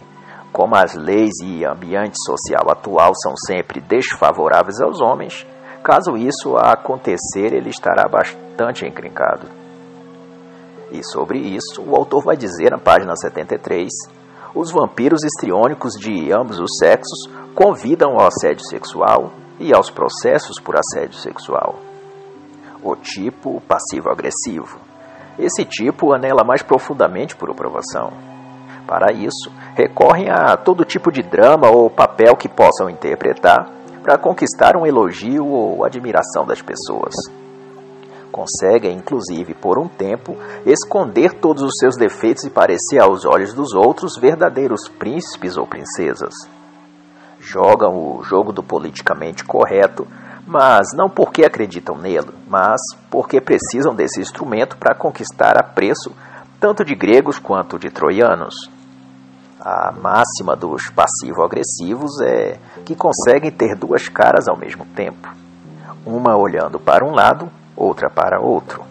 como 0.52 0.76
as 0.76 0.96
leis 0.96 1.34
e 1.44 1.66
ambiente 1.66 2.18
social 2.26 2.70
atual 2.70 3.12
são 3.16 3.34
sempre 3.36 3.80
desfavoráveis 3.80 4.80
aos 4.82 5.02
homens, 5.02 5.46
caso 5.84 6.18
isso 6.18 6.58
acontecer, 6.58 7.54
ele 7.54 7.70
estará 7.70 8.08
bastante 8.10 8.86
encrencado. 8.86 9.48
E 10.92 11.04
sobre 11.04 11.40
isso, 11.40 11.82
o 11.86 11.96
autor 11.96 12.24
vai 12.24 12.38
dizer 12.38 12.72
na 12.72 12.78
página 12.78 13.16
73 13.16 13.90
os 14.56 14.72
vampiros 14.72 15.24
histriônicos 15.24 15.94
de 15.94 16.32
ambos 16.34 16.60
os 16.60 16.78
sexos 16.80 17.30
convidam 17.54 18.14
ao 18.14 18.28
assédio 18.28 18.66
sexual 18.66 19.32
e 19.60 19.74
aos 19.74 19.90
processos 19.90 20.60
por 20.60 20.76
assédio 20.76 21.20
sexual. 21.20 21.76
O 22.82 22.96
tipo 22.96 23.62
passivo-agressivo. 23.62 24.80
Esse 25.38 25.66
tipo 25.66 26.14
anela 26.14 26.44
mais 26.44 26.64
profundamente 26.64 27.36
por 27.36 27.52
aprovação. 27.52 28.37
Para 28.88 29.12
isso, 29.12 29.52
recorrem 29.76 30.30
a 30.30 30.56
todo 30.56 30.86
tipo 30.86 31.12
de 31.12 31.22
drama 31.22 31.70
ou 31.70 31.90
papel 31.90 32.36
que 32.36 32.48
possam 32.48 32.90
interpretar 32.90 33.70
para 34.02 34.18
conquistar 34.18 34.78
um 34.78 34.86
elogio 34.86 35.46
ou 35.46 35.84
admiração 35.84 36.46
das 36.46 36.62
pessoas. 36.62 37.14
Conseguem, 38.32 38.98
inclusive, 38.98 39.54
por 39.54 39.78
um 39.78 39.88
tempo, 39.88 40.38
esconder 40.66 41.34
todos 41.34 41.62
os 41.62 41.74
seus 41.78 41.98
defeitos 41.98 42.46
e 42.46 42.50
parecer 42.50 43.00
aos 43.00 43.26
olhos 43.26 43.54
dos 43.54 43.74
outros 43.74 44.14
verdadeiros 44.18 44.88
príncipes 44.88 45.58
ou 45.58 45.68
princesas 45.68 46.34
jogam 47.40 47.96
o 47.96 48.24
jogo 48.24 48.52
do 48.52 48.64
politicamente 48.64 49.44
correto, 49.44 50.08
mas 50.46 50.88
não 50.96 51.10
porque 51.10 51.44
acreditam 51.46 51.98
nele, 51.98 52.30
mas 52.48 52.80
porque 53.10 53.42
precisam 53.42 53.94
desse 53.94 54.22
instrumento 54.22 54.78
para 54.78 54.96
conquistar 54.96 55.58
a 55.58 55.64
preço 55.64 56.12
tanto 56.60 56.84
de 56.84 56.96
gregos 56.96 57.38
quanto 57.38 57.78
de 57.78 57.90
troianos. 57.90 58.56
A 59.60 59.92
máxima 59.92 60.56
dos 60.56 60.90
passivo-agressivos 60.92 62.22
é 62.22 62.60
que 62.86 62.96
conseguem 62.96 63.52
ter 63.52 63.76
duas 63.76 64.08
caras 64.08 64.48
ao 64.48 64.56
mesmo 64.56 64.86
tempo, 64.96 65.28
uma 66.06 66.38
olhando 66.38 66.80
para 66.80 67.04
um 67.04 67.12
lado, 67.12 67.50
outra 67.76 68.08
para 68.10 68.40
outro. 68.40 68.84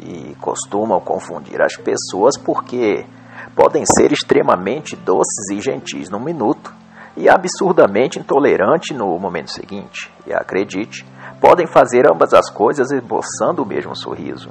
E 0.00 0.34
costumam 0.40 1.00
confundir 1.00 1.62
as 1.62 1.76
pessoas 1.76 2.36
porque 2.36 3.06
podem 3.54 3.84
ser 3.86 4.12
extremamente 4.12 4.96
doces 4.96 5.50
e 5.52 5.60
gentis 5.60 6.10
num 6.10 6.18
minuto 6.18 6.74
e 7.16 7.28
absurdamente 7.28 8.18
intolerante 8.18 8.92
no 8.92 9.16
momento 9.18 9.52
seguinte. 9.52 10.10
E 10.26 10.32
acredite, 10.32 11.06
podem 11.40 11.68
fazer 11.68 12.10
ambas 12.12 12.34
as 12.34 12.50
coisas 12.50 12.90
esboçando 12.90 13.62
o 13.62 13.66
mesmo 13.66 13.94
sorriso. 13.94 14.50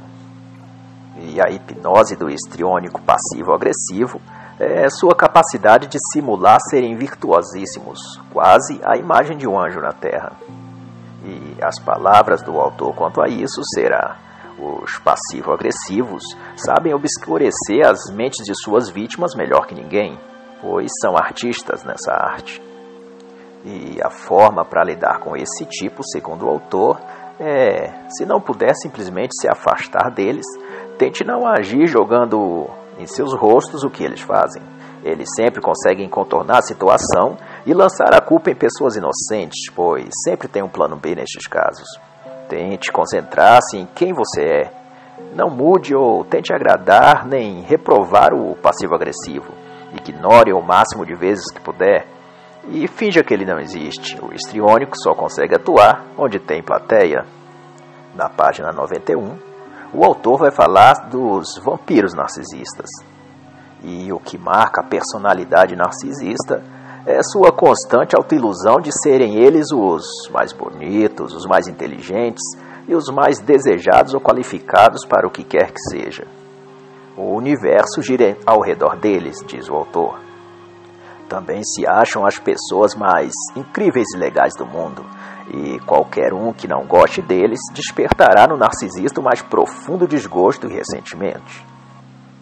E 1.20 1.38
a 1.41 1.52
hipnose 1.52 2.16
do 2.16 2.30
histriônico 2.30 3.02
passivo-agressivo 3.02 4.22
é 4.60 4.89
sua 4.89 5.16
capacidade 5.16 5.88
de 5.88 5.97
simular 6.12 6.60
serem 6.70 6.95
virtuosíssimos, 6.95 7.99
quase 8.32 8.80
a 8.84 8.97
imagem 8.97 9.38
de 9.38 9.47
um 9.47 9.60
anjo 9.60 9.80
na 9.80 9.91
terra. 9.91 10.34
E 11.26 11.58
as 11.62 11.80
palavras 11.80 12.41
do 12.41 12.60
autor 12.60 12.93
quanto 12.95 13.22
a 13.22 13.28
isso 13.28 13.62
será: 13.74 14.18
os 14.60 14.97
passivo-agressivos 14.99 16.24
sabem 16.56 16.93
obscurecer 16.93 17.86
as 17.86 18.12
mentes 18.14 18.45
de 18.45 18.54
suas 18.56 18.89
vítimas 18.89 19.36
melhor 19.36 19.66
que 19.66 19.76
ninguém 19.76 20.18
pois 20.64 20.89
são 21.01 21.18
artistas 21.18 21.84
nessa 21.84 22.14
arte. 22.14 22.62
E 23.66 24.01
a 24.01 24.10
forma 24.10 24.64
para 24.64 24.84
lidar 24.84 25.20
com 25.20 25.36
esse 25.36 25.66
tipo, 25.66 26.01
segundo 26.04 26.45
o 26.45 26.49
autor, 26.49 26.99
é, 27.38 28.08
se 28.10 28.26
não 28.26 28.39
puder 28.39 28.74
simplesmente 28.76 29.34
se 29.39 29.47
afastar 29.47 30.10
deles, 30.10 30.45
tente 30.97 31.26
não 31.26 31.45
agir 31.45 31.86
jogando 31.88 32.70
em 32.98 33.06
seus 33.06 33.34
rostos 33.34 33.84
o 33.84 33.89
que 33.89 34.04
eles 34.04 34.22
fazem. 34.22 34.62
Eles 35.04 35.28
sempre 35.36 35.62
conseguem 35.62 36.08
contornar 36.08 36.60
a 36.60 36.62
situação 36.62 37.38
e 37.66 37.74
lançar 37.74 38.14
a 38.14 38.22
culpa 38.22 38.50
em 38.50 38.56
pessoas 38.56 38.96
inocentes, 38.96 39.70
pois 39.76 40.10
sempre 40.24 40.48
tem 40.48 40.64
um 40.64 40.70
plano 40.70 40.96
B 40.96 41.16
nestes 41.16 41.46
casos. 41.48 41.88
Tente 42.48 42.91
concentrar-se 42.91 43.78
em 43.78 43.86
quem 43.86 44.14
você 44.14 44.41
é. 44.44 44.72
Não 45.36 45.50
mude 45.50 45.94
ou 45.94 46.24
tente 46.24 46.54
agradar 46.54 47.26
nem 47.26 47.62
reprovar 47.62 48.34
o 48.34 48.56
passivo-agressivo 48.56 49.64
ignore 49.94 50.54
o 50.54 50.62
máximo 50.62 51.06
de 51.06 51.14
vezes 51.14 51.52
que 51.52 51.62
puder 51.62 52.08
e 52.68 52.88
finja 52.88 53.24
que 53.24 53.34
ele 53.34 53.46
não 53.46 53.60
existe. 53.60 54.18
O 54.24 54.34
histriônico 54.34 54.98
só 54.98 55.14
consegue 55.14 55.56
atuar 55.56 56.06
onde 56.18 56.39
tem 56.39 56.64
plateia. 56.64 57.26
Na 58.16 58.30
página 58.30 58.72
91, 58.72 59.38
o 59.94 60.04
autor 60.04 60.39
vai 60.39 60.52
falar 60.52 61.10
dos 61.10 61.58
vampiros 61.64 62.14
narcisistas. 62.14 62.89
E 63.84 64.12
o 64.12 64.20
que 64.20 64.38
marca 64.38 64.82
a 64.82 64.86
personalidade 64.86 65.76
narcisista 65.76 66.64
é 67.06 67.22
sua 67.22 67.52
constante 67.52 68.16
autoilusão 68.16 68.80
de 68.80 68.91
serem 69.04 69.36
eles 69.36 69.72
os 69.72 70.06
mais 70.32 70.54
bonitos, 70.54 71.36
os 71.36 71.46
mais 71.46 71.68
inteligentes 71.68 72.44
e 72.88 72.96
os 72.96 73.10
mais 73.10 73.39
desejados 73.39 74.14
ou 74.14 74.22
qualificados 74.22 75.06
para 75.06 75.28
o 75.28 75.32
que 75.32 75.44
quer 75.44 75.72
que 75.72 75.82
seja. 75.89 76.26
O 77.16 77.36
universo 77.36 78.02
gira 78.02 78.38
ao 78.46 78.62
redor 78.62 78.96
deles, 78.96 79.38
diz 79.46 79.70
o 79.70 79.76
autor. 79.76 80.20
Também 81.30 81.64
se 81.64 81.86
acham 81.86 82.26
as 82.26 82.39
pessoas 82.39 82.96
mais 82.96 83.34
incríveis 83.56 84.08
e 84.16 84.18
legais 84.18 84.56
do 84.56 84.66
mundo, 84.66 85.06
e 85.50 85.80
qualquer 85.80 86.34
um 86.34 86.54
que 86.54 86.68
não 86.68 86.86
goste 86.86 87.22
deles 87.22 87.60
despertará 87.74 88.48
no 88.48 88.58
narcisista 88.58 89.20
o 89.20 89.24
mais 89.24 89.41
profundo 89.41 90.08
desgosto 90.08 90.68
e 90.68 90.74
ressentimento. 90.74 91.64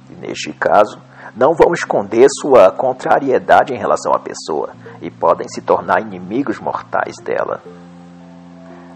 E 0.10 0.16
neste 0.16 0.54
caso, 0.54 1.00
não 1.36 1.54
vão 1.54 1.74
esconder 1.74 2.28
sua 2.42 2.72
contrariedade 2.72 3.74
em 3.74 3.78
relação 3.78 4.14
à 4.14 4.20
pessoa 4.20 4.72
e 5.02 5.10
podem 5.10 5.48
se 5.48 5.62
tornar 5.62 6.02
inimigos 6.02 6.60
mortais 6.60 7.16
dela. 7.24 7.62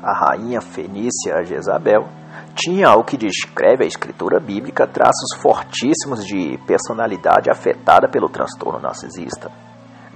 A 0.04 0.14
rainha 0.14 0.62
fenícia 0.62 1.44
Jezabel 1.44 2.06
tinha 2.54 2.94
o 2.94 3.04
que 3.04 3.18
descreve 3.18 3.84
a 3.84 3.88
escritura 3.88 4.40
bíblica 4.40 4.86
traços 4.86 5.36
fortíssimos 5.42 6.26
de 6.26 6.58
personalidade 6.68 7.50
afetada 7.50 8.08
pelo 8.08 8.30
transtorno 8.30 8.80
narcisista. 8.80 9.52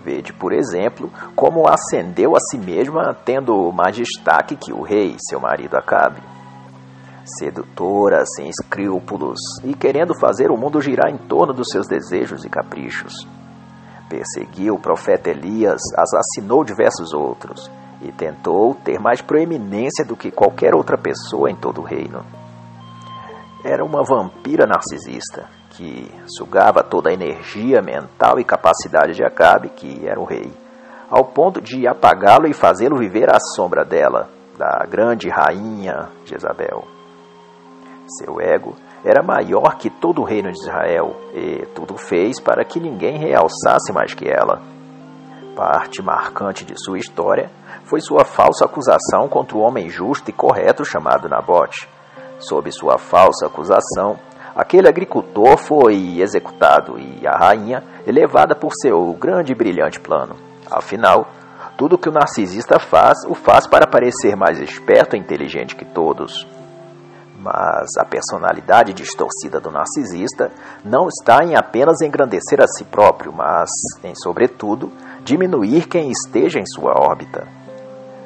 Vede, 0.03 0.31
por 0.31 0.53
exemplo, 0.53 1.11
como 1.35 1.67
ascendeu 1.67 2.35
a 2.35 2.39
si 2.39 2.57
mesma 2.57 3.13
tendo 3.13 3.71
mais 3.71 3.95
destaque 3.95 4.55
que 4.55 4.71
o 4.71 4.81
rei, 4.81 5.17
seu 5.29 5.39
marido 5.39 5.75
Acabe. 5.75 6.21
Sedutora, 7.37 8.23
sem 8.25 8.49
escrúpulos 8.49 9.39
e 9.63 9.73
querendo 9.73 10.17
fazer 10.17 10.49
o 10.49 10.57
mundo 10.57 10.81
girar 10.81 11.11
em 11.11 11.17
torno 11.17 11.53
dos 11.53 11.67
seus 11.69 11.87
desejos 11.87 12.43
e 12.45 12.49
caprichos. 12.49 13.13
Perseguiu 14.07 14.75
o 14.75 14.79
profeta 14.79 15.29
Elias, 15.29 15.81
assassinou 15.95 16.63
diversos 16.63 17.13
outros 17.13 17.69
e 18.01 18.11
tentou 18.11 18.73
ter 18.73 18.99
mais 18.99 19.21
proeminência 19.21 20.05
do 20.05 20.15
que 20.15 20.31
qualquer 20.31 20.73
outra 20.73 20.97
pessoa 20.97 21.51
em 21.51 21.55
todo 21.55 21.81
o 21.81 21.85
reino. 21.85 22.25
Era 23.63 23.83
uma 23.83 24.01
vampira 24.03 24.65
narcisista 24.65 25.58
que 25.79 26.11
sugava 26.27 26.83
toda 26.83 27.09
a 27.09 27.13
energia 27.13 27.81
mental 27.81 28.37
e 28.37 28.43
capacidade 28.43 29.13
de 29.13 29.23
Acabe, 29.23 29.69
que 29.69 30.05
era 30.05 30.19
o 30.19 30.25
rei, 30.25 30.51
ao 31.09 31.23
ponto 31.23 31.61
de 31.61 31.87
apagá-lo 31.87 32.47
e 32.47 32.53
fazê-lo 32.53 32.97
viver 32.97 33.33
à 33.33 33.39
sombra 33.55 33.85
dela, 33.85 34.27
da 34.57 34.85
grande 34.89 35.29
rainha 35.29 36.09
Jezabel. 36.25 36.83
Seu 38.05 38.41
ego 38.41 38.75
era 39.05 39.23
maior 39.23 39.77
que 39.77 39.89
todo 39.89 40.21
o 40.21 40.25
reino 40.25 40.51
de 40.51 40.59
Israel 40.59 41.15
e 41.33 41.65
tudo 41.73 41.95
fez 41.95 42.41
para 42.41 42.65
que 42.65 42.77
ninguém 42.77 43.17
realçasse 43.17 43.93
mais 43.93 44.13
que 44.13 44.27
ela. 44.27 44.61
Parte 45.55 46.01
marcante 46.01 46.65
de 46.65 46.73
sua 46.75 46.97
história 46.97 47.49
foi 47.85 48.01
sua 48.01 48.25
falsa 48.25 48.65
acusação 48.65 49.29
contra 49.29 49.57
o 49.57 49.61
homem 49.61 49.89
justo 49.89 50.29
e 50.29 50.33
correto 50.33 50.83
chamado 50.83 51.29
Nabote. 51.29 51.87
Sob 52.37 52.69
sua 52.69 52.97
falsa 52.97 53.47
acusação, 53.47 54.17
aquele 54.59 54.89
agricultor 54.89 55.57
foi 55.57 56.19
executado 56.19 56.99
e 56.99 57.25
a 57.25 57.37
rainha 57.37 57.81
elevada 58.05 58.53
por 58.53 58.71
seu 58.73 59.13
grande 59.13 59.53
e 59.53 59.55
brilhante 59.55 60.01
plano. 60.01 60.35
Afinal, 60.69 61.29
tudo 61.77 61.97
que 61.97 62.09
o 62.09 62.11
narcisista 62.11 62.77
faz, 62.77 63.19
o 63.25 63.33
faz 63.33 63.65
para 63.65 63.87
parecer 63.87 64.35
mais 64.35 64.59
esperto 64.59 65.15
e 65.15 65.19
inteligente 65.19 65.77
que 65.77 65.85
todos. 65.85 66.45
Mas 67.41 67.87
a 67.97 68.03
personalidade 68.03 68.93
distorcida 68.93 69.61
do 69.61 69.71
narcisista 69.71 70.51
não 70.83 71.07
está 71.07 71.41
em 71.41 71.55
apenas 71.55 72.01
engrandecer 72.01 72.61
a 72.61 72.67
si 72.67 72.83
próprio, 72.83 73.31
mas 73.31 73.69
em, 74.03 74.13
sobretudo, 74.13 74.91
diminuir 75.23 75.87
quem 75.87 76.11
esteja 76.11 76.59
em 76.59 76.65
sua 76.65 76.91
órbita. 76.99 77.47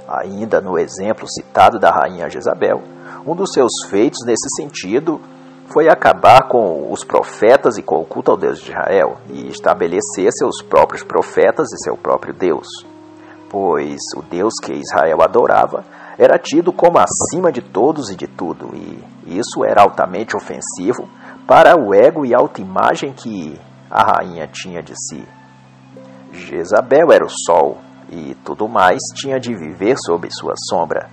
Ainda 0.07 0.59
no 0.59 0.79
exemplo 0.79 1.27
citado 1.27 1.77
da 1.77 1.91
rainha 1.91 2.27
Jezabel, 2.27 2.81
um 3.23 3.35
dos 3.35 3.53
seus 3.53 3.71
feitos 3.87 4.25
nesse 4.25 4.49
sentido 4.57 5.21
foi 5.67 5.89
acabar 5.89 6.47
com 6.47 6.91
os 6.91 7.03
profetas 7.03 7.77
e 7.77 7.81
com 7.81 7.99
o 7.99 8.05
culto 8.05 8.31
ao 8.31 8.37
Deus 8.37 8.59
de 8.59 8.71
Israel 8.71 9.17
e 9.29 9.47
estabelecer 9.47 10.31
seus 10.31 10.61
próprios 10.61 11.03
profetas 11.03 11.71
e 11.71 11.83
seu 11.83 11.95
próprio 11.95 12.33
Deus. 12.33 12.67
Pois 13.49 13.99
o 14.15 14.21
Deus 14.21 14.53
que 14.61 14.73
Israel 14.73 15.21
adorava 15.21 15.83
era 16.17 16.37
tido 16.37 16.71
como 16.71 16.99
acima 16.99 17.51
de 17.51 17.61
todos 17.61 18.09
e 18.09 18.15
de 18.15 18.27
tudo, 18.27 18.71
e 18.75 19.03
isso 19.25 19.65
era 19.65 19.81
altamente 19.81 20.35
ofensivo 20.35 21.07
para 21.47 21.75
o 21.75 21.93
ego 21.93 22.25
e 22.25 22.33
autoimagem 22.33 23.13
que 23.13 23.59
a 23.89 24.03
rainha 24.03 24.47
tinha 24.47 24.81
de 24.81 24.93
si. 24.95 25.23
Jezabel 26.31 27.11
era 27.11 27.25
o 27.25 27.29
sol, 27.29 27.77
e 28.09 28.35
tudo 28.43 28.67
mais 28.67 28.99
tinha 29.15 29.39
de 29.39 29.55
viver 29.55 29.95
sob 29.97 30.27
sua 30.31 30.53
sombra. 30.69 31.09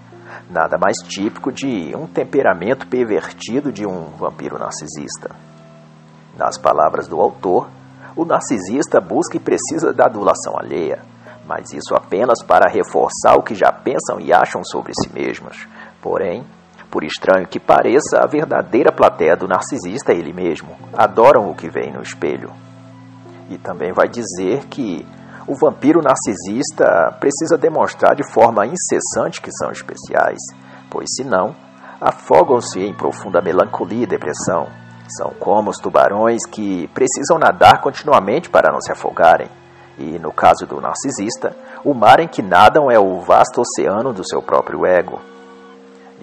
Nada 0.50 0.76
mais 0.76 0.96
típico 1.08 1.52
de 1.52 1.94
um 1.96 2.08
temperamento 2.08 2.84
pervertido 2.88 3.70
de 3.70 3.86
um 3.86 4.06
vampiro 4.18 4.58
narcisista. 4.58 5.30
Nas 6.36 6.58
palavras 6.58 7.06
do 7.06 7.20
autor, 7.20 7.68
o 8.16 8.24
narcisista 8.24 9.00
busca 9.00 9.36
e 9.36 9.40
precisa 9.40 9.92
da 9.92 10.06
adulação 10.06 10.58
alheia, 10.58 11.02
mas 11.46 11.72
isso 11.72 11.94
apenas 11.94 12.42
para 12.42 12.68
reforçar 12.68 13.36
o 13.36 13.44
que 13.44 13.54
já 13.54 13.70
pensam 13.70 14.18
e 14.20 14.32
acham 14.32 14.64
sobre 14.64 14.92
si 14.92 15.12
mesmos. 15.14 15.68
Porém, 16.02 16.44
por 16.90 17.04
estranho 17.04 17.46
que 17.46 17.60
pareça, 17.60 18.18
a 18.20 18.26
verdadeira 18.26 18.90
plateia 18.90 19.36
do 19.36 19.46
narcisista 19.46 20.12
é 20.12 20.16
ele 20.16 20.32
mesmo. 20.32 20.76
Adoram 20.92 21.48
o 21.48 21.54
que 21.54 21.70
vem 21.70 21.92
no 21.92 22.02
espelho. 22.02 22.50
E 23.48 23.56
também 23.56 23.92
vai 23.92 24.08
dizer 24.08 24.66
que 24.66 25.06
o 25.50 25.54
vampiro 25.56 26.00
narcisista 26.00 27.12
precisa 27.18 27.58
demonstrar 27.58 28.14
de 28.14 28.22
forma 28.32 28.64
incessante 28.66 29.42
que 29.42 29.50
são 29.50 29.72
especiais, 29.72 30.38
pois 30.88 31.08
senão 31.16 31.56
afogam-se 32.00 32.78
em 32.78 32.94
profunda 32.94 33.42
melancolia 33.42 34.04
e 34.04 34.06
depressão. 34.06 34.68
São 35.08 35.32
como 35.40 35.70
os 35.70 35.78
tubarões 35.78 36.46
que 36.46 36.86
precisam 36.94 37.36
nadar 37.36 37.80
continuamente 37.80 38.48
para 38.48 38.72
não 38.72 38.80
se 38.80 38.92
afogarem. 38.92 39.48
E 39.98 40.20
no 40.20 40.32
caso 40.32 40.66
do 40.66 40.80
narcisista, 40.80 41.52
o 41.84 41.94
mar 41.94 42.20
em 42.20 42.28
que 42.28 42.42
nadam 42.42 42.88
é 42.88 43.00
o 43.00 43.18
vasto 43.18 43.60
oceano 43.60 44.12
do 44.12 44.24
seu 44.24 44.40
próprio 44.40 44.86
ego. 44.86 45.18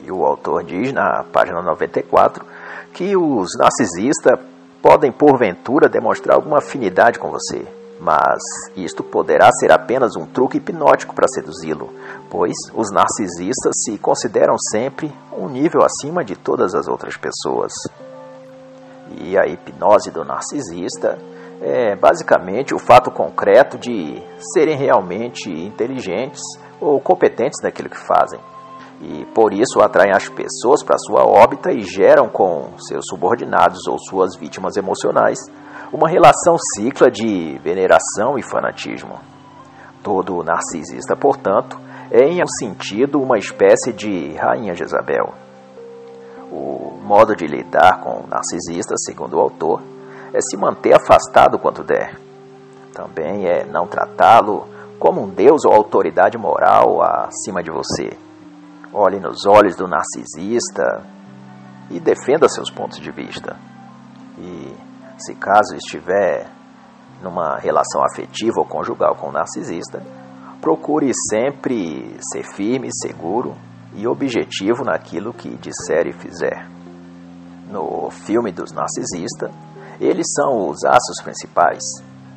E 0.06 0.10
o 0.10 0.26
autor 0.26 0.64
diz 0.64 0.94
na 0.94 1.26
página 1.34 1.62
94 1.62 2.46
que 2.94 3.18
os 3.18 3.50
narcisistas 3.60 4.40
podem 4.82 5.12
porventura 5.12 5.90
demonstrar 5.90 6.38
alguma 6.38 6.60
afinidade 6.60 7.20
com 7.20 7.30
você, 7.30 7.68
mas 8.00 8.40
isto 8.76 9.04
poderá 9.04 9.50
ser 9.60 9.72
apenas 9.72 10.16
um 10.16 10.26
truque 10.26 10.58
hipnótico 10.58 11.16
para 11.16 11.28
seduzi-lo, 11.28 11.90
pois 12.30 12.56
os 12.74 12.92
narcisistas 12.92 13.74
se 13.84 13.98
consideram 13.98 14.56
sempre 14.72 15.12
um 15.32 15.50
nível 15.50 15.82
acima 15.84 16.24
de 16.24 16.36
todas 16.36 16.76
as 16.76 16.88
outras 16.88 17.18
pessoas. 17.18 17.72
E 19.20 19.38
a 19.38 19.48
hipnose 19.48 20.12
do 20.12 20.24
narcisista 20.24 21.18
é 21.62 21.96
basicamente 21.96 22.76
o 22.76 22.80
fato 22.80 23.10
concreto 23.10 23.78
de 23.78 24.22
serem 24.54 24.78
realmente 24.78 25.50
inteligentes 25.50 26.42
ou 26.80 27.00
competentes 27.00 27.62
naquilo 27.64 27.90
que 27.90 27.98
fazem. 27.98 28.40
E 29.02 29.26
por 29.34 29.54
isso 29.54 29.80
atraem 29.80 30.12
as 30.12 30.28
pessoas 30.28 30.84
para 30.84 30.98
sua 30.98 31.24
órbita 31.24 31.72
e 31.72 31.82
geram 31.82 32.30
com 32.30 32.78
seus 32.80 33.06
subordinados 33.08 33.88
ou 33.88 33.98
suas 34.00 34.36
vítimas 34.36 34.76
emocionais 34.76 35.40
uma 35.92 36.10
relação 36.10 36.58
cicla 36.76 37.10
de 37.10 37.58
veneração 37.64 38.38
e 38.38 38.44
fanatismo. 38.44 39.20
Todo 40.04 40.44
narcisista, 40.44 41.16
portanto, 41.16 41.80
é 42.12 42.24
em 42.24 42.42
um 42.42 42.48
sentido 42.48 43.22
uma 43.22 43.38
espécie 43.38 43.94
de 43.94 44.34
rainha 44.36 44.76
Jezabel. 44.76 45.34
O 46.52 46.98
modo 47.04 47.36
de 47.36 47.46
lidar 47.46 48.02
com 48.02 48.22
o 48.22 48.28
narcisista, 48.28 48.96
segundo 48.98 49.38
o 49.38 49.40
autor, 49.40 49.82
é 50.34 50.40
se 50.42 50.58
manter 50.58 50.94
afastado 50.94 51.60
quanto 51.60 51.84
der. 51.84 52.18
Também 52.94 53.46
é 53.46 53.66
não 53.66 53.88
tratá-lo 53.88 54.68
como 55.00 55.22
um 55.22 55.30
deus 55.30 55.64
ou 55.66 55.74
autoridade 55.74 56.38
moral 56.38 57.02
acima 57.02 57.62
de 57.62 57.72
você. 57.72 58.18
Olhe 58.94 59.20
nos 59.20 59.46
olhos 59.46 59.76
do 59.76 59.88
narcisista 59.88 61.04
e 61.90 62.00
defenda 62.00 62.48
seus 62.50 62.72
pontos 62.72 63.00
de 63.00 63.12
vista. 63.12 63.56
E 64.40 64.74
se 65.18 65.36
caso 65.36 65.76
estiver 65.76 66.50
numa 67.22 67.58
relação 67.58 68.04
afetiva 68.04 68.60
ou 68.60 68.66
conjugal 68.66 69.16
com 69.16 69.30
o 69.30 69.32
narcisista, 69.32 70.02
procure 70.62 71.12
sempre 71.30 72.16
ser 72.32 72.44
firme, 72.44 72.90
seguro 72.92 73.56
e 73.96 74.08
objetivo 74.08 74.84
naquilo 74.84 75.34
que 75.34 75.56
disser 75.58 76.08
e 76.08 76.14
fizer. 76.14 76.68
No 77.70 78.10
filme 78.12 78.52
dos 78.52 78.72
narcisistas, 78.72 79.52
eles 80.00 80.28
são 80.36 80.70
os 80.70 80.84
aços 80.86 81.22
principais 81.24 81.84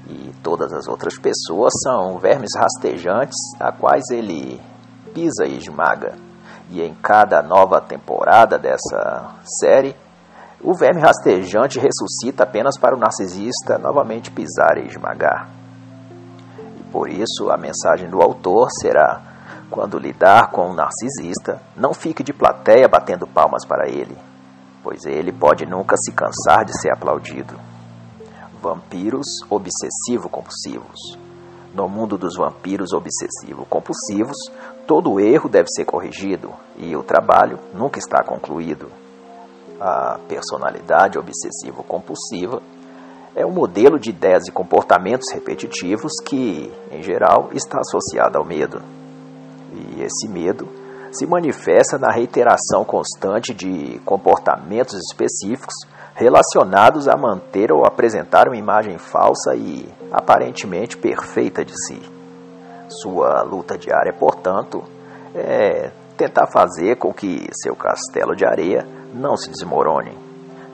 e 0.09 0.33
todas 0.43 0.73
as 0.73 0.89
outras 0.89 1.19
pessoas 1.19 1.73
são 1.83 2.19
vermes 2.19 2.51
rastejantes 2.57 3.37
a 3.61 3.71
quais 3.71 4.05
ele 4.11 4.61
pisa 5.15 5.45
e 5.47 5.59
esmaga. 5.59 6.15
E 6.71 6.81
em 6.83 6.95
cada 6.95 7.43
nova 7.43 7.81
temporada 7.81 8.59
dessa 8.59 9.35
série, 9.61 9.95
o 10.63 10.75
verme 10.75 11.01
rastejante 11.01 11.79
ressuscita 11.79 12.45
apenas 12.45 12.79
para 12.79 12.95
o 12.95 12.99
narcisista 12.99 13.79
novamente 13.79 14.31
pisar 14.31 14.77
e 14.77 14.87
esmagar. 14.87 15.49
E 16.79 16.83
por 16.93 17.09
isso 17.09 17.51
a 17.51 17.57
mensagem 17.57 18.11
do 18.11 18.21
autor 18.21 18.69
será: 18.71 19.23
quando 19.71 19.99
lidar 19.99 20.51
com 20.51 20.69
um 20.69 20.75
narcisista, 20.75 21.63
não 21.75 21.95
fique 21.95 22.23
de 22.23 22.33
plateia 22.33 22.89
batendo 22.89 23.27
palmas 23.27 23.65
para 23.67 23.89
ele, 23.89 24.17
pois 24.83 25.05
ele 25.07 25.33
pode 25.33 25.65
nunca 25.65 25.97
se 25.97 26.13
cansar 26.13 26.65
de 26.65 26.79
ser 26.79 26.93
aplaudido. 26.93 27.59
Vampiros 28.61 29.27
obsessivo-compulsivos. 29.49 31.19
No 31.73 31.89
mundo 31.89 32.19
dos 32.19 32.37
vampiros 32.37 32.93
obsessivo-compulsivos, 32.93 34.37
todo 34.87 35.21
erro 35.21 35.49
deve 35.49 35.69
ser 35.69 35.87
corrigido 35.87 36.53
e 36.77 36.95
o 36.95 37.03
trabalho 37.03 37.59
nunca 37.73 37.99
está 37.99 38.23
concluído. 38.23 39.00
A 39.81 40.19
personalidade 40.29 41.19
obsessivo-compulsiva 41.19 42.61
é 43.35 43.47
um 43.47 43.51
modelo 43.51 43.99
de 43.99 44.11
ideias 44.11 44.47
e 44.47 44.53
comportamentos 44.53 45.33
repetitivos 45.33 46.13
que, 46.23 46.71
em 46.91 47.03
geral, 47.03 47.49
está 47.55 47.79
associado 47.81 48.37
ao 48.37 48.45
medo. 48.45 48.83
E 49.73 50.03
esse 50.03 50.29
medo 50.29 50.69
se 51.11 51.27
manifesta 51.27 51.99
na 51.99 52.13
reiteração 52.13 52.85
constante 52.85 53.55
de 53.55 53.99
comportamentos 54.05 54.95
específicos 54.95 55.75
relacionados 56.15 57.09
a 57.09 57.17
manter 57.17 57.73
ou 57.73 57.87
apresentar 57.87 58.49
uma 58.49 58.59
imagem 58.59 58.99
falsa 58.99 59.55
e 59.55 59.89
aparentemente 60.13 60.97
perfeita 60.97 61.65
de 61.65 61.73
si. 61.87 62.03
Sua 62.89 63.43
luta 63.43 63.79
diária, 63.79 64.13
portanto, 64.13 64.85
é 65.35 65.91
tentar 66.19 66.49
fazer 66.49 66.97
com 66.97 67.15
que 67.15 67.49
seu 67.63 67.75
castelo 67.75 68.37
de 68.37 68.45
areia 68.45 69.00
não 69.13 69.37
se 69.37 69.51
desmorone. 69.51 70.17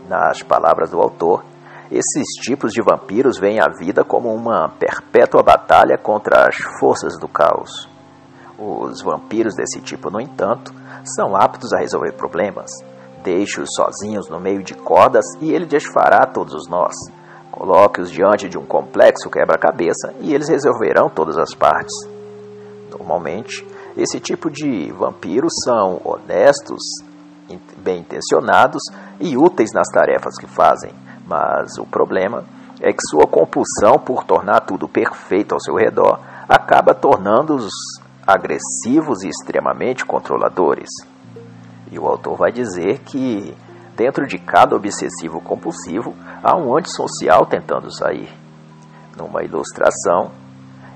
Nas 0.09 0.43
palavras 0.43 0.91
do 0.91 1.01
autor, 1.01 1.45
esses 1.91 2.26
tipos 2.43 2.72
de 2.72 2.82
vampiros 2.82 3.39
veem 3.39 3.61
a 3.61 3.68
vida 3.78 4.05
como 4.05 4.34
uma 4.34 4.68
perpétua 4.68 5.43
batalha 5.43 5.97
contra 5.97 6.49
as 6.49 6.57
forças 6.80 7.18
do 7.18 7.28
caos. 7.28 7.89
Os 8.59 9.03
vampiros 9.03 9.55
desse 9.55 9.80
tipo, 9.80 10.11
no 10.11 10.20
entanto, 10.20 10.72
são 11.05 11.37
aptos 11.37 11.72
a 11.72 11.78
resolver 11.78 12.12
problemas. 12.12 12.70
Deixe-os 13.22 13.68
sozinhos 13.74 14.28
no 14.28 14.41
meio 14.41 14.62
de 14.62 14.74
cordas 14.74 15.24
e 15.41 15.53
ele 15.53 15.66
desfará 15.66 16.26
todos 16.26 16.55
os 16.55 16.68
nós. 16.68 16.95
Coloque-os 17.51 18.11
diante 18.11 18.49
de 18.49 18.59
um 18.59 18.64
complexo 18.64 19.30
quebra-cabeça 19.30 20.14
e 20.20 20.34
eles 20.34 20.49
resolverão 20.49 21.09
todas 21.09 21.39
as 21.39 21.55
partes. 21.55 21.95
Normalmente, 22.91 23.66
esse 23.97 24.20
tipo 24.20 24.51
de 24.51 24.93
vampiros 24.93 25.53
são 25.64 26.01
honestos, 26.05 26.82
bem 27.78 28.01
intencionados 28.01 28.82
e 29.20 29.36
úteis 29.36 29.70
nas 29.72 29.88
tarefas 29.88 30.36
que 30.38 30.47
fazem 30.47 30.92
mas 31.26 31.76
o 31.78 31.84
problema 31.84 32.44
é 32.80 32.92
que 32.92 33.03
sua 33.11 33.26
compulsão 33.26 33.99
por 33.99 34.24
tornar 34.24 34.61
tudo 34.61 34.86
perfeito 34.86 35.53
ao 35.53 35.61
seu 35.61 35.74
redor 35.74 36.20
acaba 36.49 36.94
tornando-os 36.94 37.72
agressivos 38.24 39.24
e 39.24 39.28
extremamente 39.28 40.05
controladores. 40.05 40.88
E 41.90 41.99
o 41.99 42.07
autor 42.07 42.36
vai 42.36 42.53
dizer 42.53 43.01
que 43.01 43.57
dentro 43.97 44.26
de 44.26 44.38
cada 44.38 44.76
obsessivo 44.76 45.40
compulsivo 45.40 46.14
há 46.42 46.57
um 46.57 46.76
antissocial 46.76 47.47
tentando 47.47 47.92
sair. 47.92 48.32
Numa 49.16 49.42
ilustração, 49.42 50.30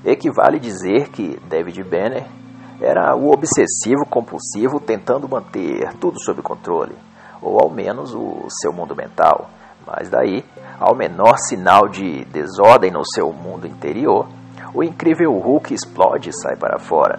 equivale 0.04 0.60
dizer 0.60 1.08
que 1.08 1.40
David 1.48 1.82
Banner 1.84 2.26
era 2.80 3.14
o 3.14 3.32
obsessivo 3.32 4.06
compulsivo 4.08 4.80
tentando 4.80 5.28
manter 5.28 5.92
tudo 6.00 6.20
sob 6.20 6.40
controle, 6.42 6.96
ou 7.40 7.60
ao 7.60 7.70
menos 7.70 8.14
o 8.14 8.46
seu 8.48 8.72
mundo 8.72 8.96
mental 8.96 9.50
mas 9.86 10.08
daí, 10.08 10.44
ao 10.78 10.94
menor 10.94 11.36
sinal 11.38 11.88
de 11.88 12.24
desordem 12.26 12.90
no 12.90 13.02
seu 13.04 13.32
mundo 13.32 13.66
interior, 13.66 14.28
o 14.72 14.82
incrível 14.82 15.32
Hulk 15.32 15.74
explode 15.74 16.30
e 16.30 16.32
sai 16.32 16.56
para 16.56 16.78
fora. 16.78 17.18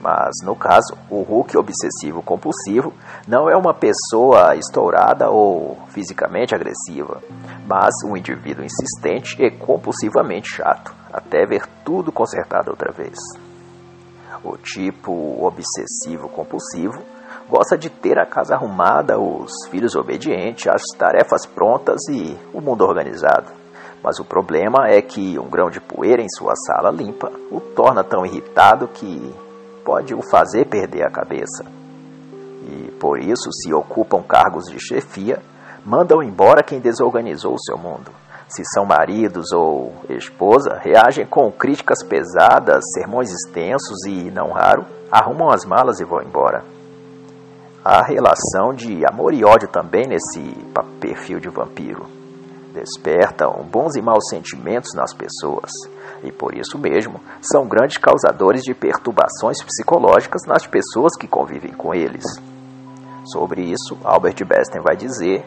Mas, 0.00 0.34
no 0.44 0.54
caso, 0.54 0.96
o 1.10 1.22
Hulk 1.22 1.56
obsessivo 1.56 2.22
compulsivo 2.22 2.92
não 3.26 3.48
é 3.48 3.56
uma 3.56 3.72
pessoa 3.72 4.54
estourada 4.54 5.30
ou 5.30 5.78
fisicamente 5.88 6.54
agressiva, 6.54 7.22
mas 7.66 7.94
um 8.04 8.16
indivíduo 8.16 8.64
insistente 8.64 9.42
e 9.42 9.50
compulsivamente 9.50 10.50
chato, 10.50 10.94
até 11.10 11.46
ver 11.46 11.66
tudo 11.84 12.12
consertado 12.12 12.70
outra 12.70 12.92
vez. 12.92 13.16
O 14.44 14.58
tipo 14.58 15.12
obsessivo 15.42 16.28
compulsivo 16.28 17.02
gosta 17.48 17.78
de 17.78 17.88
ter 17.88 18.18
a 18.18 18.26
casa 18.26 18.54
arrumada, 18.54 19.18
os 19.18 19.50
filhos 19.70 19.96
obedientes, 19.96 20.66
as 20.66 20.82
tarefas 20.98 21.46
prontas 21.46 22.00
e 22.10 22.36
o 22.52 22.60
mundo 22.60 22.84
organizado. 22.84 23.52
Mas 24.02 24.20
o 24.20 24.24
problema 24.24 24.86
é 24.86 25.00
que 25.00 25.38
um 25.38 25.48
grão 25.48 25.70
de 25.70 25.80
poeira 25.80 26.20
em 26.20 26.28
sua 26.28 26.54
sala 26.54 26.90
limpa 26.90 27.32
o 27.50 27.58
torna 27.58 28.04
tão 28.04 28.26
irritado 28.26 28.86
que 28.88 29.34
pode 29.82 30.14
o 30.14 30.20
fazer 30.30 30.66
perder 30.66 31.04
a 31.04 31.10
cabeça. 31.10 31.64
E 32.68 32.90
por 33.00 33.18
isso, 33.18 33.50
se 33.50 33.72
ocupam 33.72 34.22
cargos 34.22 34.66
de 34.66 34.78
chefia, 34.78 35.40
mandam 35.84 36.22
embora 36.22 36.62
quem 36.62 36.80
desorganizou 36.80 37.54
o 37.54 37.60
seu 37.60 37.78
mundo. 37.78 38.10
Se 38.48 38.62
são 38.74 38.84
maridos 38.84 39.52
ou 39.52 39.92
esposa, 40.10 40.78
reagem 40.80 41.26
com 41.26 41.50
críticas 41.50 42.02
pesadas, 42.06 42.84
sermões 42.92 43.30
extensos 43.30 44.04
e, 44.06 44.30
não 44.30 44.52
raro, 44.52 44.84
arrumam 45.10 45.50
as 45.50 45.64
malas 45.64 46.00
e 46.00 46.04
vão 46.04 46.22
embora 46.22 46.74
há 47.84 48.02
relação 48.02 48.72
de 48.74 49.04
amor 49.06 49.34
e 49.34 49.44
ódio 49.44 49.68
também 49.68 50.06
nesse 50.08 50.40
perfil 50.98 51.38
de 51.38 51.50
vampiro. 51.50 52.06
Despertam 52.72 53.62
bons 53.70 53.94
e 53.94 54.00
maus 54.00 54.24
sentimentos 54.30 54.94
nas 54.94 55.12
pessoas 55.12 55.70
e 56.22 56.32
por 56.32 56.56
isso 56.56 56.78
mesmo 56.78 57.20
são 57.42 57.68
grandes 57.68 57.98
causadores 57.98 58.62
de 58.62 58.74
perturbações 58.74 59.62
psicológicas 59.62 60.42
nas 60.46 60.66
pessoas 60.66 61.14
que 61.20 61.28
convivem 61.28 61.72
com 61.72 61.94
eles. 61.94 62.24
Sobre 63.26 63.62
isso, 63.62 63.98
Albert 64.02 64.44
Besten 64.44 64.80
vai 64.82 64.96
dizer: 64.96 65.44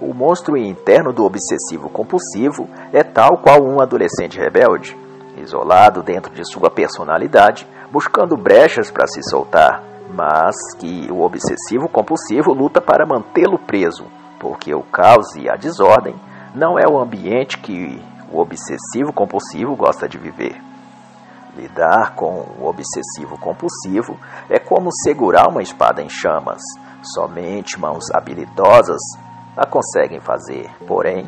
o 0.00 0.12
monstro 0.14 0.56
interno 0.56 1.12
do 1.12 1.24
obsessivo 1.24 1.88
compulsivo 1.88 2.68
é 2.92 3.02
tal 3.02 3.38
qual 3.38 3.62
um 3.62 3.80
adolescente 3.80 4.38
rebelde, 4.38 4.96
isolado 5.36 6.02
dentro 6.02 6.32
de 6.32 6.44
sua 6.44 6.70
personalidade, 6.70 7.66
buscando 7.90 8.36
brechas 8.36 8.90
para 8.90 9.06
se 9.06 9.22
soltar 9.22 9.82
mas 10.08 10.54
que 10.78 11.08
o 11.10 11.22
obsessivo 11.22 11.88
compulsivo 11.88 12.52
luta 12.52 12.80
para 12.80 13.06
mantê-lo 13.06 13.58
preso, 13.58 14.04
porque 14.38 14.74
o 14.74 14.82
caos 14.82 15.34
e 15.36 15.48
a 15.48 15.56
desordem 15.56 16.14
não 16.54 16.78
é 16.78 16.88
o 16.88 16.98
ambiente 16.98 17.58
que 17.58 18.00
o 18.30 18.38
obsessivo 18.38 19.12
compulsivo 19.12 19.74
gosta 19.74 20.08
de 20.08 20.18
viver. 20.18 20.60
Lidar 21.56 22.14
com 22.14 22.44
o 22.58 22.66
obsessivo 22.66 23.38
compulsivo 23.38 24.18
é 24.48 24.58
como 24.58 24.92
segurar 24.92 25.48
uma 25.48 25.62
espada 25.62 26.02
em 26.02 26.08
chamas. 26.08 26.60
Somente 27.02 27.80
mãos 27.80 28.04
habilidosas 28.12 29.00
a 29.56 29.66
conseguem 29.66 30.20
fazer. 30.20 30.70
Porém, 30.86 31.26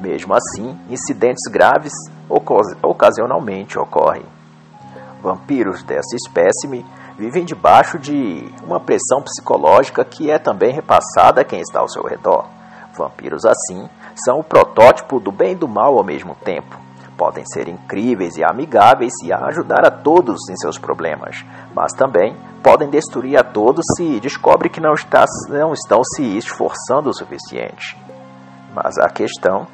mesmo 0.00 0.34
assim, 0.34 0.78
incidentes 0.88 1.50
graves 1.50 1.92
ocasionalmente 2.82 3.78
ocorrem. 3.78 4.24
Vampiros 5.22 5.82
dessa 5.82 6.16
espécime 6.16 6.84
vivem 7.18 7.44
debaixo 7.44 7.98
de 7.98 8.48
uma 8.64 8.80
pressão 8.80 9.22
psicológica 9.22 10.04
que 10.04 10.30
é 10.30 10.38
também 10.38 10.72
repassada 10.72 11.42
a 11.42 11.44
quem 11.44 11.60
está 11.60 11.80
ao 11.80 11.88
seu 11.88 12.02
redor. 12.02 12.46
Vampiros 12.96 13.44
assim 13.44 13.88
são 14.14 14.40
o 14.40 14.44
protótipo 14.44 15.20
do 15.20 15.30
bem 15.30 15.52
e 15.52 15.56
do 15.56 15.68
mal 15.68 15.96
ao 15.98 16.04
mesmo 16.04 16.34
tempo. 16.34 16.78
Podem 17.20 17.44
ser 17.52 17.68
incríveis 17.68 18.38
e 18.38 18.42
amigáveis 18.42 19.12
e 19.22 19.30
ajudar 19.30 19.86
a 19.86 19.90
todos 19.90 20.48
em 20.48 20.56
seus 20.56 20.78
problemas, 20.78 21.44
mas 21.74 21.92
também 21.92 22.34
podem 22.62 22.88
destruir 22.88 23.38
a 23.38 23.44
todos 23.44 23.84
se 23.94 24.18
descobre 24.20 24.70
que 24.70 24.80
não, 24.80 24.94
está, 24.94 25.26
não 25.50 25.74
estão 25.74 26.02
se 26.02 26.22
esforçando 26.38 27.10
o 27.10 27.14
suficiente. 27.14 27.94
Mas 28.74 28.96
a 28.96 29.10
questão 29.10 29.66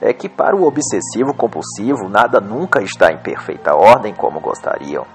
é 0.00 0.12
que 0.12 0.28
para 0.28 0.56
o 0.56 0.66
obsessivo 0.66 1.32
compulsivo 1.36 2.08
nada 2.08 2.40
nunca 2.40 2.82
está 2.82 3.12
em 3.12 3.18
perfeita 3.18 3.76
ordem 3.76 4.12
como 4.12 4.40
gostariam. 4.40 5.06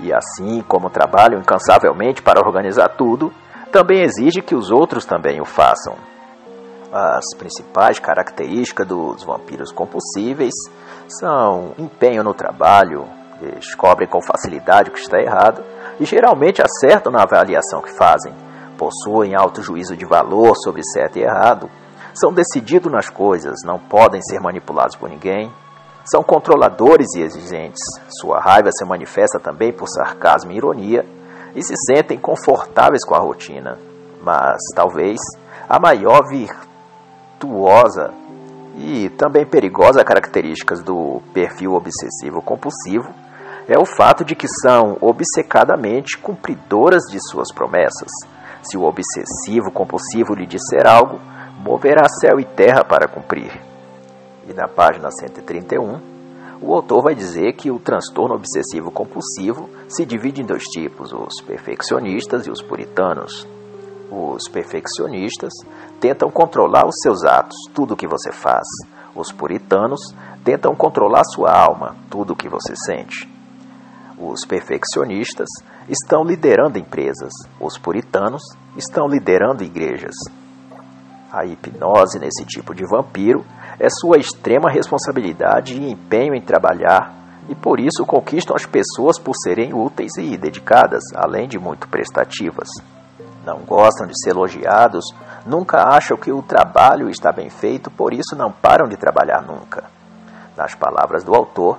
E 0.00 0.12
assim 0.12 0.60
como 0.68 0.90
trabalham 0.90 1.40
incansavelmente 1.40 2.20
para 2.20 2.46
organizar 2.46 2.96
tudo, 2.98 3.32
também 3.72 4.02
exige 4.02 4.42
que 4.42 4.54
os 4.54 4.70
outros 4.70 5.06
também 5.06 5.40
o 5.40 5.46
façam. 5.46 5.96
As 6.96 7.24
principais 7.36 7.98
características 7.98 8.86
dos 8.86 9.24
vampiros 9.24 9.72
compulsíveis 9.72 10.54
são 11.08 11.74
empenho 11.76 12.22
no 12.22 12.32
trabalho, 12.32 13.08
descobrem 13.40 14.08
com 14.08 14.22
facilidade 14.22 14.90
o 14.90 14.92
que 14.92 15.00
está 15.00 15.18
errado 15.18 15.60
e 15.98 16.04
geralmente 16.04 16.62
acertam 16.62 17.10
na 17.10 17.24
avaliação 17.24 17.82
que 17.82 17.92
fazem, 17.98 18.32
possuem 18.78 19.34
alto 19.34 19.60
juízo 19.60 19.96
de 19.96 20.04
valor 20.04 20.54
sobre 20.62 20.84
certo 20.84 21.16
e 21.16 21.22
errado, 21.22 21.68
são 22.14 22.32
decididos 22.32 22.92
nas 22.92 23.10
coisas, 23.10 23.56
não 23.64 23.80
podem 23.80 24.22
ser 24.22 24.38
manipulados 24.38 24.94
por 24.94 25.10
ninguém, 25.10 25.50
são 26.04 26.22
controladores 26.22 27.12
e 27.16 27.22
exigentes. 27.22 27.82
Sua 28.20 28.38
raiva 28.38 28.70
se 28.70 28.84
manifesta 28.84 29.40
também 29.40 29.72
por 29.72 29.88
sarcasmo 29.88 30.52
e 30.52 30.56
ironia 30.58 31.04
e 31.56 31.62
se 31.64 31.74
sentem 31.88 32.20
confortáveis 32.20 33.04
com 33.04 33.16
a 33.16 33.18
rotina. 33.18 33.80
Mas 34.22 34.58
talvez 34.76 35.18
a 35.68 35.80
maior 35.80 36.22
virtuosa 37.34 38.12
e 38.76 39.08
também 39.10 39.46
perigosa 39.46 40.04
característica 40.04 40.74
do 40.76 41.20
perfil 41.32 41.74
obsessivo 41.74 42.40
compulsivo 42.42 43.08
é 43.68 43.78
o 43.78 43.86
fato 43.86 44.24
de 44.24 44.34
que 44.34 44.46
são 44.48 44.98
obcecadamente 45.00 46.18
cumpridoras 46.18 47.02
de 47.10 47.18
suas 47.30 47.52
promessas. 47.52 48.10
Se 48.62 48.76
o 48.76 48.82
obsessivo 48.82 49.70
compulsivo 49.72 50.34
lhe 50.34 50.46
disser 50.46 50.86
algo, 50.86 51.20
moverá 51.60 52.06
céu 52.20 52.40
e 52.40 52.44
terra 52.44 52.84
para 52.84 53.08
cumprir. 53.08 53.52
E 54.46 54.52
na 54.52 54.68
página 54.68 55.10
131, 55.10 56.00
o 56.60 56.74
autor 56.74 57.02
vai 57.02 57.14
dizer 57.14 57.52
que 57.54 57.70
o 57.70 57.78
transtorno 57.78 58.34
obsessivo 58.34 58.90
compulsivo 58.90 59.70
se 59.88 60.04
divide 60.04 60.42
em 60.42 60.46
dois 60.46 60.64
tipos: 60.64 61.12
os 61.12 61.40
perfeccionistas 61.46 62.46
e 62.46 62.50
os 62.50 62.60
puritanos. 62.60 63.46
Os 64.16 64.46
perfeccionistas 64.46 65.52
tentam 65.98 66.30
controlar 66.30 66.86
os 66.86 66.94
seus 67.02 67.24
atos, 67.24 67.56
tudo 67.74 67.94
o 67.94 67.96
que 67.96 68.06
você 68.06 68.30
faz. 68.30 68.64
Os 69.12 69.32
puritanos 69.32 70.14
tentam 70.44 70.72
controlar 70.76 71.24
sua 71.24 71.50
alma, 71.50 71.96
tudo 72.08 72.32
o 72.32 72.36
que 72.36 72.48
você 72.48 72.74
sente. 72.76 73.28
Os 74.16 74.44
perfeccionistas 74.46 75.48
estão 75.88 76.22
liderando 76.22 76.78
empresas, 76.78 77.32
os 77.60 77.76
puritanos 77.76 78.42
estão 78.76 79.08
liderando 79.08 79.64
igrejas. 79.64 80.14
A 81.32 81.44
hipnose 81.44 82.20
nesse 82.20 82.44
tipo 82.44 82.72
de 82.72 82.86
vampiro 82.88 83.44
é 83.80 83.88
sua 83.90 84.18
extrema 84.18 84.70
responsabilidade 84.70 85.74
e 85.74 85.90
empenho 85.90 86.36
em 86.36 86.40
trabalhar, 86.40 87.12
e 87.48 87.54
por 87.56 87.80
isso 87.80 88.06
conquistam 88.06 88.54
as 88.54 88.64
pessoas 88.64 89.18
por 89.18 89.34
serem 89.34 89.74
úteis 89.74 90.12
e 90.18 90.36
dedicadas, 90.36 91.02
além 91.16 91.48
de 91.48 91.58
muito 91.58 91.88
prestativas. 91.88 92.68
Não 93.44 93.58
gostam 93.58 94.06
de 94.06 94.18
ser 94.22 94.30
elogiados, 94.30 95.04
nunca 95.44 95.82
acham 95.82 96.16
que 96.16 96.32
o 96.32 96.42
trabalho 96.42 97.10
está 97.10 97.30
bem 97.30 97.50
feito, 97.50 97.90
por 97.90 98.14
isso 98.14 98.34
não 98.34 98.50
param 98.50 98.88
de 98.88 98.96
trabalhar 98.96 99.42
nunca. 99.42 99.84
Nas 100.56 100.74
palavras 100.74 101.22
do 101.22 101.34
autor, 101.34 101.78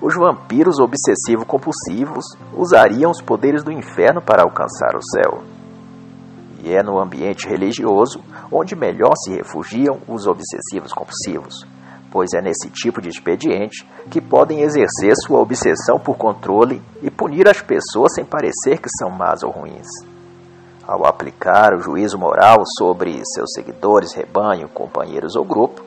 os 0.00 0.14
vampiros 0.14 0.78
obsessivo-compulsivos 0.78 2.24
usariam 2.54 3.10
os 3.10 3.20
poderes 3.20 3.62
do 3.62 3.72
inferno 3.72 4.22
para 4.22 4.42
alcançar 4.42 4.94
o 4.94 5.02
céu. 5.02 5.42
E 6.62 6.72
é 6.72 6.82
no 6.82 6.98
ambiente 6.98 7.48
religioso 7.48 8.22
onde 8.52 8.76
melhor 8.76 9.12
se 9.16 9.32
refugiam 9.32 9.98
os 10.06 10.26
obsessivos 10.26 10.92
compulsivos, 10.92 11.66
pois 12.10 12.32
é 12.34 12.40
nesse 12.40 12.70
tipo 12.70 13.00
de 13.00 13.08
expediente 13.08 13.86
que 14.10 14.20
podem 14.20 14.60
exercer 14.60 15.14
sua 15.26 15.40
obsessão 15.40 15.98
por 15.98 16.16
controle 16.16 16.80
e 17.02 17.10
punir 17.10 17.48
as 17.48 17.60
pessoas 17.60 18.14
sem 18.14 18.24
parecer 18.24 18.78
que 18.78 18.88
são 18.98 19.10
más 19.10 19.42
ou 19.42 19.50
ruins. 19.50 19.86
Ao 20.90 21.06
aplicar 21.06 21.72
o 21.72 21.80
juízo 21.80 22.18
moral 22.18 22.64
sobre 22.76 23.22
seus 23.24 23.52
seguidores, 23.54 24.12
rebanho, 24.12 24.68
companheiros 24.68 25.36
ou 25.36 25.44
grupo, 25.44 25.80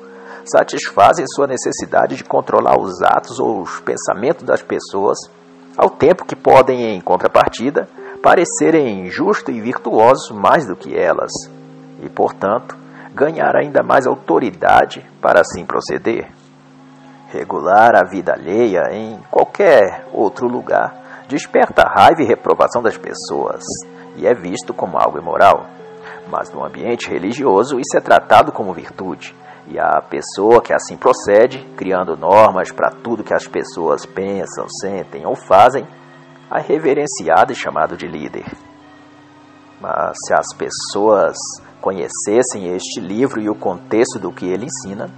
satisfazem 0.45 1.25
sua 1.27 1.45
necessidade 1.45 2.15
de 2.15 2.23
controlar 2.23 2.79
os 2.79 3.01
atos 3.01 3.37
ou 3.37 3.63
os 3.63 3.81
pensamentos 3.81 4.45
das 4.45 4.61
pessoas, 4.61 5.17
ao 5.77 5.89
tempo 5.89 6.23
que 6.23 6.37
podem, 6.37 6.95
em 6.95 7.01
contrapartida, 7.01 7.85
parecerem 8.21 9.09
justos 9.09 9.53
e 9.53 9.59
virtuosos 9.59 10.31
mais 10.31 10.65
do 10.65 10.73
que 10.73 10.97
elas, 10.97 11.33
e, 12.01 12.07
portanto, 12.07 12.77
ganhar 13.13 13.57
ainda 13.57 13.83
mais 13.83 14.07
autoridade 14.07 15.05
para 15.21 15.41
assim 15.41 15.65
proceder. 15.65 16.31
Regular 17.27 17.93
a 17.93 18.09
vida 18.09 18.31
alheia 18.31 18.83
em 18.93 19.19
qualquer 19.29 20.07
outro 20.13 20.47
lugar 20.47 21.25
desperta 21.27 21.83
raiva 21.93 22.21
e 22.21 22.25
reprovação 22.25 22.81
das 22.81 22.97
pessoas 22.97 23.63
e 24.15 24.27
é 24.27 24.33
visto 24.33 24.73
como 24.73 24.97
algo 24.97 25.19
imoral. 25.19 25.65
Mas 26.29 26.51
no 26.51 26.65
ambiente 26.65 27.09
religioso 27.09 27.79
isso 27.79 27.97
é 27.97 28.01
tratado 28.01 28.51
como 28.51 28.73
virtude, 28.73 29.35
e 29.67 29.79
a 29.79 30.01
pessoa 30.01 30.61
que 30.61 30.73
assim 30.73 30.97
procede, 30.97 31.59
criando 31.77 32.17
normas 32.17 32.71
para 32.71 32.91
tudo 32.91 33.23
que 33.23 33.33
as 33.33 33.47
pessoas 33.47 34.05
pensam, 34.05 34.67
sentem 34.81 35.25
ou 35.25 35.35
fazem, 35.35 35.87
é 36.53 36.59
reverenciado 36.59 37.51
e 37.51 37.55
chamado 37.55 37.95
de 37.95 38.05
líder. 38.05 38.45
Mas 39.79 40.15
se 40.25 40.33
as 40.33 40.53
pessoas 40.55 41.35
conhecessem 41.81 42.73
este 42.75 42.99
livro 42.99 43.41
e 43.41 43.49
o 43.49 43.55
contexto 43.55 44.19
do 44.19 44.31
que 44.31 44.45
ele 44.45 44.65
ensina, 44.65 45.09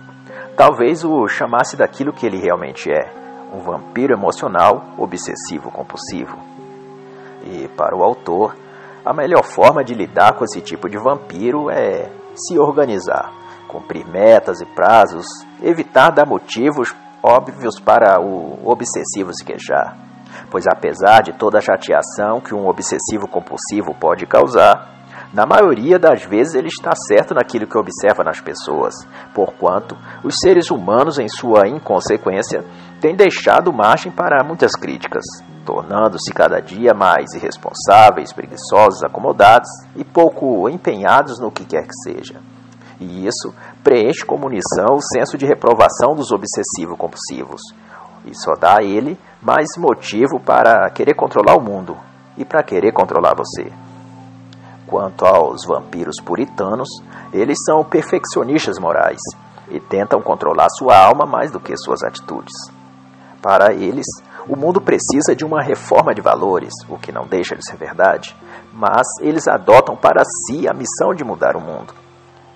talvez 0.56 1.04
o 1.04 1.28
chamasse 1.28 1.76
daquilo 1.76 2.14
que 2.14 2.26
ele 2.26 2.40
realmente 2.40 2.90
é, 2.92 3.12
um 3.54 3.60
vampiro 3.60 4.14
emocional 4.14 4.94
obsessivo 4.98 5.72
compulsivo. 5.72 6.38
E 7.44 7.68
para 7.70 7.96
o 7.96 8.04
autor, 8.04 8.56
a 9.06 9.14
melhor 9.14 9.44
forma 9.44 9.84
de 9.84 9.94
lidar 9.94 10.34
com 10.34 10.44
esse 10.44 10.60
tipo 10.62 10.90
de 10.90 10.98
vampiro 10.98 11.70
é 11.70 12.10
se 12.34 12.58
organizar, 12.58 13.32
cumprir 13.68 14.06
metas 14.08 14.62
e 14.62 14.66
prazos, 14.66 15.26
evitar 15.62 16.10
dar 16.10 16.26
motivos 16.26 16.94
óbvios 17.22 17.80
para 17.80 18.20
o 18.20 18.68
obsessivo 18.68 19.32
se 19.32 19.46
queixar. 19.46 19.96
Pois 20.50 20.66
apesar 20.68 21.22
de 21.22 21.34
toda 21.34 21.60
a 21.60 21.62
chateação 21.62 22.42
que 22.42 22.56
um 22.56 22.68
obsessivo 22.68 23.28
compulsivo 23.28 23.94
pode 24.00 24.26
causar, 24.26 24.96
na 25.32 25.46
maioria 25.46 26.00
das 26.00 26.24
vezes 26.24 26.56
ele 26.56 26.68
está 26.68 26.92
certo 26.96 27.34
naquilo 27.36 27.68
que 27.68 27.78
observa 27.78 28.24
nas 28.24 28.42
pessoas, 28.42 28.94
porquanto 29.34 29.96
os 30.24 30.36
seres 30.40 30.72
humanos, 30.72 31.20
em 31.20 31.28
sua 31.28 31.68
inconsequência, 31.68 32.64
têm 33.00 33.16
deixado 33.16 33.72
margem 33.72 34.12
para 34.12 34.44
muitas 34.44 34.76
críticas, 34.76 35.24
tornando-se 35.66 36.32
cada 36.32 36.62
dia 36.62 36.94
mais 36.94 37.34
irresponsáveis, 37.34 38.32
preguiçosos, 38.32 39.04
acomodados 39.04 39.70
e 39.96 40.04
pouco 40.04 40.70
empenhados 40.70 41.40
no 41.40 41.52
que 41.52 41.66
quer 41.66 41.88
que 41.88 41.96
seja. 42.04 42.40
E 43.00 43.26
isso 43.28 43.54
preenche 43.84 44.24
com 44.24 44.38
munição 44.38 44.96
o 44.96 45.02
senso 45.02 45.38
de 45.38 45.46
reprovação 45.46 46.16
dos 46.16 46.32
obsessivo-compulsivos, 46.32 47.62
e 48.26 48.34
só 48.34 48.56
dá 48.56 48.78
a 48.78 48.84
ele 48.84 49.18
mais 49.42 49.68
motivo 49.78 50.40
para 50.40 50.90
querer 50.92 51.16
controlar 51.16 51.56
o 51.56 51.62
mundo 51.62 51.98
e 52.38 52.46
para 52.46 52.64
querer 52.64 52.92
controlar 52.94 53.36
você. 53.36 53.72
Quanto 54.88 55.26
aos 55.26 55.66
vampiros 55.66 56.22
puritanos, 56.24 56.88
eles 57.34 57.58
são 57.66 57.84
perfeccionistas 57.84 58.80
morais 58.80 59.20
e 59.70 59.80
tentam 59.80 60.22
controlar 60.22 60.70
sua 60.70 60.98
alma 60.98 61.26
mais 61.26 61.52
do 61.52 61.60
que 61.60 61.76
suas 61.76 62.04
atitudes. 62.04 62.54
Para 63.42 63.74
eles, 63.74 64.06
o 64.48 64.56
mundo 64.56 64.80
precisa 64.82 65.36
de 65.36 65.44
uma 65.46 65.62
reforma 65.62 66.14
de 66.14 66.22
valores, 66.22 66.74
o 66.90 66.98
que 66.98 67.12
não 67.12 67.26
deixa 67.26 67.56
de 67.56 67.66
ser 67.66 67.78
verdade, 67.78 68.36
mas 68.74 69.08
eles 69.22 69.48
adotam 69.48 69.96
para 69.96 70.24
si 70.24 70.68
a 70.68 70.74
missão 70.74 71.14
de 71.16 71.24
mudar 71.24 71.56
o 71.56 71.62
mundo. 71.62 71.94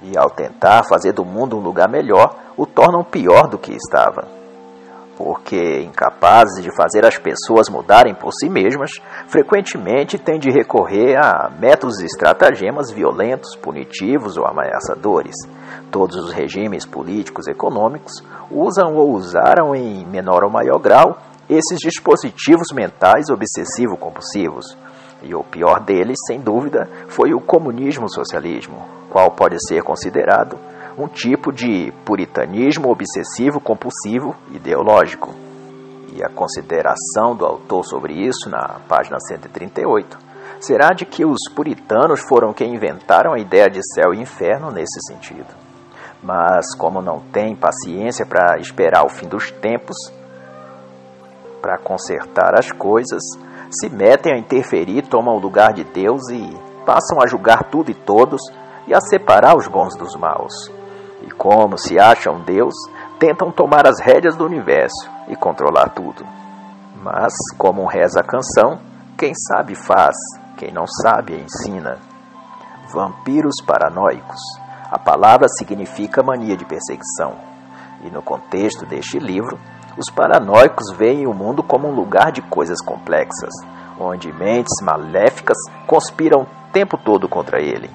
E 0.01 0.17
ao 0.17 0.29
tentar 0.29 0.83
fazer 0.87 1.11
do 1.11 1.25
mundo 1.25 1.57
um 1.57 1.61
lugar 1.61 1.89
melhor, 1.89 2.35
o 2.55 2.65
tornam 2.65 3.03
pior 3.03 3.47
do 3.47 3.57
que 3.57 3.73
estava 3.73 4.39
porque, 5.19 5.81
incapazes 5.81 6.63
de 6.63 6.73
fazer 6.73 7.05
as 7.05 7.17
pessoas 7.17 7.69
mudarem 7.69 8.15
por 8.15 8.31
si 8.31 8.49
mesmas, 8.49 8.89
frequentemente 9.27 10.17
têm 10.17 10.39
de 10.39 10.49
recorrer 10.49 11.17
a 11.17 11.49
métodos 11.59 11.99
e 11.99 12.05
estratagemas 12.05 12.89
violentos, 12.89 13.53
punitivos 13.57 14.37
ou 14.37 14.47
ameaçadores. 14.47 15.35
Todos 15.91 16.15
os 16.15 16.31
regimes 16.31 16.85
políticos 16.85 17.47
e 17.47 17.51
econômicos 17.51 18.13
usam 18.49 18.95
ou 18.95 19.11
usaram 19.11 19.75
em 19.75 20.05
menor 20.05 20.45
ou 20.45 20.49
maior 20.49 20.79
grau 20.79 21.17
esses 21.49 21.79
dispositivos 21.79 22.67
mentais 22.71 23.29
obsessivo-compulsivos. 23.29 24.77
E 25.23 25.33
o 25.33 25.43
pior 25.43 25.79
deles, 25.83 26.17
sem 26.27 26.39
dúvida, 26.39 26.87
foi 27.07 27.33
o 27.33 27.41
comunismo-socialismo, 27.41 28.85
qual 29.09 29.31
pode 29.31 29.57
ser 29.67 29.81
considerado 29.81 30.57
um 30.97 31.07
tipo 31.07 31.51
de 31.51 31.91
puritanismo 32.05 32.89
obsessivo 32.89 33.59
compulsivo 33.59 34.35
ideológico. 34.51 35.33
E 36.13 36.23
a 36.23 36.29
consideração 36.29 37.35
do 37.35 37.45
autor 37.45 37.83
sobre 37.83 38.13
isso, 38.13 38.49
na 38.49 38.79
página 38.87 39.17
138, 39.19 40.17
será 40.59 40.89
de 40.89 41.05
que 41.05 41.25
os 41.25 41.49
puritanos 41.55 42.21
foram 42.21 42.53
quem 42.53 42.75
inventaram 42.75 43.33
a 43.33 43.39
ideia 43.39 43.69
de 43.69 43.79
céu 43.93 44.13
e 44.13 44.21
inferno 44.21 44.71
nesse 44.71 44.99
sentido. 45.07 45.47
Mas, 46.21 46.75
como 46.75 47.01
não 47.01 47.19
têm 47.31 47.55
paciência 47.55 48.25
para 48.25 48.57
esperar 48.59 49.05
o 49.05 49.09
fim 49.09 49.27
dos 49.27 49.51
tempos, 49.51 49.95
para 51.61 51.77
consertar 51.77 52.57
as 52.57 52.71
coisas, 52.71 53.21
se 53.69 53.89
metem 53.89 54.33
a 54.33 54.37
interferir, 54.37 55.03
tomam 55.07 55.35
o 55.35 55.39
lugar 55.39 55.73
de 55.73 55.83
Deus 55.83 56.29
e 56.29 56.57
passam 56.85 57.21
a 57.21 57.27
julgar 57.27 57.63
tudo 57.65 57.91
e 57.91 57.93
todos 57.93 58.41
e 58.87 58.93
a 58.93 58.99
separar 58.99 59.55
os 59.55 59.67
bons 59.67 59.95
dos 59.95 60.15
maus 60.15 60.79
e, 61.21 61.31
como 61.31 61.77
se 61.77 61.99
acham 61.99 62.41
Deus, 62.41 62.73
tentam 63.19 63.51
tomar 63.51 63.87
as 63.87 63.99
rédeas 63.99 64.35
do 64.35 64.45
universo 64.45 65.09
e 65.27 65.35
controlar 65.35 65.89
tudo. 65.89 66.25
Mas, 67.01 67.33
como 67.57 67.87
reza 67.87 68.19
a 68.19 68.23
canção, 68.23 68.79
quem 69.17 69.33
sabe 69.33 69.75
faz, 69.75 70.15
quem 70.57 70.71
não 70.71 70.85
sabe 70.87 71.33
ensina. 71.33 71.97
Vampiros 72.93 73.61
paranoicos. 73.65 74.39
A 74.91 74.97
palavra 74.97 75.47
significa 75.47 76.23
mania 76.23 76.57
de 76.57 76.65
perseguição. 76.65 77.35
E 78.03 78.09
no 78.09 78.21
contexto 78.21 78.85
deste 78.85 79.19
livro, 79.19 79.59
os 79.99 80.09
paranoicos 80.09 80.95
veem 80.95 81.27
o 81.27 81.33
mundo 81.33 81.61
como 81.61 81.89
um 81.89 81.93
lugar 81.93 82.31
de 82.31 82.41
coisas 82.41 82.81
complexas, 82.81 83.53
onde 83.99 84.31
mentes 84.31 84.81
maléficas 84.81 85.57
conspiram 85.85 86.43
o 86.43 86.47
tempo 86.71 86.97
todo 86.97 87.27
contra 87.27 87.59
ele. 87.59 87.89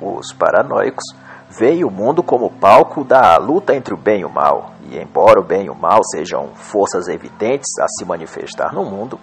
Os 0.00 0.32
paranoicos 0.32 1.02
veem 1.50 1.84
o 1.84 1.90
mundo 1.90 2.22
como 2.22 2.48
palco 2.48 3.02
da 3.02 3.36
luta 3.38 3.74
entre 3.74 3.92
o 3.92 3.96
bem 3.96 4.20
e 4.20 4.24
o 4.24 4.30
mal, 4.30 4.70
e 4.88 4.96
embora 4.96 5.40
o 5.40 5.44
bem 5.44 5.66
e 5.66 5.70
o 5.70 5.74
mal 5.74 6.00
sejam 6.12 6.50
forças 6.54 7.08
evidentes 7.08 7.76
a 7.80 7.88
se 7.88 8.04
manifestar 8.04 8.72
no 8.72 8.84
mundo, 8.84 9.18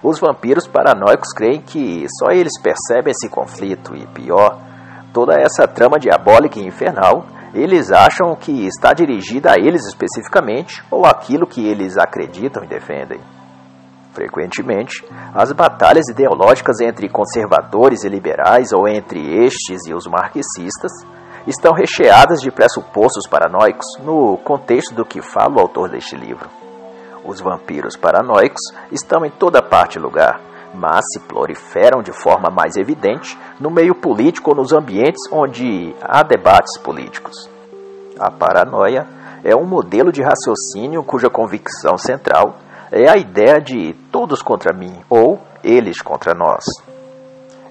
os 0.00 0.20
vampiros 0.20 0.68
paranoicos 0.68 1.32
creem 1.32 1.60
que 1.60 2.06
só 2.20 2.30
eles 2.30 2.56
percebem 2.60 3.10
esse 3.10 3.28
conflito 3.28 3.96
e, 3.96 4.06
pior, 4.06 4.60
toda 5.12 5.34
essa 5.40 5.66
trama 5.66 5.98
diabólica 5.98 6.60
e 6.60 6.66
infernal, 6.66 7.24
eles 7.54 7.92
acham 7.92 8.34
que 8.34 8.66
está 8.66 8.92
dirigida 8.92 9.52
a 9.52 9.58
eles 9.58 9.86
especificamente 9.86 10.82
ou 10.90 11.06
aquilo 11.06 11.46
que 11.46 11.64
eles 11.64 11.96
acreditam 11.96 12.64
e 12.64 12.66
defendem. 12.68 13.20
Frequentemente, 14.12 15.04
as 15.34 15.52
batalhas 15.52 16.08
ideológicas 16.08 16.80
entre 16.80 17.08
conservadores 17.08 18.04
e 18.04 18.08
liberais 18.08 18.72
ou 18.72 18.88
entre 18.88 19.44
estes 19.44 19.86
e 19.88 19.94
os 19.94 20.06
marxistas 20.06 20.92
estão 21.46 21.72
recheadas 21.72 22.40
de 22.40 22.50
pressupostos 22.50 23.26
paranoicos 23.28 23.86
no 24.02 24.36
contexto 24.38 24.94
do 24.94 25.04
que 25.04 25.22
fala 25.22 25.56
o 25.56 25.60
autor 25.60 25.90
deste 25.90 26.16
livro. 26.16 26.48
Os 27.24 27.40
vampiros 27.40 27.96
paranoicos 27.96 28.60
estão 28.90 29.24
em 29.24 29.30
toda 29.30 29.62
parte 29.62 29.96
e 29.96 30.00
lugar, 30.00 30.40
mas 30.74 31.04
se 31.12 31.20
proliferam 31.20 32.02
de 32.02 32.12
forma 32.12 32.50
mais 32.50 32.76
evidente 32.76 33.38
no 33.60 33.70
meio 33.70 33.94
político 33.94 34.50
ou 34.50 34.56
nos 34.56 34.72
ambientes 34.72 35.22
onde 35.30 35.94
há 36.02 36.22
debates 36.22 36.76
políticos. 36.78 37.48
A 38.18 38.30
paranoia 38.30 39.06
é 39.44 39.54
um 39.54 39.64
modelo 39.64 40.10
de 40.10 40.22
raciocínio 40.22 41.04
cuja 41.04 41.30
convicção 41.30 41.96
central 41.96 42.56
é 42.90 43.08
a 43.10 43.16
ideia 43.16 43.60
de 43.60 43.94
todos 44.10 44.42
contra 44.42 44.72
mim 44.72 45.00
ou 45.08 45.40
eles 45.62 46.00
contra 46.00 46.34
nós. 46.34 46.64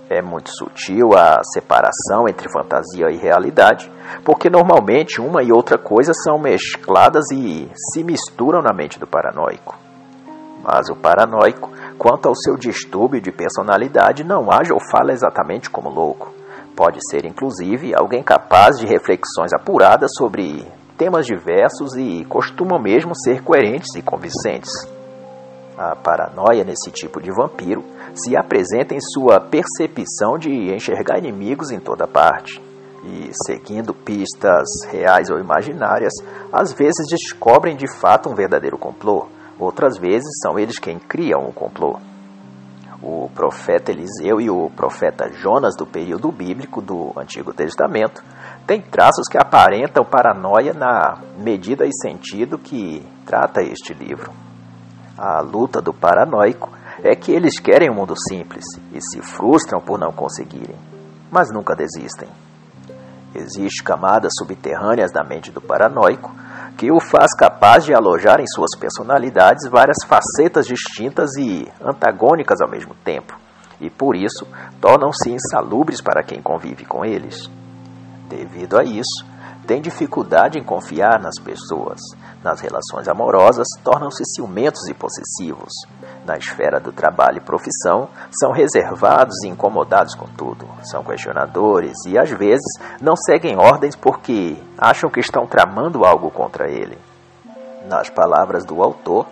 É 0.09 0.21
muito 0.21 0.49
sutil 0.51 1.17
a 1.17 1.41
separação 1.43 2.27
entre 2.27 2.51
fantasia 2.51 3.09
e 3.09 3.17
realidade, 3.17 3.89
porque 4.23 4.49
normalmente 4.49 5.21
uma 5.21 5.41
e 5.41 5.51
outra 5.51 5.77
coisa 5.77 6.11
são 6.13 6.37
mescladas 6.37 7.31
e 7.31 7.69
se 7.73 8.03
misturam 8.03 8.61
na 8.61 8.73
mente 8.73 8.99
do 8.99 9.07
paranoico. 9.07 9.82
Mas 10.63 10.89
o 10.89 10.95
paranoico, 10.95 11.69
quanto 11.97 12.27
ao 12.27 12.35
seu 12.35 12.55
distúrbio 12.55 13.19
de 13.19 13.31
personalidade, 13.31 14.23
não 14.23 14.49
age 14.49 14.71
ou 14.71 14.79
fala 14.79 15.11
exatamente 15.11 15.69
como 15.69 15.89
louco. 15.89 16.33
Pode 16.75 16.99
ser, 17.09 17.25
inclusive, 17.25 17.93
alguém 17.93 18.23
capaz 18.23 18.77
de 18.77 18.87
reflexões 18.87 19.53
apuradas 19.53 20.09
sobre 20.17 20.65
temas 20.97 21.25
diversos 21.25 21.95
e 21.95 22.25
costumam 22.25 22.79
mesmo 22.79 23.11
ser 23.13 23.43
coerentes 23.43 23.93
e 23.95 24.01
convincentes. 24.01 24.71
A 25.77 25.95
paranoia 25.95 26.63
nesse 26.63 26.91
tipo 26.91 27.21
de 27.21 27.31
vampiro 27.31 27.83
se 28.15 28.37
apresenta 28.37 28.95
em 28.95 29.01
sua 29.01 29.39
percepção 29.39 30.37
de 30.37 30.73
enxergar 30.73 31.17
inimigos 31.17 31.71
em 31.71 31.79
toda 31.79 32.07
parte. 32.07 32.61
E, 33.03 33.31
seguindo 33.45 33.93
pistas 33.93 34.65
reais 34.89 35.29
ou 35.29 35.39
imaginárias, 35.39 36.13
às 36.51 36.71
vezes 36.71 37.07
descobrem 37.09 37.75
de 37.75 37.87
fato 37.99 38.29
um 38.29 38.35
verdadeiro 38.35 38.77
complô, 38.77 39.27
outras 39.63 39.97
vezes 39.97 40.39
são 40.41 40.59
eles 40.59 40.77
quem 40.79 40.99
criam 40.99 41.47
o 41.47 41.53
complô. 41.53 41.99
O 43.01 43.29
profeta 43.35 43.91
Eliseu 43.91 44.39
e 44.39 44.49
o 44.49 44.69
profeta 44.69 45.29
Jonas 45.33 45.75
do 45.75 45.85
período 45.85 46.31
bíblico 46.31 46.81
do 46.81 47.11
Antigo 47.17 47.53
Testamento 47.53 48.23
têm 48.65 48.81
traços 48.81 49.27
que 49.29 49.37
aparentam 49.37 50.05
paranoia 50.05 50.73
na 50.73 51.17
medida 51.37 51.85
e 51.85 51.91
sentido 51.93 52.57
que 52.57 53.05
trata 53.25 53.61
este 53.61 53.93
livro. 53.93 54.31
A 55.17 55.41
luta 55.41 55.81
do 55.81 55.93
paranoico 55.93 56.71
é 57.03 57.13
que 57.13 57.31
eles 57.31 57.59
querem 57.59 57.89
um 57.89 57.95
mundo 57.95 58.13
simples 58.29 58.63
e 58.93 59.01
se 59.01 59.21
frustram 59.21 59.81
por 59.81 59.99
não 59.99 60.13
conseguirem, 60.13 60.75
mas 61.29 61.49
nunca 61.51 61.75
desistem. 61.75 62.29
Existem 63.35 63.83
camadas 63.83 64.31
subterrâneas 64.37 65.11
da 65.11 65.23
mente 65.23 65.51
do 65.51 65.59
paranoico 65.59 66.33
que 66.77 66.91
o 66.91 66.99
faz 66.99 67.35
capaz 67.37 67.85
de 67.85 67.93
alojar 67.93 68.39
em 68.39 68.47
suas 68.47 68.77
personalidades 68.77 69.69
várias 69.69 69.97
facetas 70.05 70.65
distintas 70.65 71.35
e 71.37 71.67
antagônicas 71.81 72.61
ao 72.61 72.69
mesmo 72.69 72.95
tempo, 73.03 73.37
e 73.79 73.89
por 73.89 74.15
isso 74.15 74.47
tornam-se 74.81 75.31
insalubres 75.31 76.01
para 76.01 76.23
quem 76.23 76.41
convive 76.41 76.85
com 76.85 77.05
eles. 77.05 77.49
Devido 78.27 78.77
a 78.77 78.83
isso, 78.83 79.25
tem 79.65 79.81
dificuldade 79.81 80.59
em 80.59 80.63
confiar 80.63 81.19
nas 81.19 81.39
pessoas. 81.39 81.99
Nas 82.43 82.59
relações 82.59 83.07
amorosas, 83.07 83.67
tornam-se 83.83 84.23
ciumentos 84.25 84.87
e 84.89 84.93
possessivos. 84.93 85.71
Na 86.25 86.37
esfera 86.37 86.79
do 86.79 86.91
trabalho 86.91 87.37
e 87.37 87.45
profissão, 87.45 88.09
são 88.31 88.51
reservados 88.51 89.43
e 89.43 89.47
incomodados 89.47 90.15
com 90.15 90.27
tudo. 90.27 90.67
São 90.83 91.03
questionadores 91.03 91.97
e, 92.05 92.17
às 92.17 92.29
vezes, 92.29 92.65
não 93.01 93.15
seguem 93.15 93.57
ordens 93.57 93.95
porque 93.95 94.57
acham 94.77 95.09
que 95.09 95.19
estão 95.19 95.47
tramando 95.47 96.05
algo 96.05 96.29
contra 96.29 96.69
ele. 96.69 96.97
Nas 97.87 98.09
palavras 98.09 98.65
do 98.65 98.81
autor, 98.83 99.25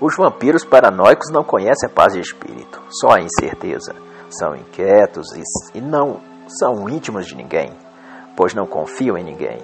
os 0.00 0.16
vampiros 0.16 0.64
paranoicos 0.64 1.30
não 1.30 1.44
conhecem 1.44 1.88
a 1.88 1.92
paz 1.92 2.12
de 2.12 2.20
espírito, 2.20 2.80
só 3.00 3.12
a 3.12 3.20
incerteza. 3.20 3.94
São 4.30 4.56
inquietos 4.56 5.26
e 5.74 5.80
não 5.80 6.20
são 6.48 6.88
íntimos 6.88 7.26
de 7.26 7.36
ninguém 7.36 7.72
pois 8.36 8.54
não 8.54 8.66
confiam 8.66 9.16
em 9.16 9.24
ninguém. 9.24 9.58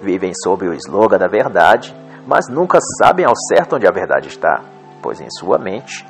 Vivem 0.00 0.32
sob 0.34 0.68
o 0.68 0.74
slogan 0.74 1.18
da 1.18 1.28
verdade, 1.28 1.94
mas 2.26 2.48
nunca 2.48 2.78
sabem 2.98 3.24
ao 3.24 3.34
certo 3.36 3.76
onde 3.76 3.86
a 3.86 3.92
verdade 3.92 4.28
está, 4.28 4.62
pois 5.02 5.20
em 5.20 5.30
sua 5.30 5.58
mente 5.58 6.06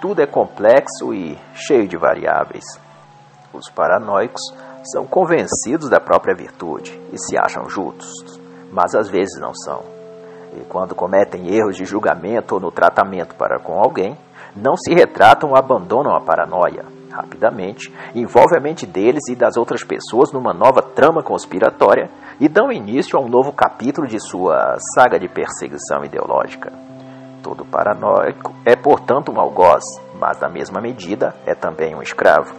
tudo 0.00 0.22
é 0.22 0.26
complexo 0.26 1.12
e 1.12 1.36
cheio 1.54 1.88
de 1.88 1.96
variáveis. 1.96 2.64
Os 3.52 3.68
paranoicos 3.70 4.42
são 4.92 5.06
convencidos 5.06 5.88
da 5.88 5.98
própria 5.98 6.34
virtude 6.34 7.00
e 7.12 7.18
se 7.18 7.36
acham 7.36 7.68
justos, 7.68 8.10
mas 8.70 8.94
às 8.94 9.08
vezes 9.08 9.40
não 9.40 9.52
são. 9.54 9.82
E 10.56 10.60
quando 10.68 10.94
cometem 10.94 11.54
erros 11.54 11.76
de 11.76 11.84
julgamento 11.84 12.54
ou 12.54 12.60
no 12.60 12.70
tratamento 12.70 13.34
para 13.34 13.58
com 13.58 13.78
alguém, 13.78 14.16
não 14.54 14.76
se 14.76 14.94
retratam 14.94 15.50
ou 15.50 15.56
abandonam 15.56 16.14
a 16.14 16.20
paranoia, 16.20 16.84
rapidamente, 17.18 17.92
envolve 18.14 18.56
a 18.56 18.60
mente 18.60 18.86
deles 18.86 19.28
e 19.28 19.34
das 19.34 19.56
outras 19.56 19.82
pessoas 19.84 20.32
numa 20.32 20.54
nova 20.54 20.80
trama 20.80 21.22
conspiratória 21.22 22.10
e 22.40 22.48
dão 22.48 22.70
início 22.70 23.18
a 23.18 23.22
um 23.22 23.28
novo 23.28 23.52
capítulo 23.52 24.06
de 24.06 24.20
sua 24.20 24.76
saga 24.94 25.18
de 25.18 25.28
perseguição 25.28 26.04
ideológica. 26.04 26.72
Todo 27.42 27.64
paranoico 27.64 28.54
é, 28.64 28.76
portanto, 28.76 29.32
um 29.32 29.40
algoz, 29.40 29.84
mas, 30.18 30.40
na 30.40 30.48
mesma 30.48 30.80
medida, 30.80 31.34
é 31.46 31.54
também 31.54 31.94
um 31.94 32.02
escravo. 32.02 32.54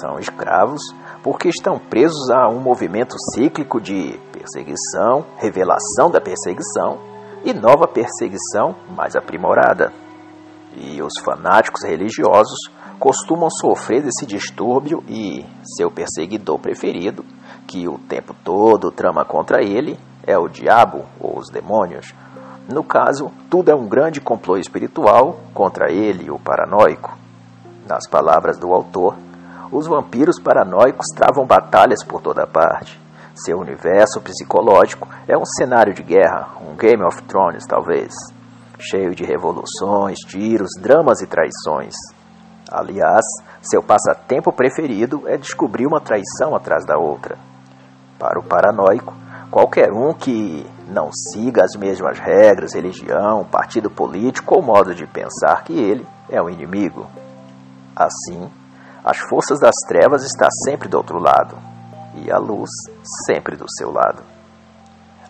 São 0.00 0.18
escravos 0.18 0.80
porque 1.22 1.48
estão 1.48 1.78
presos 1.78 2.30
a 2.30 2.48
um 2.48 2.60
movimento 2.60 3.14
cíclico 3.34 3.80
de 3.80 4.18
perseguição, 4.32 5.24
revelação 5.38 6.10
da 6.10 6.20
perseguição 6.20 6.98
e 7.44 7.52
nova 7.52 7.86
perseguição 7.86 8.74
mais 8.96 9.16
aprimorada. 9.16 9.92
E 10.76 11.02
os 11.02 11.12
fanáticos 11.24 11.84
religiosos 11.84 12.58
costumam 13.02 13.50
sofrer 13.50 14.00
desse 14.00 14.24
distúrbio 14.24 15.02
e 15.08 15.44
seu 15.76 15.90
perseguidor 15.90 16.60
preferido, 16.60 17.24
que 17.66 17.88
o 17.88 17.98
tempo 17.98 18.32
todo 18.44 18.92
trama 18.92 19.24
contra 19.24 19.60
ele, 19.60 19.98
é 20.24 20.38
o 20.38 20.46
diabo 20.46 21.04
ou 21.18 21.36
os 21.36 21.50
demônios. 21.50 22.14
No 22.72 22.84
caso, 22.84 23.32
tudo 23.50 23.72
é 23.72 23.74
um 23.74 23.88
grande 23.88 24.20
complô 24.20 24.56
espiritual 24.56 25.40
contra 25.52 25.90
ele, 25.90 26.30
o 26.30 26.38
paranoico. 26.38 27.18
Nas 27.88 28.08
palavras 28.08 28.56
do 28.56 28.72
autor, 28.72 29.16
os 29.72 29.88
vampiros 29.88 30.38
paranoicos 30.38 31.08
travam 31.12 31.44
batalhas 31.44 32.04
por 32.04 32.22
toda 32.22 32.46
parte. 32.46 33.00
Seu 33.34 33.58
universo 33.58 34.20
psicológico 34.20 35.08
é 35.26 35.36
um 35.36 35.44
cenário 35.44 35.92
de 35.92 36.04
guerra, 36.04 36.50
um 36.60 36.76
Game 36.76 37.02
of 37.02 37.20
Thrones 37.24 37.66
talvez, 37.66 38.12
cheio 38.78 39.12
de 39.12 39.24
revoluções, 39.24 40.20
tiros, 40.20 40.70
dramas 40.80 41.20
e 41.20 41.26
traições. 41.26 41.94
Aliás, 42.72 43.22
seu 43.60 43.82
passatempo 43.82 44.50
preferido 44.50 45.24
é 45.26 45.36
descobrir 45.36 45.86
uma 45.86 46.00
traição 46.00 46.56
atrás 46.56 46.86
da 46.86 46.96
outra. 46.96 47.36
Para 48.18 48.40
o 48.40 48.42
paranoico, 48.42 49.12
qualquer 49.50 49.92
um 49.92 50.14
que 50.14 50.66
não 50.88 51.10
siga 51.12 51.62
as 51.64 51.76
mesmas 51.76 52.18
regras, 52.18 52.72
religião, 52.72 53.44
partido 53.44 53.90
político 53.90 54.54
ou 54.54 54.62
modo 54.62 54.94
de 54.94 55.06
pensar 55.06 55.64
que 55.64 55.74
ele 55.74 56.06
é 56.30 56.40
o 56.40 56.46
um 56.46 56.48
inimigo. 56.48 57.06
Assim, 57.94 58.50
as 59.04 59.18
forças 59.18 59.60
das 59.60 59.74
trevas 59.86 60.24
está 60.24 60.48
sempre 60.64 60.88
do 60.88 60.96
outro 60.96 61.18
lado 61.18 61.58
e 62.14 62.32
a 62.32 62.38
luz 62.38 62.70
sempre 63.26 63.54
do 63.54 63.66
seu 63.68 63.92
lado. 63.92 64.22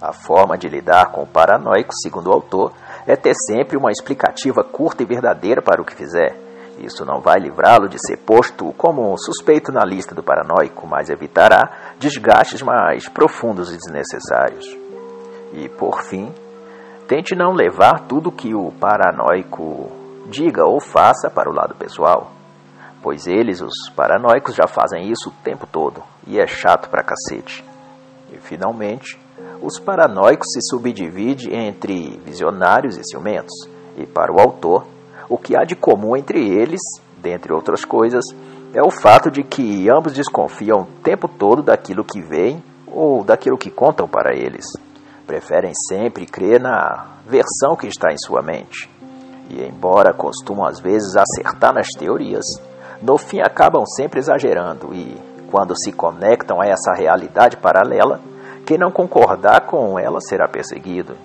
A 0.00 0.12
forma 0.12 0.56
de 0.56 0.68
lidar 0.68 1.10
com 1.10 1.22
o 1.22 1.26
paranoico, 1.26 1.92
segundo 1.92 2.28
o 2.28 2.32
autor, 2.32 2.72
é 3.04 3.16
ter 3.16 3.34
sempre 3.34 3.76
uma 3.76 3.90
explicativa 3.90 4.62
curta 4.62 5.02
e 5.02 5.06
verdadeira 5.06 5.60
para 5.60 5.82
o 5.82 5.84
que 5.84 5.96
fizer 5.96 6.51
isso 6.78 7.04
não 7.04 7.20
vai 7.20 7.38
livrá-lo 7.38 7.88
de 7.88 7.98
ser 7.98 8.18
posto 8.18 8.72
como 8.76 9.16
suspeito 9.18 9.70
na 9.70 9.84
lista 9.84 10.14
do 10.14 10.22
paranoico, 10.22 10.86
mas 10.86 11.10
evitará 11.10 11.94
desgastes 11.98 12.62
mais 12.62 13.08
profundos 13.08 13.72
e 13.72 13.76
desnecessários. 13.76 14.64
E, 15.52 15.68
por 15.68 16.02
fim, 16.02 16.32
tente 17.06 17.34
não 17.34 17.52
levar 17.52 18.06
tudo 18.06 18.32
que 18.32 18.54
o 18.54 18.72
paranoico 18.72 19.90
diga 20.26 20.64
ou 20.64 20.80
faça 20.80 21.30
para 21.30 21.50
o 21.50 21.54
lado 21.54 21.74
pessoal, 21.74 22.32
pois 23.02 23.26
eles, 23.26 23.60
os 23.60 23.90
paranoicos, 23.94 24.54
já 24.54 24.66
fazem 24.66 25.10
isso 25.10 25.28
o 25.28 25.44
tempo 25.44 25.66
todo 25.66 26.02
e 26.26 26.40
é 26.40 26.46
chato 26.46 26.88
pra 26.88 27.02
cacete. 27.02 27.64
E, 28.32 28.38
finalmente, 28.38 29.20
os 29.60 29.78
paranoicos 29.78 30.48
se 30.52 30.60
subdividem 30.62 31.68
entre 31.68 32.18
visionários 32.24 32.96
e 32.96 33.04
ciumentos, 33.04 33.68
e 33.96 34.06
para 34.06 34.32
o 34.32 34.40
autor, 34.40 34.86
o 35.32 35.38
que 35.38 35.56
há 35.56 35.64
de 35.64 35.74
comum 35.74 36.14
entre 36.14 36.46
eles, 36.46 36.82
dentre 37.16 37.54
outras 37.54 37.86
coisas, 37.86 38.22
é 38.74 38.82
o 38.82 38.90
fato 38.90 39.30
de 39.30 39.42
que 39.42 39.88
ambos 39.88 40.12
desconfiam 40.12 40.80
o 40.80 41.02
tempo 41.02 41.26
todo 41.26 41.62
daquilo 41.62 42.04
que 42.04 42.20
veem 42.20 42.62
ou 42.86 43.24
daquilo 43.24 43.56
que 43.56 43.70
contam 43.70 44.06
para 44.06 44.36
eles. 44.36 44.66
Preferem 45.26 45.72
sempre 45.88 46.26
crer 46.26 46.60
na 46.60 47.16
versão 47.26 47.74
que 47.74 47.86
está 47.86 48.12
em 48.12 48.18
sua 48.18 48.42
mente. 48.42 48.90
E, 49.48 49.62
embora 49.62 50.12
costumam 50.12 50.66
às 50.66 50.78
vezes 50.78 51.16
acertar 51.16 51.72
nas 51.72 51.88
teorias, 51.98 52.44
no 53.00 53.16
fim 53.16 53.40
acabam 53.40 53.86
sempre 53.86 54.20
exagerando 54.20 54.92
e, 54.92 55.16
quando 55.50 55.74
se 55.74 55.92
conectam 55.92 56.60
a 56.60 56.66
essa 56.66 56.92
realidade 56.92 57.56
paralela, 57.56 58.20
quem 58.66 58.76
não 58.76 58.90
concordar 58.90 59.64
com 59.64 59.98
ela 59.98 60.20
será 60.20 60.46
perseguido, 60.46 61.16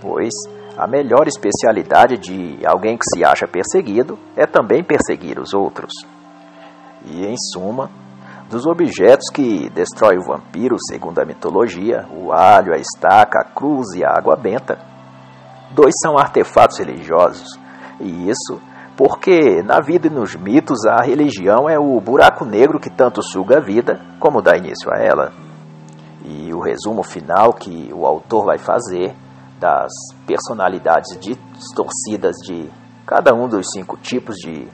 pois 0.00 0.34
A 0.76 0.88
melhor 0.88 1.28
especialidade 1.28 2.18
de 2.18 2.58
alguém 2.66 2.96
que 2.96 3.04
se 3.04 3.24
acha 3.24 3.46
perseguido 3.46 4.18
é 4.36 4.44
também 4.44 4.82
perseguir 4.82 5.38
os 5.38 5.54
outros. 5.54 5.92
E, 7.04 7.24
em 7.24 7.36
suma, 7.52 7.88
dos 8.50 8.66
objetos 8.66 9.30
que 9.32 9.70
destrói 9.70 10.18
o 10.18 10.26
vampiro, 10.26 10.76
segundo 10.90 11.20
a 11.20 11.24
mitologia, 11.24 12.06
o 12.10 12.32
alho, 12.32 12.74
a 12.74 12.78
estaca, 12.78 13.38
a 13.38 13.44
cruz 13.44 13.94
e 13.94 14.04
a 14.04 14.10
água 14.10 14.34
benta, 14.34 14.78
dois 15.70 15.94
são 16.02 16.18
artefatos 16.18 16.78
religiosos. 16.78 17.56
E 18.00 18.28
isso 18.28 18.60
porque 18.96 19.62
na 19.62 19.80
vida 19.80 20.08
e 20.08 20.10
nos 20.10 20.34
mitos 20.36 20.84
a 20.86 21.02
religião 21.02 21.68
é 21.68 21.78
o 21.78 22.00
buraco 22.00 22.44
negro 22.44 22.80
que 22.80 22.90
tanto 22.90 23.22
suga 23.22 23.58
a 23.58 23.60
vida 23.60 24.00
como 24.18 24.42
dá 24.42 24.56
início 24.56 24.88
a 24.92 24.98
ela. 24.98 25.32
E 26.24 26.52
o 26.52 26.60
resumo 26.60 27.02
final 27.02 27.52
que 27.52 27.90
o 27.92 28.06
autor 28.06 28.46
vai 28.46 28.58
fazer 28.58 29.14
das 29.64 29.90
personalidades 30.26 31.18
distorcidas 31.18 32.36
de 32.44 32.70
cada 33.06 33.32
um 33.34 33.48
dos 33.48 33.66
cinco 33.72 33.96
tipos 33.96 34.36
de 34.36 34.68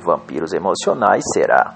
vampiros 0.00 0.52
emocionais 0.52 1.24
será: 1.34 1.74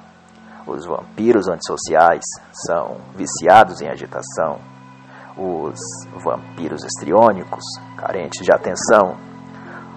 os 0.64 0.86
vampiros 0.86 1.48
antissociais 1.48 2.22
são 2.64 2.98
viciados 3.16 3.80
em 3.80 3.88
agitação, 3.88 4.60
os 5.36 5.76
vampiros 6.22 6.84
estriônicos, 6.84 7.64
carentes 7.96 8.44
de 8.44 8.52
atenção, 8.52 9.16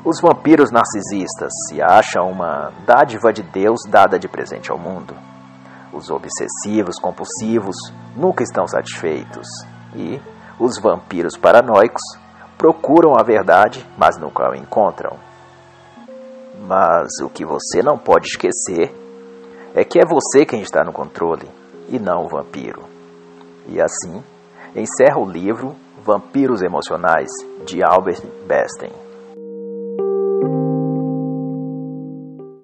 os 0.04 0.20
vampiros 0.20 0.72
narcisistas 0.72 1.52
se 1.68 1.80
acham 1.84 2.32
uma 2.32 2.72
dádiva 2.84 3.32
de 3.32 3.44
Deus 3.44 3.80
dada 3.88 4.18
de 4.18 4.28
presente 4.28 4.72
ao 4.72 4.80
mundo. 4.80 5.14
Os 5.94 6.10
obsessivos 6.10 6.98
compulsivos 7.00 7.76
nunca 8.16 8.44
estão 8.44 8.68
satisfeitos. 8.68 9.48
E 9.96 10.20
os 10.60 10.78
vampiros 10.80 11.38
paranoicos 11.38 12.02
procuram 12.58 13.14
a 13.18 13.24
verdade, 13.24 13.86
mas 13.98 14.18
nunca 14.18 14.50
a 14.50 14.58
encontram. 14.58 15.18
Mas 16.68 17.20
o 17.24 17.30
que 17.30 17.46
você 17.46 17.82
não 17.84 17.98
pode 17.98 18.28
esquecer 18.28 18.94
é 19.74 19.84
que 19.84 20.00
é 20.00 20.06
você 20.06 20.46
quem 20.46 20.62
está 20.62 20.84
no 20.84 20.94
controle 20.94 21.48
e 21.90 22.00
não 22.00 22.26
o 22.26 22.30
vampiro. 22.30 22.84
E 23.68 23.82
assim, 23.82 24.24
encerra 24.76 25.20
o 25.20 25.30
livro 25.30 25.76
Vampiros 26.04 26.62
Emocionais 26.62 27.30
de 27.66 27.84
Albert 27.84 28.22
Besten. 28.48 29.05